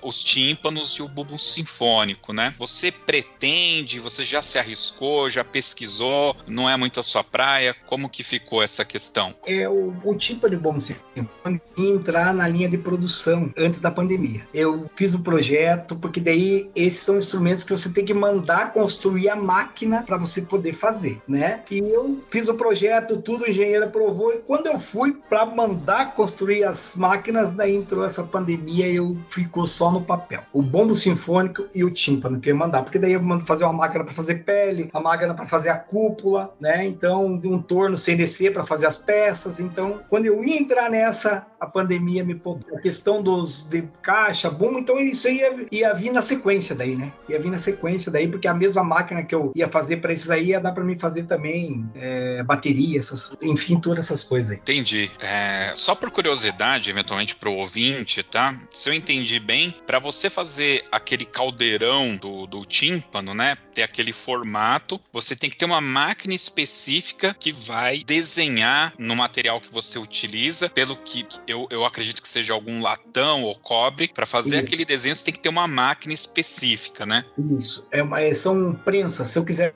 os 0.04 0.24
tímpanos 0.24 0.92
e 0.94 1.02
o 1.02 1.08
bumbum 1.08 1.38
sinfônico, 1.38 2.34
né? 2.34 2.54
Você 2.60 2.92
pretende, 2.92 4.00
você 4.00 4.26
já 4.26 4.42
se 4.42 4.58
arriscou, 4.58 5.30
já 5.30 5.44
pesquisou, 5.44 6.36
não 6.48 6.70
é 6.70 6.76
muito 6.78 7.00
a 7.00 7.04
sua 7.04 7.24
praia? 7.24 7.76
Como 7.86 8.10
que 8.10 8.24
ficou 8.24 8.62
essa 8.62 8.84
questão? 8.84 9.36
É 9.46 9.68
o, 9.68 9.94
o 10.04 10.16
tímpano 10.16 10.54
e 10.54 10.58
o 10.58 10.60
bumbum 10.60 10.80
sinfônico 10.80 11.62
entrar 11.78 12.34
na 12.34 12.48
linha 12.48 12.70
de 12.70 12.78
produção 12.78 13.52
antes 13.58 13.80
da 13.80 13.92
pandemia. 13.92 14.48
Eu 14.54 14.90
fiz 14.96 15.14
o 15.14 15.24
projeto 15.24 15.96
porque 15.96 16.20
daí 16.20 16.70
esses 16.76 17.02
são 17.02 17.18
instrumentos 17.18 17.64
que 17.64 17.72
você 17.72 17.90
tem 17.90 18.06
que 18.06 18.14
mandar 18.14 18.74
construir 18.74 19.30
a 19.30 19.36
máquina 19.36 20.04
para 20.04 20.18
você 20.18 20.42
poder 20.42 20.74
fazer, 20.74 21.22
né? 21.28 21.64
E 21.70 21.80
eu 21.80 22.22
fiz 22.30 22.48
o 22.48 22.56
projeto, 22.56 23.22
tudo, 23.22 23.46
o 23.46 23.50
engenheiro 23.50 23.86
aprovou. 23.86 24.34
E 24.34 24.38
quando 24.38 24.68
eu 24.68 24.80
fui 24.80 25.11
para 25.14 25.46
mandar 25.46 26.16
construir 26.16 26.64
as 26.64 26.96
máquinas, 26.96 27.54
daí 27.54 27.76
entrou 27.76 28.06
essa 28.06 28.24
pandemia 28.24 28.88
e 28.88 28.96
eu 28.96 29.18
ficou 29.30 29.66
só 29.68 29.92
no 29.92 30.02
papel. 30.02 30.42
O 30.54 30.62
bombo 30.62 30.96
sinfônico 30.96 31.66
e 31.74 31.84
o 31.84 31.92
tímpano 31.92 32.40
que 32.40 32.50
eu 32.50 32.54
ia 32.54 32.60
mandar, 32.60 32.84
porque 32.84 33.00
daí 33.00 33.14
eu 33.14 33.22
mando 33.22 33.46
fazer 33.46 33.64
uma 33.64 33.74
máquina 33.74 34.04
para 34.04 34.14
fazer 34.14 34.44
pele, 34.44 34.90
a 34.94 35.00
máquina 35.00 35.34
para 35.34 35.46
fazer 35.46 35.70
a 35.70 35.78
cúpula, 35.78 36.54
né? 36.60 36.86
Então, 36.86 37.26
um 37.26 37.62
torno 37.62 37.98
CNC 37.98 38.52
para 38.52 38.64
fazer 38.64 38.86
as 38.86 38.98
peças. 38.98 39.60
Então, 39.60 40.02
quando 40.10 40.26
eu 40.26 40.44
ia 40.44 40.58
entrar 40.58 40.90
nessa, 40.90 41.46
a 41.60 41.66
pandemia 41.66 42.24
me 42.24 42.36
poupou. 42.36 42.78
A 42.78 42.82
questão 42.82 43.22
dos 43.22 43.66
de 43.66 43.84
caixa, 44.02 44.50
boom, 44.50 44.80
então 44.80 45.00
isso 45.00 45.28
ia, 45.30 45.66
ia 45.72 45.94
vir 45.94 46.12
na 46.12 46.22
sequência 46.22 46.76
daí, 46.76 46.96
né? 46.96 47.12
Ia 47.30 47.40
vir 47.40 47.52
na 47.52 47.60
sequência 47.60 48.12
daí, 48.12 48.28
porque 48.28 48.48
a 48.48 48.54
mesma 48.54 48.84
máquina 48.84 49.24
que 49.24 49.34
eu 49.34 49.52
ia 49.56 49.68
fazer 49.68 49.98
para 49.98 50.12
esses 50.14 50.30
aí 50.30 50.48
ia 50.48 50.60
dar 50.60 50.72
para 50.72 50.84
mim 50.84 50.98
fazer 50.98 51.24
também 51.24 51.90
é, 51.96 52.44
bateria, 52.44 53.00
essas, 53.00 53.36
enfim, 53.42 53.80
todas 53.80 54.06
essas 54.06 54.24
coisas 54.24 54.52
aí. 54.52 54.58
Entendi. 54.58 55.01
É, 55.20 55.74
só 55.76 55.96
por 55.96 56.12
curiosidade, 56.12 56.90
eventualmente 56.90 57.36
para 57.36 57.50
o 57.50 57.58
ouvinte, 57.58 58.24
tá? 58.24 58.60
Se 58.70 58.90
eu 58.90 58.94
entendi 58.94 59.40
bem, 59.40 59.76
para 59.86 60.00
você 60.00 60.30
fazer 60.30 60.84
aquele 60.92 61.26
caldeirão 61.26 62.16
do, 62.16 62.46
do 62.46 62.66
tímpano, 62.66 63.34
né? 63.34 63.58
Ter 63.74 63.84
aquele 63.84 64.12
formato, 64.12 65.00
você 65.12 65.36
tem 65.36 65.50
que 65.50 65.56
ter 65.56 65.66
uma 65.66 65.82
máquina 65.82 66.34
específica 66.34 67.36
que 67.40 67.52
vai 67.52 68.04
desenhar 68.04 68.94
no 68.98 69.16
material 69.16 69.62
que 69.62 69.72
você 69.72 69.98
utiliza, 69.98 70.70
pelo 70.70 70.96
que 70.98 71.26
eu, 71.48 71.68
eu 71.70 71.86
acredito 71.86 72.22
que 72.22 72.28
seja 72.28 72.54
algum 72.54 72.82
latão 72.82 73.44
ou 73.44 73.56
cobre, 73.56 74.08
para 74.08 74.26
fazer 74.26 74.56
Isso. 74.56 74.66
aquele 74.66 74.86
desenho 74.86 75.16
você 75.16 75.26
tem 75.26 75.34
que 75.34 75.40
ter 75.40 75.50
uma 75.50 75.68
máquina 75.68 76.14
específica, 76.14 77.06
né? 77.06 77.26
Isso. 77.58 77.88
É 77.92 78.04
uma, 78.04 78.22
é, 78.22 78.34
são 78.34 78.74
prensas. 78.74 79.30
Se 79.30 79.40
eu 79.40 79.46
quiser 79.46 79.74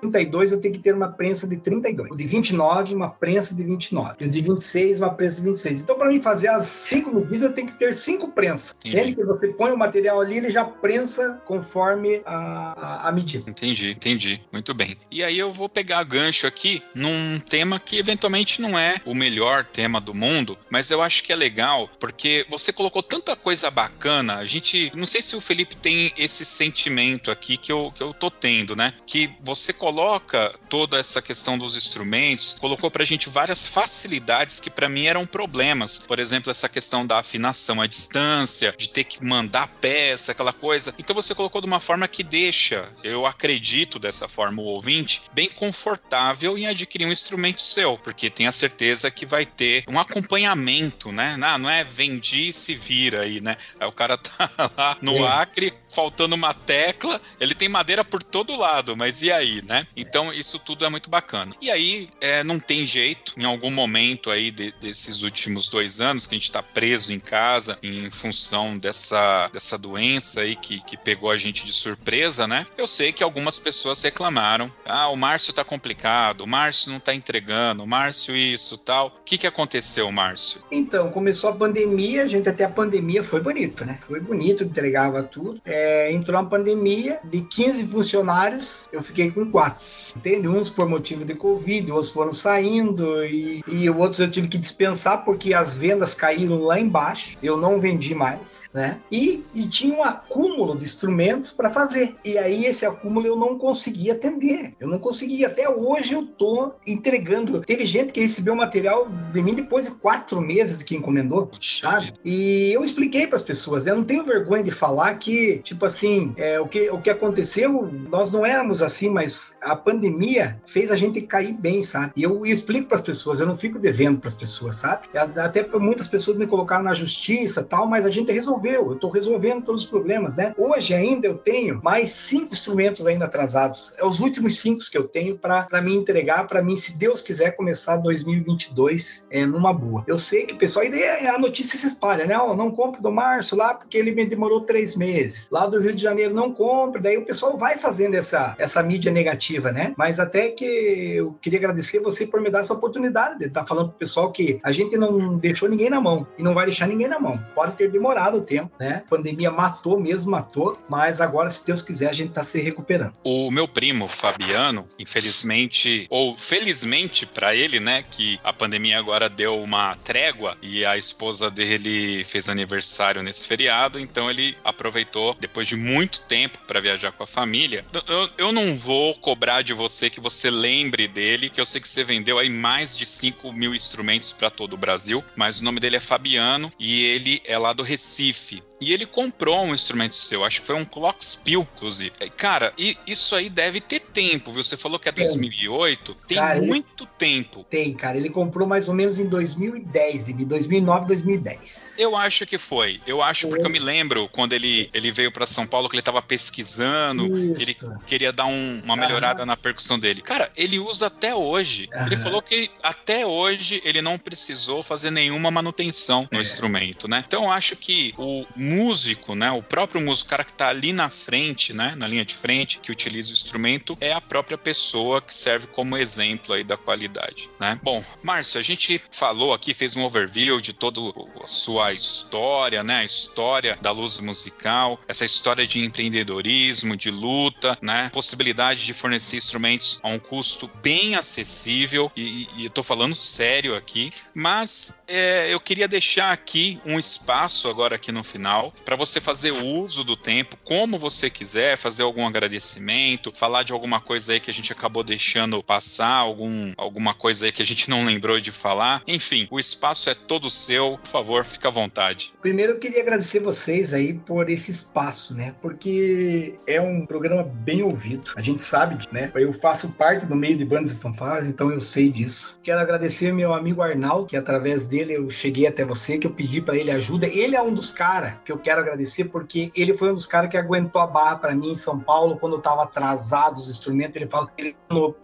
32, 0.00 0.52
eu 0.52 0.60
tenho 0.60 0.74
que 0.74 0.80
ter 0.80 0.94
uma 0.94 1.08
prensa 1.08 1.46
de 1.46 1.56
32. 1.56 2.10
O 2.10 2.16
de 2.16 2.26
29, 2.26 2.94
uma 2.94 3.10
prensa 3.10 3.54
de 3.54 3.62
29. 3.62 4.16
E 4.20 4.24
o 4.24 4.30
de 4.30 4.40
26, 4.40 5.00
uma 5.00 5.10
prensa 5.10 5.36
de 5.36 5.42
26. 5.48 5.80
Então, 5.80 5.96
para 5.96 6.08
mim 6.08 6.20
fazer 6.20 6.48
as 6.48 6.64
cinco 6.64 7.14
medidas, 7.14 7.42
eu 7.42 7.52
tenho 7.52 7.66
que 7.66 7.78
ter 7.78 7.92
cinco 7.92 8.28
prensas. 8.28 8.74
Ele 8.84 9.14
que 9.14 9.24
você 9.24 9.48
põe 9.48 9.72
o 9.72 9.78
material 9.78 10.20
ali, 10.20 10.38
ele 10.38 10.50
já 10.50 10.64
prensa 10.64 11.40
conforme 11.46 12.22
a, 12.24 13.06
a, 13.06 13.08
a, 13.08 13.12
medida. 13.12 13.48
Entendi, 13.48 13.90
entendi. 13.90 14.40
Muito 14.52 14.74
bem. 14.74 14.96
E 15.10 15.22
aí 15.22 15.38
eu 15.38 15.52
vou 15.52 15.68
pegar 15.68 16.02
gancho 16.04 16.46
aqui 16.46 16.82
num 16.94 17.38
tema 17.40 17.78
que 17.78 17.98
eventualmente 17.98 18.60
não 18.60 18.78
é 18.78 18.96
o 19.04 19.14
melhor 19.14 19.64
tema 19.64 20.00
do 20.00 20.14
mundo, 20.14 20.58
mas 20.70 20.90
eu 20.90 21.02
acho 21.02 21.22
que 21.22 21.32
é 21.32 21.36
legal, 21.36 21.88
porque 21.98 22.46
você 22.48 22.72
colocou 22.72 23.02
tanta 23.02 23.34
coisa 23.36 23.70
bacana. 23.70 24.36
A 24.36 24.46
gente, 24.46 24.92
não 24.94 25.06
sei 25.06 25.22
se 25.22 25.36
o 25.36 25.40
Felipe 25.40 25.76
tem 25.76 26.12
esse 26.16 26.44
sentimento 26.44 27.30
aqui 27.30 27.56
que 27.56 27.72
eu, 27.72 27.92
que 27.94 28.02
eu 28.02 28.12
tô 28.12 28.30
tendo, 28.30 28.76
né? 28.76 28.92
Que 29.06 29.30
você 29.42 29.63
coloca 29.72 30.54
toda 30.68 30.98
essa 30.98 31.22
questão 31.22 31.56
dos 31.56 31.76
instrumentos, 31.76 32.56
colocou 32.60 32.90
pra 32.90 33.04
gente 33.04 33.28
várias 33.28 33.66
facilidades 33.66 34.60
que 34.60 34.70
para 34.70 34.88
mim 34.88 35.06
eram 35.06 35.26
problemas. 35.26 35.98
Por 35.98 36.18
exemplo, 36.18 36.50
essa 36.50 36.68
questão 36.68 37.06
da 37.06 37.18
afinação 37.18 37.80
à 37.80 37.86
distância, 37.86 38.74
de 38.76 38.88
ter 38.88 39.04
que 39.04 39.24
mandar 39.24 39.68
peça, 39.80 40.32
aquela 40.32 40.52
coisa. 40.52 40.94
Então 40.98 41.14
você 41.14 41.34
colocou 41.34 41.60
de 41.60 41.66
uma 41.66 41.80
forma 41.80 42.08
que 42.08 42.22
deixa, 42.22 42.88
eu 43.02 43.26
acredito 43.26 43.98
dessa 43.98 44.28
forma, 44.28 44.62
o 44.62 44.66
ouvinte 44.66 45.22
bem 45.32 45.48
confortável 45.48 46.56
em 46.58 46.66
adquirir 46.66 47.06
um 47.06 47.12
instrumento 47.12 47.62
seu, 47.62 47.98
porque 47.98 48.30
tem 48.30 48.46
a 48.46 48.52
certeza 48.52 49.10
que 49.10 49.26
vai 49.26 49.46
ter 49.46 49.84
um 49.88 49.98
acompanhamento, 49.98 51.12
né? 51.12 51.36
Não, 51.36 51.58
não 51.58 51.70
é 51.70 51.84
vendi 51.84 52.48
e 52.48 52.52
se 52.52 52.74
vira 52.74 53.22
aí, 53.22 53.40
né? 53.40 53.56
Aí 53.78 53.86
o 53.86 53.92
cara 53.92 54.16
tá 54.18 54.50
lá 54.76 54.96
no 55.00 55.26
Acre, 55.26 55.72
faltando 55.88 56.34
uma 56.34 56.52
tecla, 56.52 57.20
ele 57.40 57.54
tem 57.54 57.68
madeira 57.68 58.04
por 58.04 58.22
todo 58.22 58.56
lado, 58.56 58.96
mas 58.96 59.22
e 59.22 59.30
aí, 59.30 59.53
né? 59.62 59.86
Então 59.96 60.32
isso 60.32 60.58
tudo 60.58 60.84
é 60.84 60.88
muito 60.88 61.10
bacana. 61.10 61.52
E 61.60 61.70
aí 61.70 62.08
é, 62.20 62.42
não 62.44 62.58
tem 62.58 62.86
jeito, 62.86 63.34
em 63.36 63.44
algum 63.44 63.70
momento 63.70 64.30
aí 64.30 64.50
de, 64.50 64.72
desses 64.80 65.22
últimos 65.22 65.68
dois 65.68 66.00
anos 66.00 66.26
que 66.26 66.34
a 66.34 66.38
gente 66.38 66.50
tá 66.50 66.62
preso 66.62 67.12
em 67.12 67.20
casa 67.20 67.78
em 67.82 68.10
função 68.10 68.78
dessa, 68.78 69.48
dessa 69.52 69.78
doença 69.78 70.40
aí 70.40 70.56
que, 70.56 70.82
que 70.82 70.96
pegou 70.96 71.30
a 71.30 71.36
gente 71.36 71.64
de 71.64 71.72
surpresa, 71.72 72.46
né? 72.46 72.66
Eu 72.76 72.86
sei 72.86 73.12
que 73.12 73.22
algumas 73.22 73.58
pessoas 73.58 74.02
reclamaram: 74.02 74.70
ah, 74.84 75.08
o 75.08 75.16
Márcio 75.16 75.52
tá 75.52 75.64
complicado, 75.64 76.42
o 76.42 76.46
Márcio 76.46 76.92
não 76.92 77.00
tá 77.00 77.14
entregando, 77.14 77.82
o 77.82 77.86
Márcio 77.86 78.36
isso 78.36 78.78
tal. 78.78 79.08
O 79.08 79.24
que 79.24 79.38
que 79.38 79.46
aconteceu, 79.46 80.10
Márcio? 80.10 80.62
Então, 80.70 81.10
começou 81.10 81.50
a 81.50 81.52
pandemia, 81.52 82.22
a 82.22 82.26
gente 82.26 82.48
até 82.48 82.64
a 82.64 82.68
pandemia 82.68 83.22
foi 83.22 83.40
bonito, 83.40 83.84
né? 83.84 83.98
Foi 84.06 84.20
bonito, 84.20 84.64
entregava 84.64 85.22
tudo. 85.22 85.60
É, 85.64 86.12
entrou 86.12 86.38
a 86.38 86.44
pandemia, 86.44 87.18
de 87.24 87.42
15 87.42 87.86
funcionários, 87.86 88.88
eu 88.92 89.02
fiquei 89.02 89.30
com 89.34 89.50
quatro. 89.50 89.84
Entende? 90.16 90.48
Uns 90.48 90.70
por 90.70 90.88
motivo 90.88 91.24
de 91.24 91.34
Covid, 91.34 91.90
outros 91.90 92.12
foram 92.12 92.32
saindo 92.32 93.24
e, 93.24 93.62
e 93.68 93.90
outros 93.90 94.20
eu 94.20 94.30
tive 94.30 94.48
que 94.48 94.58
dispensar 94.58 95.24
porque 95.24 95.52
as 95.52 95.76
vendas 95.76 96.14
caíram 96.14 96.62
lá 96.62 96.78
embaixo. 96.78 97.36
Eu 97.42 97.56
não 97.56 97.80
vendi 97.80 98.14
mais, 98.14 98.68
né? 98.72 99.00
E, 99.10 99.44
e 99.54 99.66
tinha 99.66 99.96
um 99.96 100.02
acúmulo 100.02 100.76
de 100.76 100.84
instrumentos 100.84 101.52
para 101.52 101.70
fazer. 101.70 102.16
E 102.24 102.38
aí 102.38 102.66
esse 102.66 102.86
acúmulo 102.86 103.26
eu 103.26 103.36
não 103.36 103.58
conseguia 103.58 104.12
atender. 104.12 104.74
Eu 104.78 104.88
não 104.88 104.98
conseguia. 104.98 105.48
Até 105.48 105.68
hoje 105.68 106.14
eu 106.14 106.26
tô 106.26 106.72
entregando. 106.86 107.60
Teve 107.60 107.84
gente 107.84 108.12
que 108.12 108.20
recebeu 108.20 108.54
material 108.54 109.08
de 109.32 109.42
mim 109.42 109.54
depois 109.54 109.86
de 109.86 109.90
quatro 109.92 110.40
meses 110.40 110.82
que 110.82 110.96
encomendou, 110.96 111.50
sabe? 111.60 112.14
E 112.24 112.72
eu 112.72 112.84
expliquei 112.84 113.26
para 113.26 113.36
as 113.36 113.42
pessoas, 113.42 113.84
né? 113.84 113.90
Eu 113.90 113.96
não 113.96 114.04
tenho 114.04 114.24
vergonha 114.24 114.62
de 114.62 114.70
falar 114.70 115.14
que, 115.14 115.58
tipo 115.58 115.84
assim, 115.84 116.32
é, 116.36 116.60
o, 116.60 116.66
que, 116.66 116.90
o 116.90 117.00
que 117.00 117.10
aconteceu, 117.10 117.90
nós 118.10 118.30
não 118.32 118.44
éramos 118.44 118.82
assim, 118.82 119.08
mas 119.08 119.23
a 119.62 119.74
pandemia 119.74 120.60
fez 120.66 120.90
a 120.90 120.96
gente 120.96 121.20
cair 121.22 121.52
bem, 121.52 121.82
sabe? 121.82 122.12
E 122.16 122.22
eu, 122.22 122.38
eu 122.38 122.46
explico 122.46 122.88
para 122.88 122.98
as 122.98 123.02
pessoas, 123.02 123.40
eu 123.40 123.46
não 123.46 123.56
fico 123.56 123.78
devendo 123.78 124.18
para 124.18 124.28
as 124.28 124.34
pessoas, 124.34 124.76
sabe? 124.76 125.08
Até 125.14 125.66
muitas 125.78 126.06
pessoas 126.06 126.36
me 126.36 126.46
colocaram 126.46 126.84
na 126.84 126.94
justiça 126.94 127.62
tal, 127.62 127.86
mas 127.86 128.06
a 128.06 128.10
gente 128.10 128.32
resolveu. 128.32 128.86
Eu 128.86 128.94
estou 128.94 129.10
resolvendo 129.10 129.64
todos 129.64 129.82
os 129.82 129.86
problemas, 129.86 130.36
né? 130.36 130.54
Hoje 130.56 130.94
ainda 130.94 131.26
eu 131.26 131.36
tenho 131.36 131.80
mais 131.82 132.10
cinco 132.10 132.52
instrumentos 132.52 133.06
ainda 133.06 133.24
atrasados. 133.24 133.94
É 133.98 134.04
os 134.04 134.20
últimos 134.20 134.60
cinco 134.60 134.74
que 134.90 134.98
eu 134.98 135.04
tenho 135.04 135.38
para 135.38 135.80
me 135.80 135.94
entregar, 135.94 136.46
para 136.46 136.62
mim, 136.62 136.76
se 136.76 136.96
Deus 136.98 137.20
quiser, 137.20 137.52
começar 137.52 137.96
2022 137.96 139.28
é, 139.30 139.46
numa 139.46 139.72
boa. 139.72 140.02
Eu 140.06 140.18
sei 140.18 140.46
que, 140.46 140.54
pessoal, 140.54 140.84
e 140.84 141.04
a 141.26 141.38
notícia 141.38 141.78
se 141.78 141.86
espalha, 141.86 142.26
né? 142.26 142.34
Não 142.34 142.70
compre 142.70 143.00
do 143.00 143.10
Março 143.10 143.56
lá 143.56 143.74
porque 143.74 143.96
ele 143.96 144.12
me 144.12 144.26
demorou 144.26 144.62
três 144.62 144.96
meses. 144.96 145.48
Lá 145.50 145.66
do 145.66 145.80
Rio 145.80 145.94
de 145.94 146.02
Janeiro 146.02 146.34
não 146.34 146.52
compre, 146.52 147.00
daí 147.00 147.16
o 147.16 147.24
pessoal 147.24 147.56
vai 147.56 147.76
fazendo 147.76 148.14
essa, 148.14 148.54
essa 148.58 148.82
mídia 148.82 149.12
negativa, 149.14 149.72
né? 149.72 149.94
Mas 149.96 150.20
até 150.20 150.48
que 150.48 150.64
eu 150.64 151.32
queria 151.40 151.58
agradecer 151.58 152.00
você 152.00 152.26
por 152.26 152.40
me 152.40 152.50
dar 152.50 152.58
essa 152.60 152.74
oportunidade 152.74 153.38
de 153.38 153.46
estar 153.46 153.60
tá 153.60 153.66
falando 153.66 153.90
pro 153.90 153.98
pessoal 153.98 154.30
que 154.30 154.60
a 154.62 154.72
gente 154.72 154.96
não 154.96 155.38
deixou 155.38 155.68
ninguém 155.68 155.88
na 155.88 156.00
mão 156.00 156.26
e 156.38 156.42
não 156.42 156.52
vai 156.52 156.66
deixar 156.66 156.86
ninguém 156.86 157.08
na 157.08 157.18
mão. 157.18 157.42
Pode 157.54 157.76
ter 157.76 157.90
demorado 157.90 158.38
o 158.38 158.42
tempo, 158.42 158.72
né? 158.78 159.02
A 159.06 159.08
pandemia 159.08 159.50
matou 159.50 159.98
mesmo, 159.98 160.32
matou, 160.32 160.76
mas 160.88 161.20
agora, 161.20 161.48
se 161.50 161.64
Deus 161.64 161.80
quiser, 161.80 162.10
a 162.10 162.12
gente 162.12 162.32
tá 162.32 162.42
se 162.42 162.60
recuperando. 162.60 163.14
O 163.22 163.50
meu 163.50 163.68
primo, 163.68 164.08
Fabiano, 164.08 164.86
infelizmente, 164.98 166.06
ou 166.10 166.36
felizmente 166.36 167.26
para 167.26 167.54
ele, 167.54 167.80
né, 167.80 168.04
que 168.10 168.38
a 168.42 168.52
pandemia 168.52 168.98
agora 168.98 169.28
deu 169.28 169.58
uma 169.60 169.94
trégua 169.96 170.56
e 170.62 170.84
a 170.84 170.96
esposa 170.96 171.50
dele 171.50 172.24
fez 172.24 172.48
aniversário 172.48 173.22
nesse 173.22 173.46
feriado, 173.46 173.98
então 174.00 174.30
ele 174.30 174.56
aproveitou 174.64 175.36
depois 175.38 175.66
de 175.66 175.76
muito 175.76 176.20
tempo 176.22 176.58
para 176.66 176.80
viajar 176.80 177.12
com 177.12 177.22
a 177.22 177.26
família. 177.26 177.84
Eu, 178.06 178.28
eu 178.38 178.52
não 178.52 178.76
vou 178.76 179.03
cobrar 179.12 179.62
de 179.62 179.74
você 179.74 180.08
que 180.08 180.20
você 180.20 180.48
lembre 180.50 181.08
dele, 181.08 181.50
que 181.50 181.60
eu 181.60 181.66
sei 181.66 181.80
que 181.80 181.88
você 181.88 182.04
vendeu 182.04 182.38
aí 182.38 182.48
mais 182.48 182.96
de 182.96 183.04
5 183.04 183.52
mil 183.52 183.74
instrumentos 183.74 184.32
para 184.32 184.48
todo 184.48 184.74
o 184.74 184.78
Brasil, 184.78 185.22
mas 185.34 185.60
o 185.60 185.64
nome 185.64 185.80
dele 185.80 185.96
é 185.96 186.00
Fabiano 186.00 186.70
e 186.78 187.04
ele 187.04 187.42
é 187.44 187.58
lá 187.58 187.72
do 187.72 187.82
Recife. 187.82 188.62
E 188.84 188.92
ele 188.92 189.06
comprou 189.06 189.64
um 189.64 189.74
instrumento 189.74 190.14
seu, 190.14 190.44
acho 190.44 190.60
que 190.60 190.66
foi 190.66 190.76
um 190.76 190.84
Clockspiel, 190.84 191.66
inclusive. 191.74 192.12
Cara, 192.36 192.70
e 192.76 192.94
isso 193.06 193.34
aí 193.34 193.48
deve 193.48 193.80
ter 193.80 193.98
tempo, 193.98 194.52
viu? 194.52 194.62
Você 194.62 194.76
falou 194.76 194.98
que 194.98 195.08
é 195.08 195.12
2008, 195.12 196.14
tem 196.26 196.36
cara, 196.36 196.60
muito 196.60 197.04
ele... 197.04 197.10
tempo. 197.16 197.64
Tem, 197.70 197.94
cara. 197.94 198.18
Ele 198.18 198.28
comprou 198.28 198.68
mais 198.68 198.86
ou 198.86 198.94
menos 198.94 199.18
em 199.18 199.26
2010, 199.26 200.26
de 200.26 200.44
2009, 200.44 201.06
2010. 201.06 201.96
Eu 201.98 202.14
acho 202.14 202.44
que 202.46 202.58
foi. 202.58 203.00
Eu 203.06 203.22
acho 203.22 203.48
porque 203.48 203.64
eu 203.64 203.70
me 203.70 203.78
lembro 203.78 204.28
quando 204.28 204.52
ele, 204.52 204.90
ele 204.92 205.10
veio 205.10 205.32
para 205.32 205.46
São 205.46 205.66
Paulo 205.66 205.88
que 205.88 205.96
ele 205.96 206.02
tava 206.02 206.20
pesquisando, 206.20 207.24
ele 207.58 207.74
queria 208.06 208.32
dar 208.32 208.44
um, 208.44 208.82
uma 208.84 208.96
melhorada 208.96 209.40
Aham. 209.40 209.46
na 209.46 209.56
percussão 209.56 209.98
dele. 209.98 210.20
Cara, 210.20 210.50
ele 210.54 210.78
usa 210.78 211.06
até 211.06 211.34
hoje. 211.34 211.88
Aham. 211.94 212.06
Ele 212.06 212.16
falou 212.16 212.42
que 212.42 212.70
até 212.82 213.24
hoje 213.24 213.80
ele 213.82 214.02
não 214.02 214.18
precisou 214.18 214.82
fazer 214.82 215.10
nenhuma 215.10 215.50
manutenção 215.50 216.28
no 216.30 216.38
é. 216.38 216.42
instrumento, 216.42 217.08
né? 217.08 217.24
Então 217.26 217.44
eu 217.44 217.50
acho 217.50 217.76
que 217.76 218.12
o 218.18 218.44
músico, 218.74 219.34
né, 219.34 219.50
o 219.50 219.62
próprio 219.62 220.00
músico, 220.00 220.26
o 220.26 220.30
cara 220.30 220.44
que 220.44 220.50
está 220.50 220.68
ali 220.68 220.92
na 220.92 221.08
frente, 221.08 221.72
né, 221.72 221.94
na 221.96 222.06
linha 222.06 222.24
de 222.24 222.34
frente, 222.34 222.78
que 222.78 222.90
utiliza 222.90 223.30
o 223.30 223.32
instrumento, 223.32 223.96
é 224.00 224.12
a 224.12 224.20
própria 224.20 224.58
pessoa 224.58 225.20
que 225.20 225.34
serve 225.34 225.66
como 225.68 225.96
exemplo 225.96 226.54
aí 226.54 226.64
da 226.64 226.76
qualidade, 226.76 227.50
né? 227.58 227.78
Bom, 227.82 228.04
Márcio, 228.22 228.58
a 228.58 228.62
gente 228.62 229.00
falou 229.10 229.52
aqui, 229.52 229.74
fez 229.74 229.96
um 229.96 230.04
overview 230.04 230.60
de 230.60 230.72
toda 230.72 231.00
a 231.42 231.46
sua 231.46 231.92
história, 231.92 232.82
né, 232.82 232.98
a 232.98 233.04
história 233.04 233.78
da 233.80 233.90
luz 233.90 234.18
musical, 234.18 235.00
essa 235.08 235.24
história 235.24 235.66
de 235.66 235.84
empreendedorismo, 235.84 236.96
de 236.96 237.10
luta, 237.10 237.78
né, 237.80 238.10
possibilidade 238.12 238.84
de 238.84 238.92
fornecer 238.92 239.36
instrumentos 239.36 239.98
a 240.02 240.08
um 240.08 240.18
custo 240.18 240.70
bem 240.82 241.14
acessível 241.14 242.10
e, 242.16 242.48
e 242.56 242.64
eu 242.64 242.70
tô 242.70 242.82
falando 242.82 243.14
sério 243.14 243.74
aqui, 243.76 244.10
mas 244.34 245.02
é, 245.06 245.52
eu 245.52 245.60
queria 245.60 245.88
deixar 245.88 246.32
aqui 246.32 246.80
um 246.84 246.98
espaço 246.98 247.68
agora 247.68 247.96
aqui 247.96 248.10
no 248.12 248.24
final 248.24 248.53
final, 248.54 248.72
para 248.84 248.96
você 248.96 249.20
fazer 249.20 249.50
uso 249.50 250.04
do 250.04 250.16
tempo 250.16 250.56
como 250.64 250.98
você 250.98 251.28
quiser, 251.28 251.76
fazer 251.76 252.02
algum 252.02 252.26
agradecimento, 252.26 253.32
falar 253.32 253.62
de 253.62 253.72
alguma 253.72 254.00
coisa 254.00 254.32
aí 254.32 254.40
que 254.40 254.50
a 254.50 254.54
gente 254.54 254.72
acabou 254.72 255.02
deixando 255.02 255.62
passar, 255.62 256.14
algum, 256.14 256.72
alguma 256.76 257.14
coisa 257.14 257.46
aí 257.46 257.52
que 257.52 257.62
a 257.62 257.66
gente 257.66 257.90
não 257.90 258.04
lembrou 258.04 258.40
de 258.40 258.52
falar. 258.52 259.02
Enfim, 259.06 259.48
o 259.50 259.58
espaço 259.58 260.08
é 260.10 260.14
todo 260.14 260.48
seu, 260.50 260.98
por 260.98 261.08
favor, 261.08 261.44
fica 261.44 261.68
à 261.68 261.70
vontade. 261.70 262.32
Primeiro 262.40 262.74
eu 262.74 262.78
queria 262.78 263.02
agradecer 263.02 263.40
vocês 263.40 263.92
aí 263.92 264.14
por 264.14 264.48
esse 264.48 264.70
espaço, 264.70 265.34
né? 265.34 265.54
Porque 265.60 266.54
é 266.66 266.80
um 266.80 267.04
programa 267.06 267.42
bem 267.42 267.82
ouvido. 267.82 268.32
A 268.36 268.40
gente 268.40 268.62
sabe, 268.62 269.06
né? 269.10 269.30
Eu 269.34 269.52
faço 269.52 269.92
parte 269.92 270.26
do 270.26 270.36
meio 270.36 270.56
de 270.56 270.64
bandas 270.64 270.92
e 270.92 270.96
fanfarras, 270.96 271.46
então 271.46 271.70
eu 271.70 271.80
sei 271.80 272.10
disso. 272.10 272.60
Quero 272.62 272.80
agradecer 272.80 273.32
meu 273.32 273.52
amigo 273.52 273.82
Arnaldo, 273.82 274.26
que 274.26 274.36
através 274.36 274.86
dele 274.86 275.14
eu 275.14 275.30
cheguei 275.30 275.66
até 275.66 275.84
você, 275.84 276.18
que 276.18 276.26
eu 276.26 276.30
pedi 276.30 276.60
para 276.60 276.76
ele 276.76 276.90
ajuda. 276.90 277.26
Ele 277.26 277.56
é 277.56 277.62
um 277.62 277.72
dos 277.72 277.90
caras 277.90 278.34
que 278.44 278.52
eu 278.52 278.58
quero 278.58 278.80
agradecer 278.80 279.24
porque 279.24 279.72
ele 279.74 279.94
foi 279.94 280.10
um 280.10 280.14
dos 280.14 280.26
caras 280.26 280.50
que 280.50 280.56
aguentou 280.56 281.00
a 281.00 281.06
barra 281.06 281.36
para 281.36 281.54
mim 281.54 281.72
em 281.72 281.76
São 281.76 281.98
Paulo 281.98 282.36
quando 282.36 282.56
eu 282.56 282.60
tava 282.60 282.82
atrasado 282.82 283.56
os 283.56 283.68
instrumentos. 283.68 284.16
Ele 284.16 284.28
fala, 284.28 284.50
ele, 284.58 284.76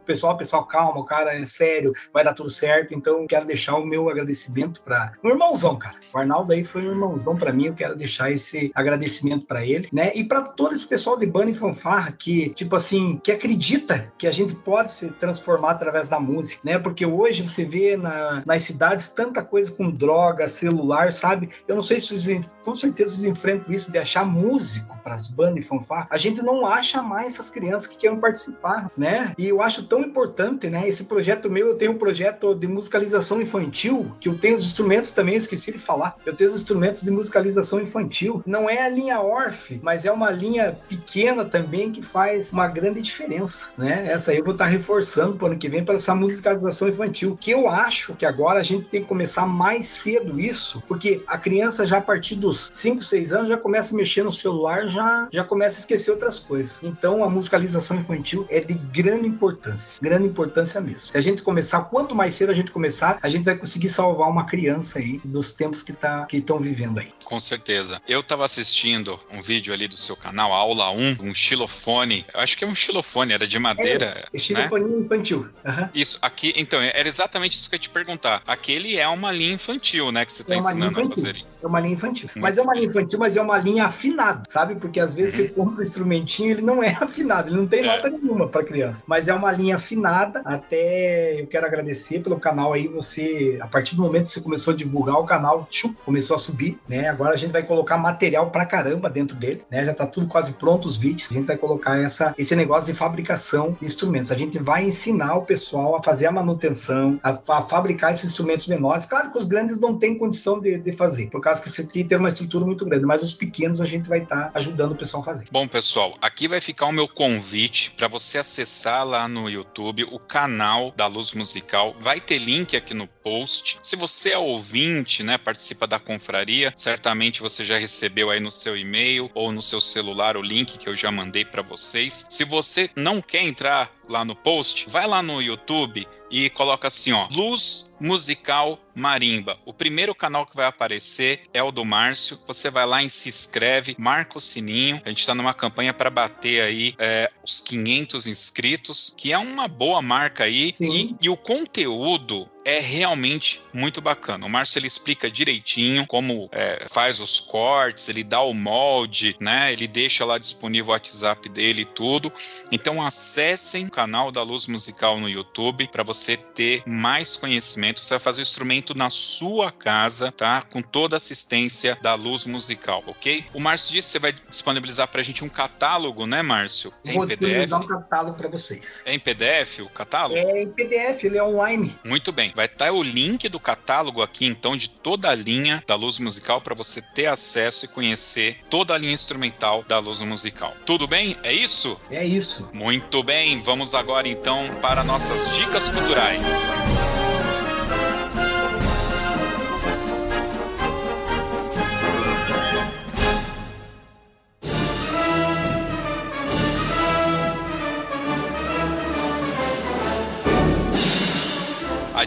pessoal, 0.07 0.37
pessoal, 0.37 0.65
calma, 0.65 1.01
o 1.01 1.05
cara 1.05 1.35
é 1.35 1.45
sério, 1.45 1.93
vai 2.13 2.25
dar 2.25 2.35
tudo 2.35 2.51
certo. 2.51 2.95
Então, 2.95 3.27
quero 3.27 3.47
deixar 3.47 3.77
o 3.77 3.85
meu 3.85 4.09
agradecimento 4.09 4.83
para 4.83 5.13
um 5.23 5.29
irmãozão, 5.29 5.77
cara. 5.77 5.97
O 6.13 6.19
Arnaldo 6.19 6.53
aí 6.53 6.65
foi 6.65 6.83
um 6.83 6.93
irmãozão 6.93 7.37
para 7.37 7.53
mim. 7.53 7.67
Eu 7.67 7.75
quero 7.75 7.97
deixar 7.97 8.31
esse 8.31 8.71
agradecimento 8.75 9.47
para 9.47 9.65
ele, 9.65 9.89
né? 9.93 10.13
E 10.15 10.25
para 10.25 10.43
todo 10.43 10.75
esse 10.75 10.87
pessoal 10.87 11.17
de 11.17 11.27
banda 11.27 11.51
e 11.51 11.55
fanfarra 11.55 12.13
que, 12.13 12.51
tipo 12.51 12.75
assim, 12.77 13.21
que 13.23 13.33
acredita 13.33 14.13
que 14.17 14.27
a 14.27 14.33
gente 14.33 14.55
pode 14.55 14.93
se 14.93 15.11
transformar 15.11 15.73
através 15.73 16.09
da 16.09 16.19
música, 16.19 16.61
né? 16.65 16.79
Porque 16.79 17.05
hoje 17.05 17.47
você 17.47 17.65
vê 17.65 17.97
na, 17.97 18.43
nas 18.47 18.63
cidades 18.65 19.09
tanta 19.09 19.43
coisa 19.43 19.71
com 19.73 19.91
droga, 19.91 20.49
celular, 20.49 21.13
sabe? 21.13 21.51
Eu 21.67 21.75
não 21.75 21.83
sei 21.83 22.01
se 22.01 22.21
vocês, 22.21 22.47
com 22.65 22.75
certeza 22.75 23.10
vezes 23.11 23.25
enfrento 23.25 23.73
isso 23.73 23.91
de 23.93 23.99
achar 23.99 24.25
músico 24.25 24.99
para 25.03 25.15
as 25.15 25.29
bandas 25.29 25.65
e 25.65 25.67
fanfarra, 25.67 26.09
a 26.11 26.17
gente 26.17 26.43
não 26.43 26.67
acha 26.67 27.03
mais 27.03 27.35
essas 27.35 27.51
crianças 27.51 27.87
que 27.87 27.97
querem 27.97 28.19
participar, 28.19 28.91
né? 28.97 29.35
E 29.39 29.49
eu 29.49 29.63
acho 29.63 29.87
tão 29.87 30.01
importante, 30.01 30.69
né? 30.69 30.87
Esse 30.87 31.05
projeto 31.05 31.51
meu, 31.51 31.69
eu 31.69 31.75
tenho 31.75 31.93
um 31.93 31.99
projeto 31.99 32.55
de 32.55 32.67
musicalização 32.67 33.41
infantil, 33.41 34.15
que 34.21 34.29
eu 34.29 34.39
tenho 34.39 34.57
os 34.57 34.65
instrumentos 34.65 35.11
também, 35.11 35.35
eu 35.35 35.39
esqueci 35.39 35.73
de 35.73 35.79
falar. 35.79 36.17
Eu 36.25 36.35
tenho 36.35 36.51
os 36.51 36.61
instrumentos 36.61 37.03
de 37.03 37.11
musicalização 37.11 37.81
infantil. 37.81 38.43
Não 38.47 38.69
é 38.69 38.83
a 38.83 38.89
linha 38.89 39.21
Orff, 39.21 39.81
mas 39.83 40.05
é 40.05 40.13
uma 40.13 40.31
linha 40.31 40.79
pequena 40.89 41.45
também 41.45 41.91
que 41.91 42.03
faz 42.03 42.53
uma 42.53 42.69
grande 42.69 43.01
diferença, 43.01 43.69
né? 43.77 44.07
Essa 44.07 44.31
aí 44.31 44.39
eu 44.39 44.45
vou 44.45 44.53
estar 44.53 44.67
reforçando 44.67 45.37
para 45.37 45.45
o 45.45 45.51
ano 45.51 45.59
que 45.59 45.69
vem 45.69 45.85
para 45.85 45.95
essa 45.95 46.15
musicalização 46.15 46.89
infantil, 46.89 47.37
que 47.41 47.51
eu 47.51 47.69
acho 47.69 48.15
que 48.15 48.27
agora 48.27 48.61
a 48.61 48.63
gente 48.63 48.87
tem 48.87 49.03
que 49.03 49.09
começar 49.09 49.47
mais 49.47 49.87
cedo 49.87 50.39
isso, 50.41 50.83
porque 50.87 51.23
a 51.27 51.39
criança 51.39 51.87
já 51.87 51.99
a 51.99 52.03
partir 52.03 52.37
dos 52.37 52.69
5 52.73 53.00
5, 53.01 53.03
6 53.03 53.33
anos 53.33 53.49
já 53.49 53.57
começa 53.57 53.95
a 53.95 53.97
mexer 53.97 54.23
no 54.23 54.31
celular, 54.31 54.89
já, 54.89 55.29
já 55.33 55.43
começa 55.43 55.79
a 55.79 55.81
esquecer 55.81 56.11
outras 56.11 56.39
coisas. 56.39 56.81
Então 56.83 57.25
a 57.25 57.31
musicalização 57.31 57.99
infantil 57.99 58.47
é 58.51 58.61
de 58.61 58.75
grande 58.75 59.27
importância, 59.27 60.01
grande 60.01 60.27
importância 60.27 60.81
mesmo. 60.81 61.13
Se 61.13 61.19
a 61.19 61.21
gente 61.21 61.43
começar, 61.43 61.81
quanto 61.83 62.15
mais 62.15 62.35
cedo 62.35 62.51
a 62.51 62.55
gente 62.55 62.71
começar, 62.71 63.19
a 63.23 63.29
gente 63.29 63.45
vai 63.45 63.57
conseguir 63.57 63.89
salvar 63.89 64.29
uma 64.29 64.45
criança 64.45 64.99
aí 64.99 65.21
dos 65.25 65.53
tempos 65.53 65.83
que 65.83 65.93
tá, 65.93 66.27
que 66.27 66.39
estão 66.39 66.59
vivendo 66.59 66.99
aí. 66.99 67.11
Com 67.25 67.41
certeza. 67.41 68.01
Eu 68.07 68.21
estava 68.21 68.45
assistindo 68.45 69.19
um 69.33 69.41
vídeo 69.41 69.73
ali 69.73 69.87
do 69.87 69.97
seu 69.97 70.17
canal, 70.17 70.53
aula 70.53 70.91
1, 70.91 71.17
um 71.23 71.35
xilofone. 71.35 72.27
Eu 72.35 72.41
acho 72.41 72.57
que 72.57 72.65
é 72.65 72.67
um 72.67 72.75
xilofone, 72.75 73.33
era 73.33 73.47
de 73.47 73.59
madeira. 73.59 74.25
É, 74.33 74.37
é 74.37 74.39
xilofone 74.39 74.85
né? 74.85 74.99
infantil. 74.99 75.49
Uhum. 75.65 75.89
Isso, 75.95 76.19
aqui, 76.21 76.53
então, 76.57 76.81
era 76.81 77.09
exatamente 77.09 77.57
isso 77.57 77.69
que 77.69 77.77
eu 77.77 77.79
ia 77.79 77.83
te 77.83 77.91
perguntar. 77.91 78.43
Aquele 78.47 78.97
é 78.99 79.07
uma 79.07 79.31
linha 79.31 79.55
infantil, 79.55 80.11
né? 80.11 80.25
Que 80.25 80.33
você 80.33 80.43
está 80.43 80.55
é 80.57 80.59
ensinando 80.59 81.01
a 81.01 81.05
fazer. 81.05 81.45
É 81.63 81.67
uma 81.67 81.79
linha 81.79 81.95
infantil. 81.95 82.29
Mas 82.37 82.59
é 82.59 82.63
uma 82.63 82.75
linha 82.75 82.87
infantil, 82.91 83.19
mas 83.19 83.37
é 83.37 83.43
uma 83.43 83.59
linha 83.59 83.87
afinada, 83.87 84.43
sabe? 84.49 84.75
Porque 84.75 85.01
às 85.01 85.15
vezes 85.15 85.35
você 85.35 85.49
compra 85.49 85.81
um 85.81 85.83
instrumentinho, 85.83 86.51
ele 86.51 86.63
não 86.63 86.83
é 86.83 86.97
afinado, 87.01 87.49
ele 87.49 87.57
não 87.57 87.67
tem 87.67 87.81
é. 87.81 87.97
nota 87.97 88.11
nenhuma 88.11 88.49
para 88.49 88.65
criança. 88.65 89.03
Mas 89.07 89.29
é 89.29 89.35
uma 89.35 89.51
linha 89.53 89.77
afinada. 89.77 90.43
Até 90.45 91.41
eu 91.41 91.47
quero 91.47 91.67
agradecer 91.67 92.21
pelo 92.21 92.39
canal 92.39 92.73
aí. 92.73 92.89
Você, 92.89 93.59
a 93.61 93.67
partir 93.67 93.97
do 93.97 94.03
momento 94.03 94.25
que 94.25 94.31
você 94.31 94.41
começou 94.41 94.75
a 94.75 94.77
divulgar 94.77 95.17
o 95.17 95.25
canal, 95.25 95.67
tchum, 95.71 95.95
começou 96.05 96.37
a 96.37 96.39
subir, 96.39 96.79
né? 96.89 97.09
Agora 97.09 97.35
a 97.35 97.37
gente 97.37 97.53
vai 97.53 97.63
colocar 97.63 97.97
material 97.97 98.51
pra 98.51 98.67
caramba 98.67 99.09
dentro 99.09 99.37
dele, 99.37 99.63
né? 99.71 99.85
Já 99.85 99.95
tá 99.95 100.07
tudo 100.07 100.27
quase 100.27 100.53
pronto 100.53 100.87
os 100.87 100.97
vídeos. 100.97 101.31
A 101.31 101.35
gente 101.35 101.47
vai 101.47 101.57
colocar 101.57 101.99
essa, 101.99 102.35
esse 102.37 102.55
negócio 102.57 102.93
de 102.93 102.99
fabricação 102.99 103.77
de 103.81 103.87
instrumentos. 103.87 104.33
A 104.33 104.35
gente 104.35 104.59
vai 104.59 104.85
ensinar 104.85 105.37
o 105.37 105.43
pessoal 105.43 105.97
a 105.97 106.03
fazer 106.03 106.27
a 106.27 106.33
manutenção, 106.33 107.19
a, 107.23 107.31
a 107.31 107.63
fabricar 107.63 108.13
esses 108.13 108.27
instrumentos 108.27 108.67
menores. 108.67 109.07
Claro 109.07 109.31
que 109.31 109.39
os 109.39 109.47
grandes 109.47 109.79
não 109.79 109.99
têm 109.99 110.17
condição 110.17 110.61
de, 110.61 110.79
de 110.79 110.93
fazer, 110.93 111.31
por 111.31 111.41
causa 111.41 111.63
que 111.63 111.71
você 111.71 111.83
tem 111.83 112.03
que 112.03 112.05
ter 112.05 112.17
uma 112.17 112.29
estrutura 112.29 112.65
muito 112.65 112.80
grande, 112.85 113.05
mas 113.05 113.23
os 113.23 113.33
pequenos 113.33 113.81
a 113.81 113.87
gente 113.87 114.09
vai 114.09 114.21
estar 114.21 114.51
tá 114.51 114.51
ajudando 114.55 114.93
o 114.93 114.97
pessoal 114.97 115.23
a 115.23 115.27
fazer. 115.27 115.47
Bom, 115.51 115.67
pessoal, 115.67 116.17
aqui 116.21 116.49
vai 116.49 116.61
ficar 116.61 116.87
o 116.87 116.93
meu 116.93 117.09
convite 117.09 117.93
para 117.97 118.09
você 118.09 118.39
acessar 118.39 119.07
lá 119.07 119.29
no 119.29 119.49
YouTube 119.49 120.05
o 120.05 120.19
canal 120.19 120.93
da 120.97 121.07
Luz 121.07 121.33
Musical. 121.33 121.95
Vai 122.01 122.21
ter 122.21 122.39
link 122.39 122.77
aqui 122.77 122.95
no 122.95 123.07
post. 123.07 123.79
Se 123.83 123.97
você 123.97 124.31
é 124.31 124.39
ouvinte, 124.39 125.23
né, 125.23 125.39
participa 125.39 125.87
da 125.87 125.99
confraria, 125.99 126.73
certamente 126.77 127.41
você 127.41 127.65
já 127.65 127.77
recebeu 127.77 128.31
aí 128.31 128.41
no 128.41 128.51
seu 128.51 128.77
e-mail 128.77 129.31
ou 129.35 129.53
no 129.53 129.63
seu 129.63 129.81
celular 129.81 130.37
o 130.37 130.43
link 130.43 130.79
que 130.79 130.89
eu 130.89 130.95
já 130.95 131.11
mandei 131.11 131.45
para 131.45 131.63
vocês. 131.63 132.27
Se 132.29 132.45
você 132.45 132.91
não 132.97 133.21
quer 133.21 133.43
entrar 133.43 133.91
lá 134.11 134.25
no 134.25 134.35
post, 134.35 134.91
vai 134.91 135.07
lá 135.07 135.23
no 135.23 135.41
YouTube 135.41 136.07
e 136.31 136.51
coloca 136.51 136.89
assim, 136.89 137.13
ó, 137.13 137.27
Luz 137.31 137.93
Musical 138.01 138.79
Marimba. 138.95 139.59
O 139.65 139.73
primeiro 139.73 140.15
canal 140.15 140.47
que 140.47 140.57
vai 140.57 140.67
aparecer 140.67 141.43
é 141.53 141.63
o 141.63 141.71
do 141.71 141.85
Márcio. 141.85 142.39
Você 142.47 142.71
vai 142.71 142.87
lá 142.87 143.03
e 143.03 143.11
se 143.11 143.29
inscreve, 143.29 143.97
marca 143.99 144.39
o 144.39 144.41
sininho. 144.41 145.01
A 145.05 145.09
gente 145.09 145.21
está 145.21 145.35
numa 145.35 145.53
campanha 145.53 145.93
para 145.93 146.09
bater 146.09 146.63
aí 146.63 146.95
é, 146.99 147.31
os 147.45 147.61
500 147.61 148.27
inscritos, 148.27 149.15
que 149.17 149.33
é 149.33 149.39
uma 149.39 149.69
boa 149.69 150.01
marca 150.01 150.45
aí. 150.45 150.73
E, 150.81 151.17
e, 151.21 151.29
o 151.29 151.37
conteúdo 151.37 152.49
é 152.65 152.81
realmente 152.81 153.63
muito 153.73 154.01
bacana. 154.01 154.47
O 154.47 154.51
Márcio 154.51 154.79
ele 154.79 154.87
explica 154.87 155.31
direitinho 155.31 156.07
como 156.07 156.49
é, 156.53 156.87
faz 156.91 157.21
os 157.21 157.41
cortes, 157.41 158.09
ele 158.09 158.23
dá 158.23 158.41
o 158.41 158.55
molde, 158.55 159.37
né? 159.41 159.73
Ele 159.73 159.87
deixa 159.87 160.25
lá 160.25 160.39
disponível 160.39 160.91
o 160.91 160.93
WhatsApp 160.93 161.49
dele 161.49 161.83
e 161.83 161.85
tudo. 161.85 162.33
Então 162.71 163.05
acessem 163.05 163.87
o 163.87 163.91
canal 163.91 164.31
da 164.31 164.43
Luz 164.43 164.67
Musical 164.67 165.19
no 165.19 165.29
YouTube 165.29 165.89
para 165.91 166.03
você 166.03 166.37
ter 166.37 166.83
mais 166.87 167.37
conhecimento. 167.37 168.01
Você 168.01 168.15
vai 168.15 168.21
fazer 168.21 168.41
o 168.41 168.43
instrumento 168.43 168.95
na 168.95 169.11
sua 169.11 169.71
casa, 169.73 170.33
tá? 170.33 170.63
Com 170.63 170.83
toda 170.83 171.17
a 171.17 171.19
assistência 171.19 171.99
da 172.03 172.15
Luz 172.15 172.45
Musical, 172.45 173.03
ok? 173.07 173.45
O 173.55 173.61
Márcio 173.61 173.93
disse 173.93 174.09
que 174.09 174.13
você 174.13 174.19
vai 174.19 174.33
disponibilizar 174.33 175.09
para 175.09 175.21
a 175.21 175.25
gente 175.25 175.45
um 175.45 175.49
catálogo, 175.49 176.27
né, 176.27 176.43
Márcio? 176.43 176.93
É 177.05 177.13
Vou 177.13 177.27
disponibilizar 177.27 177.81
um 177.81 177.87
catálogo 177.87 178.37
para 178.37 178.49
vocês. 178.49 179.03
É 179.05 179.15
em 179.15 179.19
PDF 179.19 179.81
o 179.81 179.89
catálogo? 179.89 180.37
É 180.37 180.63
em 180.63 180.69
PDF, 180.69 181.25
ele 181.25 181.39
é 181.39 181.43
online. 181.43 181.99
Muito 182.05 182.33
bem. 182.33 182.50
Vai 182.55 182.67
estar 182.67 182.93
o 182.93 183.03
link 183.03 183.49
do 183.49 183.61
catálogo 183.61 184.23
aqui, 184.23 184.47
então, 184.47 184.77
de 184.77 184.89
toda 184.89 185.31
a 185.31 185.35
linha 185.35 185.83
da 185.87 185.95
Luz 185.95 186.19
Musical 186.19 186.61
para 186.61 186.75
você 186.75 187.01
ter 187.01 187.27
acesso 187.27 187.85
e 187.85 187.89
conhecer 187.89 188.59
toda 188.69 188.95
a 188.95 188.99
linha 188.99 189.13
instrumental 189.13 189.85
da 189.87 189.99
Luz 189.99 190.21
Musical. 190.21 190.75
Tudo 190.85 191.07
bem? 191.07 191.37
É 191.43 191.53
isso? 191.53 192.01
É 192.11 192.25
isso. 192.25 192.71
Muito 192.73 193.23
bem. 193.23 193.61
Vamos 193.63 193.95
agora 193.95 194.29
então 194.29 194.67
para 194.81 195.05
nossas 195.05 195.55
dicas 195.57 195.91
culturais. 195.91 196.71
A 196.71 197.30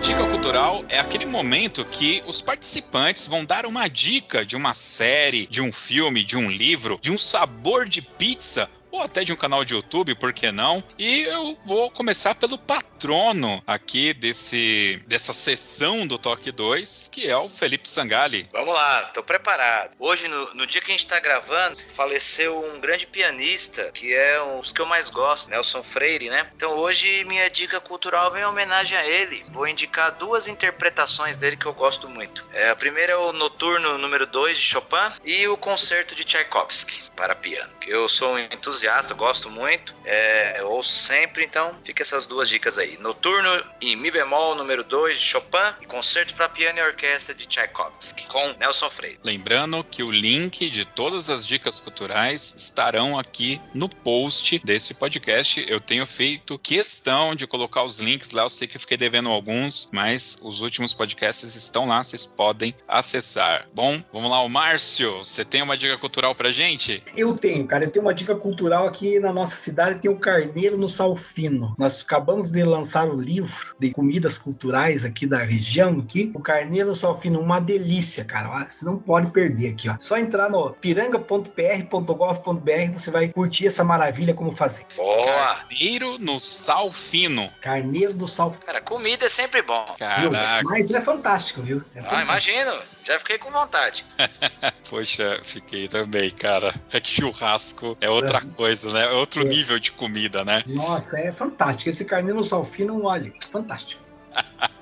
dica 0.04 0.26
cultural 0.26 0.84
é 0.90 1.00
aquele 1.00 1.26
momento 1.26 1.86
que 1.86 2.22
os 2.28 2.42
participantes 2.42 3.26
vão 3.26 3.46
dar 3.46 3.66
uma 3.66 3.88
dica 3.88 4.46
de 4.46 4.54
uma 4.54 4.74
série, 4.74 5.48
de 5.48 5.62
um 5.62 5.72
filme, 5.72 6.26
de 6.26 6.36
um 6.36 6.52
livro, 6.52 6.98
de 7.02 7.10
um 7.10 7.18
sabor 7.18 7.88
de 7.88 8.02
pizza 8.02 8.70
ou 8.94 9.02
até 9.02 9.24
de 9.24 9.34
um 9.34 9.36
canal 9.36 9.66
de 9.66 9.74
YouTube, 9.74 10.14
por 10.14 10.32
que 10.32 10.52
não? 10.52 10.84
E 11.00 11.22
eu 11.22 11.58
vou 11.66 11.90
começar 11.90 12.36
pelo 12.36 12.60
patrono 12.60 13.62
aqui 13.66 14.14
desse 14.14 15.02
dessa 15.08 15.34
sessão 15.34 16.06
do 16.06 16.20
Toque 16.20 16.52
2, 16.52 17.10
que 17.12 17.28
é 17.28 17.36
o 17.36 17.50
Felipe 17.50 17.90
Sangali. 17.90 18.48
Vamos 18.52 18.76
lá, 18.76 19.06
tô 19.06 19.24
preparado. 19.24 19.96
Hoje, 19.98 20.28
no, 20.28 20.54
no 20.54 20.68
dia 20.68 20.80
que 20.80 20.92
a 20.92 20.94
gente 20.94 21.08
tá 21.08 21.20
gravando, 21.20 21.82
faleceu 21.90 22.64
um 22.72 22.80
grande 22.80 23.08
pianista, 23.08 23.92
que 23.92 24.14
é 24.14 24.42
um 24.44 24.62
dos 24.62 24.72
que 24.72 24.80
eu 24.80 24.86
mais 24.86 25.10
gosto, 25.10 25.50
Nelson 25.50 25.82
Freire, 25.82 26.30
né? 26.30 26.52
Então 26.56 26.74
hoje 26.78 27.26
minha 27.26 27.50
dica 27.50 27.80
cultural 27.80 28.30
vem 28.32 28.44
em 28.44 28.46
homenagem 28.46 28.96
a 28.96 29.08
ele. 29.08 29.44
Vou 29.50 29.68
indicar 29.68 30.12
duas 30.12 30.48
interpretações 30.48 31.36
dele 31.36 31.58
que 31.58 31.66
eu 31.66 31.74
gosto 31.74 32.08
muito. 32.08 32.46
É, 32.54 32.70
a 32.70 32.76
primeira 32.76 33.14
é 33.14 33.18
o 33.18 33.34
Noturno 33.34 33.98
número 33.98 34.28
2 34.28 34.56
de 34.56 34.64
Chopin 34.64 35.12
e 35.26 35.48
o 35.48 35.58
Concerto 35.58 36.14
de 36.14 36.24
Tchaikovsky 36.24 37.10
para 37.16 37.34
piano, 37.34 37.74
que 37.82 37.90
eu 37.90 38.08
sou 38.08 38.34
um 38.34 38.38
entusiasta 38.38 38.83
entusiasta, 38.84 39.14
gosto 39.14 39.50
muito, 39.50 39.96
é, 40.04 40.60
eu 40.60 40.70
ouço 40.70 40.96
sempre, 40.96 41.46
então 41.46 41.72
fica 41.84 42.04
essas 42.04 42.28
duas 42.28 42.50
dicas 42.50 42.78
aí. 42.78 42.98
Noturno 43.00 43.50
em 43.82 43.96
Mi 43.96 44.12
bemol 44.12 44.56
número 44.56 44.84
2 44.84 45.18
de 45.18 45.24
Chopin 45.24 45.74
e 45.82 45.86
concerto 45.86 46.34
para 46.34 46.50
piano 46.50 46.80
e 46.80 46.82
orquestra 46.82 47.34
de 47.34 47.46
Tchaikovsky 47.48 48.28
com 48.28 48.54
Nelson 48.60 48.90
Freire. 48.90 49.20
Lembrando 49.24 49.84
que 49.84 50.04
o 50.04 50.12
link 50.12 50.70
de 50.70 50.84
todas 50.84 51.30
as 51.30 51.46
dicas 51.46 51.80
culturais 51.80 52.54
estarão 52.58 53.18
aqui 53.18 53.62
no 53.74 53.88
post 53.88 54.60
desse 54.60 54.94
podcast. 54.94 55.66
Eu 55.68 55.80
tenho 55.80 56.06
feito 56.06 56.60
questão 56.60 57.36
de 57.36 57.48
colocar 57.48 57.84
os 57.84 58.00
links 58.00 58.32
lá, 58.32 58.44
eu 58.44 58.50
sei 58.50 58.68
que 58.68 58.76
eu 58.76 58.82
fiquei 58.82 58.98
devendo 58.98 59.30
alguns, 59.30 59.90
mas 59.94 60.40
os 60.44 60.60
últimos 60.62 60.94
podcasts 60.94 61.56
estão 61.56 61.88
lá, 61.88 62.04
vocês 62.04 62.26
podem 62.26 62.76
acessar. 62.88 63.68
Bom, 63.74 64.04
vamos 64.12 64.30
lá, 64.30 64.42
o 64.42 64.50
Márcio, 64.50 65.20
você 65.20 65.46
tem 65.46 65.62
uma 65.62 65.78
dica 65.78 65.98
cultural 65.98 66.36
pra 66.36 66.52
gente? 66.52 67.02
Eu 67.16 67.34
tenho, 67.36 67.66
cara, 67.66 67.86
eu 67.86 67.92
tenho 67.92 68.04
uma 68.04 68.14
dica 68.14 68.36
cultural 68.36 68.73
cultural 68.74 68.88
aqui 68.88 69.20
na 69.20 69.32
nossa 69.32 69.56
cidade 69.56 70.00
tem 70.00 70.10
o 70.10 70.18
Carneiro 70.18 70.76
no 70.78 70.90
Salfino. 70.90 71.76
Nós 71.78 72.02
acabamos 72.02 72.52
de 72.52 72.64
lançar 72.64 73.08
o 73.08 73.14
livro 73.20 73.76
de 73.80 73.92
comidas 73.92 74.40
culturais 74.40 75.06
aqui 75.06 75.28
da 75.28 75.44
região 75.44 76.00
aqui. 76.00 76.32
O 76.34 76.40
Carneiro 76.40 76.90
no 76.90 76.96
Salfino, 76.96 77.40
uma 77.40 77.60
delícia, 77.60 78.26
cara. 78.26 78.66
Você 78.68 78.84
não 78.84 78.98
pode 78.98 79.30
perder 79.32 79.70
aqui, 79.70 79.88
ó. 79.90 79.96
Só 80.00 80.18
entrar 80.18 80.50
no 80.50 80.72
piranga.pr.gov.br 80.72 82.94
você 82.94 83.12
vai 83.12 83.28
curtir 83.30 83.68
essa 83.68 83.84
maravilha 83.84 84.34
como 84.34 84.52
fazer. 84.52 84.86
Boa! 84.96 85.56
Carneiro 85.56 86.18
no 86.20 86.40
Salfino. 86.40 87.52
Carneiro 87.62 88.14
do 88.14 88.28
Salfino. 88.28 88.66
Cara, 88.66 88.82
comida 88.82 89.28
é 89.28 89.30
sempre 89.30 89.62
bom. 89.62 89.86
Caraca. 89.98 90.64
Mas 90.64 90.90
é 90.90 91.02
fantástico, 91.02 91.62
viu? 91.62 91.84
É 91.94 92.02
fantástico. 92.02 92.16
Ah, 92.16 92.24
imagino. 92.24 92.72
Já 93.04 93.20
fiquei 93.20 93.38
com 93.38 93.52
vontade. 93.52 94.06
Poxa, 94.90 95.40
fiquei 95.44 95.88
também, 95.88 96.32
cara. 96.32 96.74
É 96.92 97.00
que 97.00 97.10
churrasco 97.10 97.98
é 98.00 98.10
outra 98.10 98.38
é. 98.38 98.56
coisa, 98.56 98.92
né? 98.92 99.06
É 99.06 99.14
outro 99.14 99.42
é. 99.42 99.46
nível 99.46 99.78
de 99.78 99.92
comida, 99.92 100.46
né? 100.46 100.64
Nossa, 100.66 101.20
é 101.20 101.32
fantástico. 101.32 101.90
Esse 101.90 102.06
carneiro 102.06 102.44
salfino, 102.44 103.04
olha, 103.04 103.34
fantástico. 103.52 104.02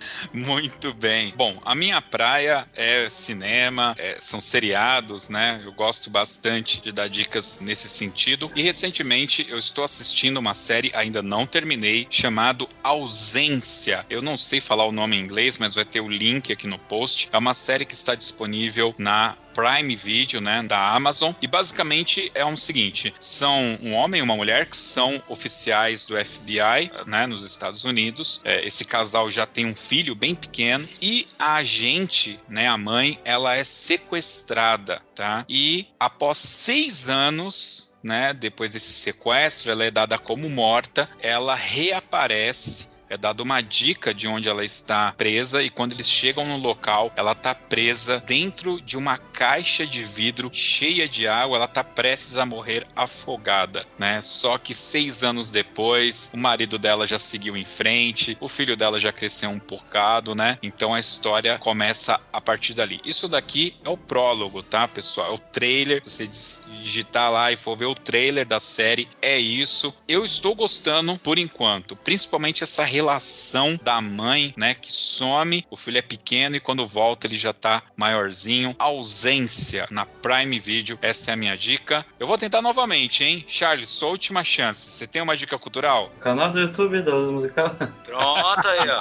Muito 0.32 0.92
bem. 0.94 1.32
Bom, 1.36 1.60
a 1.64 1.74
minha 1.74 2.00
praia 2.00 2.68
é 2.74 3.08
cinema, 3.08 3.94
é, 3.98 4.16
são 4.20 4.40
seriados, 4.40 5.28
né? 5.28 5.60
Eu 5.64 5.72
gosto 5.72 6.10
bastante 6.10 6.80
de 6.80 6.92
dar 6.92 7.08
dicas 7.08 7.60
nesse 7.60 7.88
sentido. 7.88 8.50
E 8.54 8.62
recentemente 8.62 9.46
eu 9.48 9.58
estou 9.58 9.84
assistindo 9.84 10.38
uma 10.38 10.54
série, 10.54 10.90
ainda 10.94 11.22
não 11.22 11.46
terminei, 11.46 12.06
chamado 12.10 12.68
Ausência. 12.82 14.04
Eu 14.08 14.22
não 14.22 14.36
sei 14.36 14.60
falar 14.60 14.84
o 14.84 14.92
nome 14.92 15.16
em 15.16 15.20
inglês, 15.20 15.58
mas 15.58 15.74
vai 15.74 15.84
ter 15.84 16.00
o 16.00 16.08
link 16.08 16.52
aqui 16.52 16.66
no 16.66 16.78
post. 16.78 17.28
É 17.32 17.38
uma 17.38 17.54
série 17.54 17.84
que 17.84 17.94
está 17.94 18.14
disponível 18.14 18.94
na 18.98 19.36
Prime 19.58 19.96
Video, 19.96 20.40
né, 20.40 20.62
da 20.62 20.94
Amazon. 20.94 21.32
E 21.42 21.48
basicamente 21.48 22.30
é 22.32 22.44
o 22.44 22.48
um 22.48 22.56
seguinte: 22.56 23.12
são 23.18 23.76
um 23.82 23.92
homem 23.92 24.20
e 24.20 24.22
uma 24.22 24.36
mulher 24.36 24.66
que 24.66 24.76
são 24.76 25.20
oficiais 25.26 26.06
do 26.06 26.14
FBI, 26.16 26.92
né, 27.08 27.26
nos 27.26 27.42
Estados 27.42 27.82
Unidos. 27.82 28.40
É, 28.44 28.64
esse 28.64 28.84
casal 28.84 29.28
já 29.28 29.44
tem 29.46 29.66
um 29.66 29.74
filho 29.74 30.14
bem 30.14 30.32
pequeno 30.32 30.88
e 31.02 31.26
a 31.36 31.56
agente, 31.56 32.38
né, 32.48 32.68
a 32.68 32.78
mãe, 32.78 33.18
ela 33.24 33.56
é 33.56 33.64
sequestrada, 33.64 35.02
tá? 35.12 35.44
E 35.48 35.88
após 35.98 36.38
seis 36.38 37.08
anos 37.08 37.88
né, 38.00 38.32
depois 38.32 38.74
desse 38.74 38.92
sequestro, 38.92 39.72
ela 39.72 39.84
é 39.84 39.90
dada 39.90 40.16
como 40.18 40.48
morta, 40.48 41.10
ela 41.20 41.56
reaparece 41.56 42.97
é 43.08 43.16
dada 43.16 43.42
uma 43.42 43.60
dica 43.60 44.12
de 44.12 44.26
onde 44.26 44.48
ela 44.48 44.64
está 44.64 45.12
presa 45.12 45.62
e 45.62 45.70
quando 45.70 45.92
eles 45.92 46.08
chegam 46.08 46.44
no 46.44 46.58
local, 46.58 47.12
ela 47.16 47.32
está 47.32 47.54
presa 47.54 48.22
dentro 48.26 48.80
de 48.80 48.96
uma 48.96 49.18
caixa 49.18 49.86
de 49.86 50.02
vidro 50.02 50.50
cheia 50.52 51.08
de 51.08 51.26
água, 51.26 51.56
ela 51.56 51.64
está 51.64 51.82
prestes 51.82 52.36
a 52.36 52.46
morrer 52.46 52.86
afogada, 52.94 53.86
né? 53.98 54.20
Só 54.22 54.58
que 54.58 54.74
seis 54.74 55.22
anos 55.22 55.50
depois, 55.50 56.30
o 56.34 56.36
marido 56.36 56.78
dela 56.78 57.06
já 57.06 57.18
seguiu 57.18 57.56
em 57.56 57.64
frente, 57.64 58.36
o 58.40 58.48
filho 58.48 58.76
dela 58.76 59.00
já 59.00 59.12
cresceu 59.12 59.50
um 59.50 59.58
bocado, 59.58 60.34
né? 60.34 60.58
Então 60.62 60.94
a 60.94 61.00
história 61.00 61.58
começa 61.58 62.20
a 62.32 62.40
partir 62.40 62.74
dali. 62.74 63.00
Isso 63.04 63.28
daqui 63.28 63.74
é 63.84 63.88
o 63.88 63.96
prólogo, 63.96 64.62
tá, 64.62 64.86
pessoal? 64.86 65.30
É 65.30 65.34
o 65.34 65.38
trailer. 65.38 66.02
Você 66.04 66.26
digitar 66.26 67.30
lá 67.30 67.52
e 67.52 67.56
for 67.56 67.76
ver 67.76 67.86
o 67.86 67.94
trailer 67.94 68.46
da 68.46 68.60
série, 68.60 69.08
é 69.20 69.38
isso. 69.38 69.94
Eu 70.06 70.24
estou 70.24 70.54
gostando 70.54 71.18
por 71.18 71.38
enquanto, 71.38 71.96
principalmente 71.96 72.64
essa 72.64 72.84
relação 72.98 73.78
da 73.82 74.00
mãe, 74.00 74.52
né, 74.56 74.74
que 74.74 74.92
some, 74.92 75.64
o 75.70 75.76
filho 75.76 75.98
é 75.98 76.02
pequeno 76.02 76.56
e 76.56 76.60
quando 76.60 76.86
volta 76.86 77.28
ele 77.28 77.36
já 77.36 77.52
tá 77.52 77.80
maiorzinho. 77.96 78.74
Ausência 78.76 79.86
na 79.90 80.04
Prime 80.04 80.58
Video, 80.58 80.98
essa 81.00 81.30
é 81.30 81.34
a 81.34 81.36
minha 81.36 81.56
dica. 81.56 82.04
Eu 82.18 82.26
vou 82.26 82.36
tentar 82.36 82.60
novamente, 82.60 83.22
hein? 83.22 83.44
Charles, 83.46 83.88
sua 83.88 84.08
última 84.08 84.42
chance. 84.42 84.90
Você 84.90 85.06
tem 85.06 85.22
uma 85.22 85.36
dica 85.36 85.56
cultural? 85.58 86.10
Canal 86.20 86.50
do 86.50 86.58
YouTube 86.58 87.00
da 87.02 87.14
Luz 87.14 87.30
Musical. 87.30 87.70
Pronto 88.04 88.66
aí, 88.66 88.90
ó. 88.90 88.98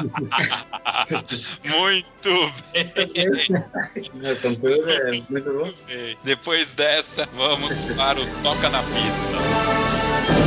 Muito 1.67 2.53
bem. 2.73 2.91
Meu 4.13 4.35
conteúdo 4.37 4.89
é 4.91 5.11
muito 5.29 5.53
bom. 5.53 5.73
Depois 6.23 6.75
dessa, 6.75 7.27
vamos 7.33 7.83
para 7.83 8.19
o 8.19 8.25
Toca 8.43 8.69
na 8.69 8.83
Pista. 8.83 10.46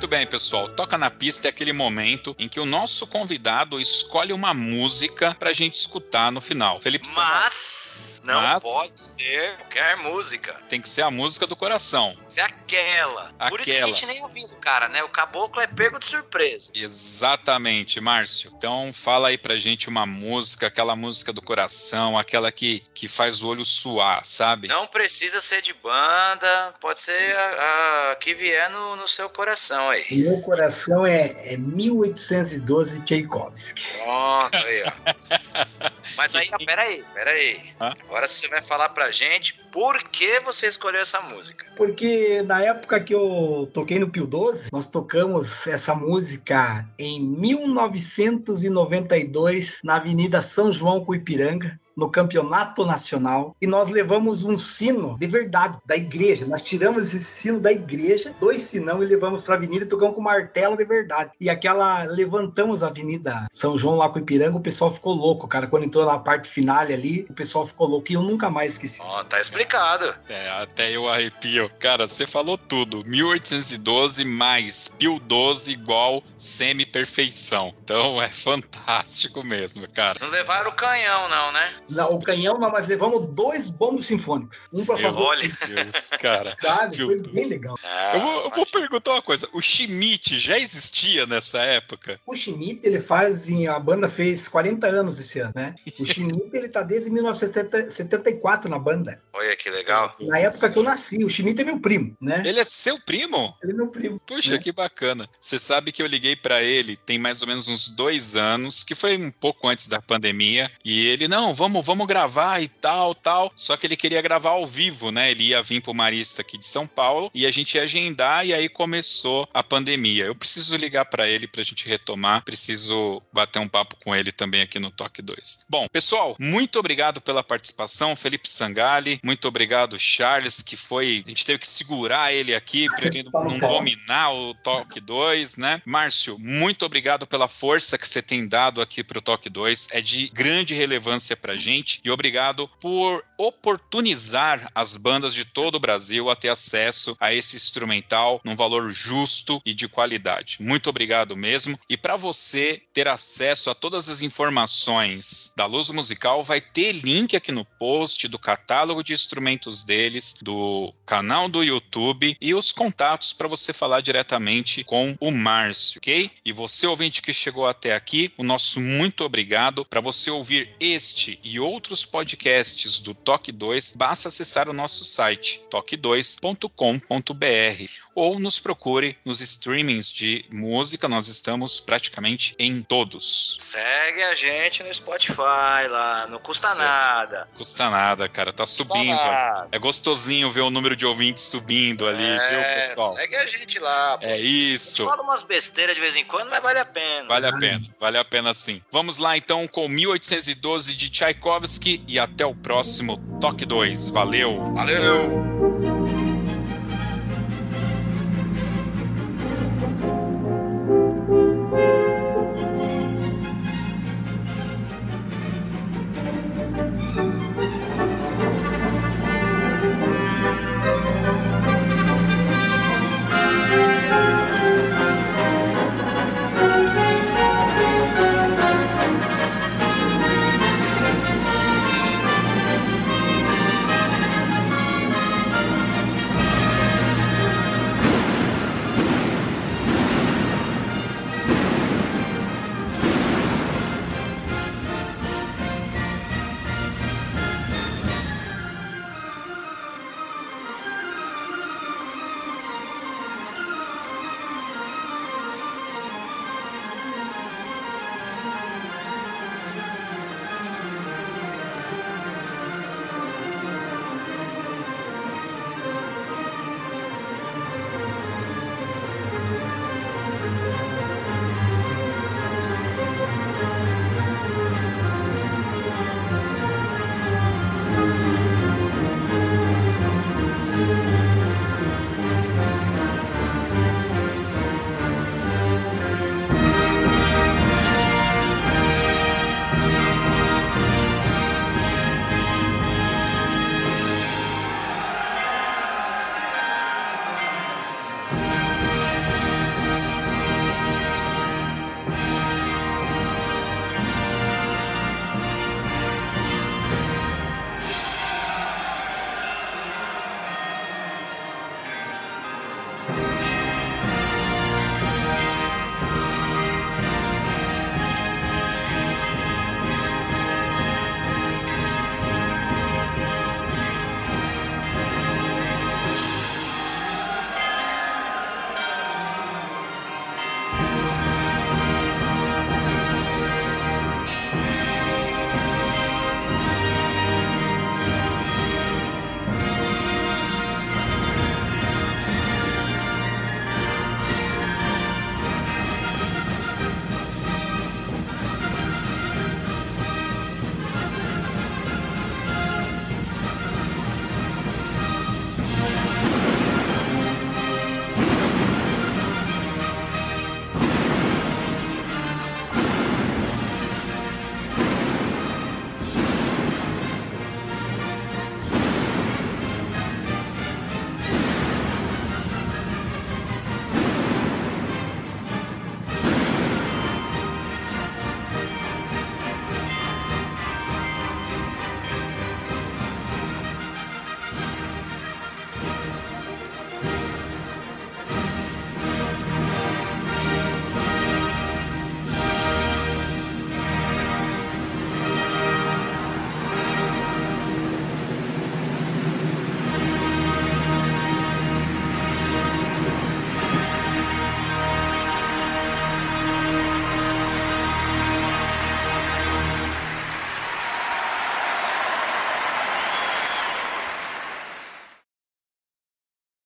Muito 0.00 0.08
bem, 0.08 0.26
pessoal. 0.26 0.66
Toca 0.66 0.96
na 0.96 1.10
pista 1.10 1.46
é 1.46 1.50
aquele 1.50 1.74
momento 1.74 2.34
em 2.38 2.48
que 2.48 2.58
o 2.58 2.64
nosso 2.64 3.06
convidado 3.06 3.78
escolhe 3.78 4.32
uma 4.32 4.54
música 4.54 5.36
pra 5.38 5.52
gente 5.52 5.74
escutar 5.74 6.32
no 6.32 6.40
final. 6.40 6.80
Felipe 6.80 7.06
Mas 7.14 8.19
não 8.22 8.40
Mas- 8.40 8.62
pode 8.62 9.00
ser 9.00 9.56
qualquer 9.58 9.96
música. 9.96 10.54
tem 10.68 10.80
que 10.80 10.88
ser 10.88 11.02
a 11.02 11.10
música 11.10 11.46
do 11.46 11.56
coração. 11.56 12.16
Ser 12.28 12.40
aquela. 12.42 13.32
Por 13.48 13.60
isso 13.60 13.64
que 13.70 13.72
a 13.72 13.76
Aquela. 13.80 13.94
gente 13.94 14.06
nem 14.06 14.24
avisa 14.24 14.54
o 14.54 14.58
cara, 14.58 14.88
né? 14.88 15.02
O 15.02 15.08
caboclo 15.08 15.60
é 15.60 15.66
pego 15.66 15.98
de 15.98 16.06
surpresa. 16.06 16.70
Exatamente, 16.74 18.00
Márcio. 18.00 18.52
Então 18.56 18.92
fala 18.92 19.28
aí 19.28 19.38
pra 19.38 19.56
gente 19.56 19.88
uma 19.88 20.04
música, 20.06 20.66
aquela 20.66 20.94
música 20.94 21.32
do 21.32 21.40
coração, 21.42 22.18
aquela 22.18 22.52
que, 22.52 22.84
que 22.94 23.08
faz 23.08 23.42
o 23.42 23.48
olho 23.48 23.64
suar, 23.64 24.24
sabe? 24.24 24.68
Não 24.68 24.86
precisa 24.86 25.40
ser 25.40 25.62
de 25.62 25.72
banda, 25.72 26.74
pode 26.80 27.00
ser 27.00 27.36
a, 27.36 28.10
a 28.12 28.16
que 28.16 28.34
vier 28.34 28.70
no, 28.70 28.96
no 28.96 29.08
seu 29.08 29.28
coração 29.30 29.88
aí. 29.90 30.04
Meu 30.10 30.40
coração 30.42 31.04
é, 31.06 31.52
é 31.52 31.56
1812 31.56 33.00
Tchaikovsky. 33.02 33.82
Pronto, 34.04 34.56
aí, 34.56 34.82
ó. 34.86 35.89
Mas 36.16 36.34
aí, 36.34 36.48
peraí, 36.64 37.04
peraí. 37.14 37.60
Hã? 37.80 37.92
Agora 38.08 38.26
você 38.26 38.48
vai 38.48 38.62
falar 38.62 38.88
pra 38.90 39.10
gente 39.10 39.58
por 39.72 40.02
que 40.02 40.40
você 40.40 40.66
escolheu 40.66 41.00
essa 41.00 41.20
música. 41.20 41.66
Porque 41.76 42.42
na 42.42 42.62
época 42.62 43.00
que 43.00 43.14
eu 43.14 43.70
toquei 43.72 43.98
no 43.98 44.10
Pio 44.10 44.26
12, 44.26 44.68
nós 44.72 44.86
tocamos 44.86 45.66
essa 45.66 45.94
música 45.94 46.86
em 46.98 47.20
1992 47.20 49.80
na 49.84 49.96
Avenida 49.96 50.42
São 50.42 50.70
João 50.72 51.04
com 51.04 51.14
Ipiranga, 51.14 51.78
no 52.00 52.10
Campeonato 52.10 52.86
Nacional, 52.86 53.54
e 53.60 53.66
nós 53.66 53.90
levamos 53.90 54.42
um 54.42 54.56
sino 54.56 55.18
de 55.18 55.26
verdade 55.26 55.76
da 55.84 55.94
igreja. 55.94 56.46
Nós 56.46 56.62
tiramos 56.62 57.12
esse 57.14 57.22
sino 57.22 57.60
da 57.60 57.70
igreja, 57.70 58.34
dois 58.40 58.62
sinão 58.62 59.02
e 59.02 59.06
levamos 59.06 59.42
para 59.42 59.54
a 59.54 59.58
avenida 59.58 59.84
e 59.84 59.88
tocamos 59.88 60.14
com 60.14 60.22
martelo 60.22 60.78
de 60.78 60.84
verdade. 60.84 61.32
E 61.38 61.50
aquela 61.50 62.04
levantamos 62.04 62.82
a 62.82 62.86
Avenida 62.86 63.46
São 63.50 63.76
João 63.76 63.96
lá 63.96 64.08
com 64.08 64.18
Ipiranga, 64.18 64.56
o 64.56 64.62
pessoal 64.62 64.92
ficou 64.92 65.12
louco, 65.12 65.46
cara, 65.46 65.66
quando 65.66 65.84
entrou 65.84 66.06
na 66.06 66.18
parte 66.18 66.48
final 66.48 66.78
ali, 66.78 67.26
o 67.28 67.34
pessoal 67.34 67.66
ficou 67.66 67.86
louco 67.86 68.10
e 68.10 68.14
eu 68.14 68.22
nunca 68.22 68.48
mais 68.48 68.72
esqueci. 68.72 69.00
Ó, 69.02 69.22
tá 69.24 69.38
explicado. 69.38 70.14
É, 70.28 70.48
até 70.50 70.90
eu 70.90 71.06
arrepio. 71.06 71.70
Cara, 71.78 72.08
você 72.08 72.26
falou 72.26 72.56
tudo. 72.56 73.02
1812 73.06 74.24
mais 74.24 74.88
Pio 74.88 75.18
12 75.18 75.72
igual 75.72 76.22
semi-perfeição. 76.36 77.74
Então 77.84 78.22
é 78.22 78.28
fantástico 78.32 79.44
mesmo, 79.44 79.86
cara. 79.92 80.18
Não 80.20 80.28
levaram 80.28 80.70
o 80.70 80.74
canhão, 80.74 81.28
não, 81.28 81.52
né? 81.52 81.74
Não, 81.96 82.14
o 82.14 82.22
canhão 82.22 82.58
não, 82.58 82.70
mas 82.70 82.86
levamos 82.86 83.28
dois 83.34 83.70
bombos 83.70 84.06
sinfônicos. 84.06 84.68
Um 84.72 84.84
para 84.84 84.96
Eu- 84.96 85.02
favor, 85.02 85.26
Olha. 85.28 85.40
Meu 85.68 85.84
Deus, 85.84 86.10
cara. 86.20 86.56
sabe? 86.60 86.96
Foi 86.96 87.16
12. 87.16 87.32
bem 87.34 87.44
legal. 87.46 87.76
Ah, 87.84 88.12
Eu 88.14 88.20
vou, 88.20 88.44
eu 88.44 88.50
vou 88.50 88.66
perguntar 88.66 89.12
uma 89.12 89.22
coisa. 89.22 89.48
O 89.52 89.60
Schmidt 89.60 90.38
já 90.38 90.58
existia 90.58 91.26
nessa 91.26 91.58
época? 91.60 92.20
O 92.26 92.34
Schmidt, 92.36 92.80
ele 92.86 93.00
faz, 93.00 93.48
em- 93.48 93.66
a 93.66 93.78
banda 93.78 94.08
fez 94.08 94.48
40 94.48 94.86
anos 94.86 95.18
esse 95.18 95.38
ano, 95.40 95.52
né? 95.54 95.74
O 95.98 96.06
Schmidt, 96.06 96.50
ele 96.52 96.68
tá 96.68 96.82
desde 96.82 97.10
1974 97.10 98.68
na 98.70 98.78
banda. 98.78 99.20
Olha 99.32 99.56
que 99.56 99.70
legal. 99.70 100.14
Na 100.20 100.38
época 100.38 100.70
que 100.70 100.78
eu 100.78 100.82
nasci, 100.82 101.24
o 101.24 101.28
Schmidt 101.30 101.60
é 101.60 101.64
meu 101.64 101.78
primo, 101.80 102.16
né? 102.20 102.42
Ele 102.44 102.60
é 102.60 102.64
seu 102.64 102.98
primo? 103.00 103.54
Ele 103.62 103.72
é 103.72 103.74
meu 103.74 103.88
primo. 103.88 104.20
Puxa, 104.26 104.54
É. 104.56 104.58
que 104.58 104.72
bacana. 104.72 105.28
Você 105.38 105.58
sabe 105.58 105.92
que 105.92 106.02
eu 106.02 106.06
liguei 106.06 106.36
pra 106.36 106.62
ele 106.62 106.96
tem 106.96 107.18
mais 107.18 107.42
ou 107.42 107.48
menos 107.48 107.68
uns 107.68 107.88
dois 107.88 108.34
anos, 108.36 108.84
que 108.84 108.94
foi 108.94 109.16
um 109.16 109.30
pouco 109.30 109.68
antes 109.68 109.86
da 109.86 110.00
pandemia, 110.00 110.70
e 110.84 111.06
ele, 111.06 111.26
não, 111.28 111.54
vamos, 111.54 111.79
vamos 111.82 112.06
gravar 112.06 112.60
e 112.62 112.68
tal, 112.68 113.14
tal. 113.14 113.52
Só 113.56 113.76
que 113.76 113.86
ele 113.86 113.96
queria 113.96 114.22
gravar 114.22 114.50
ao 114.50 114.66
vivo, 114.66 115.10
né? 115.10 115.30
Ele 115.30 115.48
ia 115.48 115.62
vir 115.62 115.80
pro 115.80 115.94
Marista 115.94 116.42
aqui 116.42 116.58
de 116.58 116.66
São 116.66 116.86
Paulo 116.86 117.30
e 117.34 117.46
a 117.46 117.50
gente 117.50 117.74
ia 117.74 117.82
agendar, 117.82 118.46
e 118.46 118.52
aí 118.52 118.68
começou 118.68 119.48
a 119.52 119.62
pandemia. 119.62 120.24
Eu 120.24 120.34
preciso 120.34 120.76
ligar 120.76 121.04
pra 121.04 121.28
ele 121.28 121.46
pra 121.46 121.62
gente 121.62 121.88
retomar, 121.88 122.44
preciso 122.44 123.22
bater 123.32 123.58
um 123.58 123.68
papo 123.68 123.96
com 124.02 124.14
ele 124.14 124.32
também 124.32 124.62
aqui 124.62 124.78
no 124.78 124.90
Toque 124.90 125.22
2. 125.22 125.66
Bom, 125.68 125.86
pessoal, 125.92 126.36
muito 126.38 126.78
obrigado 126.78 127.20
pela 127.20 127.42
participação, 127.42 128.16
Felipe 128.16 128.48
Sangali, 128.48 129.20
muito 129.24 129.46
obrigado, 129.48 129.98
Charles, 129.98 130.62
que 130.62 130.76
foi. 130.76 131.22
A 131.26 131.28
gente 131.28 131.44
teve 131.44 131.58
que 131.58 131.68
segurar 131.68 132.32
ele 132.32 132.54
aqui 132.54 132.86
pra 132.88 133.06
ele 133.06 133.24
não 133.32 133.58
dominar 133.58 134.32
o 134.32 134.54
Toque 134.54 135.00
2, 135.00 135.56
né? 135.56 135.82
Márcio, 135.84 136.38
muito 136.38 136.84
obrigado 136.84 137.26
pela 137.26 137.48
força 137.48 137.98
que 137.98 138.08
você 138.08 138.22
tem 138.22 138.46
dado 138.46 138.80
aqui 138.80 139.02
pro 139.04 139.20
Toque 139.20 139.48
2. 139.48 139.88
É 139.92 140.00
de 140.00 140.28
grande 140.28 140.74
relevância 140.74 141.36
pra 141.36 141.56
gente. 141.56 141.69
E 142.04 142.10
obrigado 142.10 142.68
por 142.80 143.24
oportunizar 143.38 144.70
as 144.74 144.96
bandas 144.96 145.34
de 145.34 145.44
todo 145.44 145.76
o 145.76 145.80
Brasil 145.80 146.28
a 146.28 146.36
ter 146.36 146.48
acesso 146.48 147.16
a 147.20 147.32
esse 147.32 147.56
instrumental 147.56 148.40
num 148.44 148.56
valor 148.56 148.90
justo 148.90 149.60
e 149.64 149.72
de 149.72 149.88
qualidade. 149.88 150.56
Muito 150.60 150.90
obrigado 150.90 151.36
mesmo. 151.36 151.78
E 151.88 151.96
para 151.96 152.16
você 152.16 152.82
ter 152.92 153.08
acesso 153.08 153.70
a 153.70 153.74
todas 153.74 154.08
as 154.08 154.20
informações 154.20 155.52
da 155.56 155.66
Luz 155.66 155.88
Musical, 155.90 156.42
vai 156.42 156.60
ter 156.60 156.92
link 156.92 157.34
aqui 157.34 157.52
no 157.52 157.64
post 157.64 158.28
do 158.28 158.38
catálogo 158.38 159.02
de 159.02 159.12
instrumentos 159.12 159.84
deles, 159.84 160.36
do 160.42 160.92
canal 161.06 161.48
do 161.48 161.62
YouTube 161.62 162.36
e 162.40 162.54
os 162.54 162.72
contatos 162.72 163.32
para 163.32 163.48
você 163.48 163.72
falar 163.72 164.00
diretamente 164.00 164.84
com 164.84 165.16
o 165.20 165.30
Márcio, 165.30 165.98
ok? 165.98 166.30
E 166.44 166.52
você, 166.52 166.86
ouvinte 166.86 167.22
que 167.22 167.32
chegou 167.32 167.66
até 167.66 167.94
aqui, 167.94 168.32
o 168.36 168.44
nosso 168.44 168.80
muito 168.80 169.24
obrigado. 169.24 169.84
Para 169.84 170.00
você 170.00 170.30
ouvir 170.30 170.74
este 170.78 171.38
e 171.42 171.49
outros 171.58 172.04
podcasts 172.04 173.00
do 173.00 173.14
Toque 173.14 173.50
2, 173.50 173.96
basta 173.96 174.28
acessar 174.28 174.68
o 174.68 174.72
nosso 174.72 175.04
site 175.04 175.60
toque2.com.br 175.70 178.09
ou 178.20 178.38
nos 178.38 178.58
procure 178.58 179.16
nos 179.24 179.40
streamings 179.40 180.12
de 180.12 180.44
música, 180.52 181.08
nós 181.08 181.28
estamos 181.28 181.80
praticamente 181.80 182.54
em 182.58 182.82
todos. 182.82 183.56
Segue 183.58 184.22
a 184.22 184.34
gente 184.34 184.82
no 184.82 184.92
Spotify 184.92 185.88
lá, 185.88 186.26
não 186.28 186.38
custa 186.38 186.68
Certo. 186.68 186.78
nada. 186.80 187.48
Custa 187.56 187.88
nada, 187.88 188.28
cara, 188.28 188.52
tá 188.52 188.66
subindo. 188.66 189.14
Nada. 189.16 189.68
É 189.72 189.78
gostosinho 189.78 190.50
ver 190.50 190.60
o 190.60 190.70
número 190.70 190.94
de 190.94 191.06
ouvintes 191.06 191.44
subindo 191.44 192.06
ali, 192.06 192.22
viu, 192.22 192.58
É, 192.60 192.80
pessoal? 192.80 193.14
Segue 193.16 193.36
a 193.36 193.46
gente 193.46 193.78
lá. 193.78 194.18
pô. 194.18 194.26
É 194.26 194.38
isso. 194.38 195.04
fala 195.06 195.22
umas 195.22 195.42
besteiras 195.42 195.94
de 195.94 196.00
vez 196.02 196.14
em 196.16 196.24
quando, 196.24 196.50
mas 196.50 196.62
vale 196.62 196.78
a 196.78 196.84
pena. 196.84 197.26
Vale 197.26 197.46
a 197.46 197.56
pena, 197.56 197.86
vale 197.98 198.18
a 198.18 198.24
pena 198.24 198.52
sim. 198.52 198.82
Vamos 198.90 199.16
lá 199.16 199.36
então 199.36 199.66
com 199.66 199.88
1812 199.88 200.94
de 200.94 201.08
Tchaikovsky 201.08 202.04
e 202.06 202.18
até 202.18 202.44
o 202.44 202.54
próximo 202.54 203.16
Toque 203.40 203.64
2. 203.64 204.10
Valeu! 204.10 204.62
Valeu! 204.74 205.69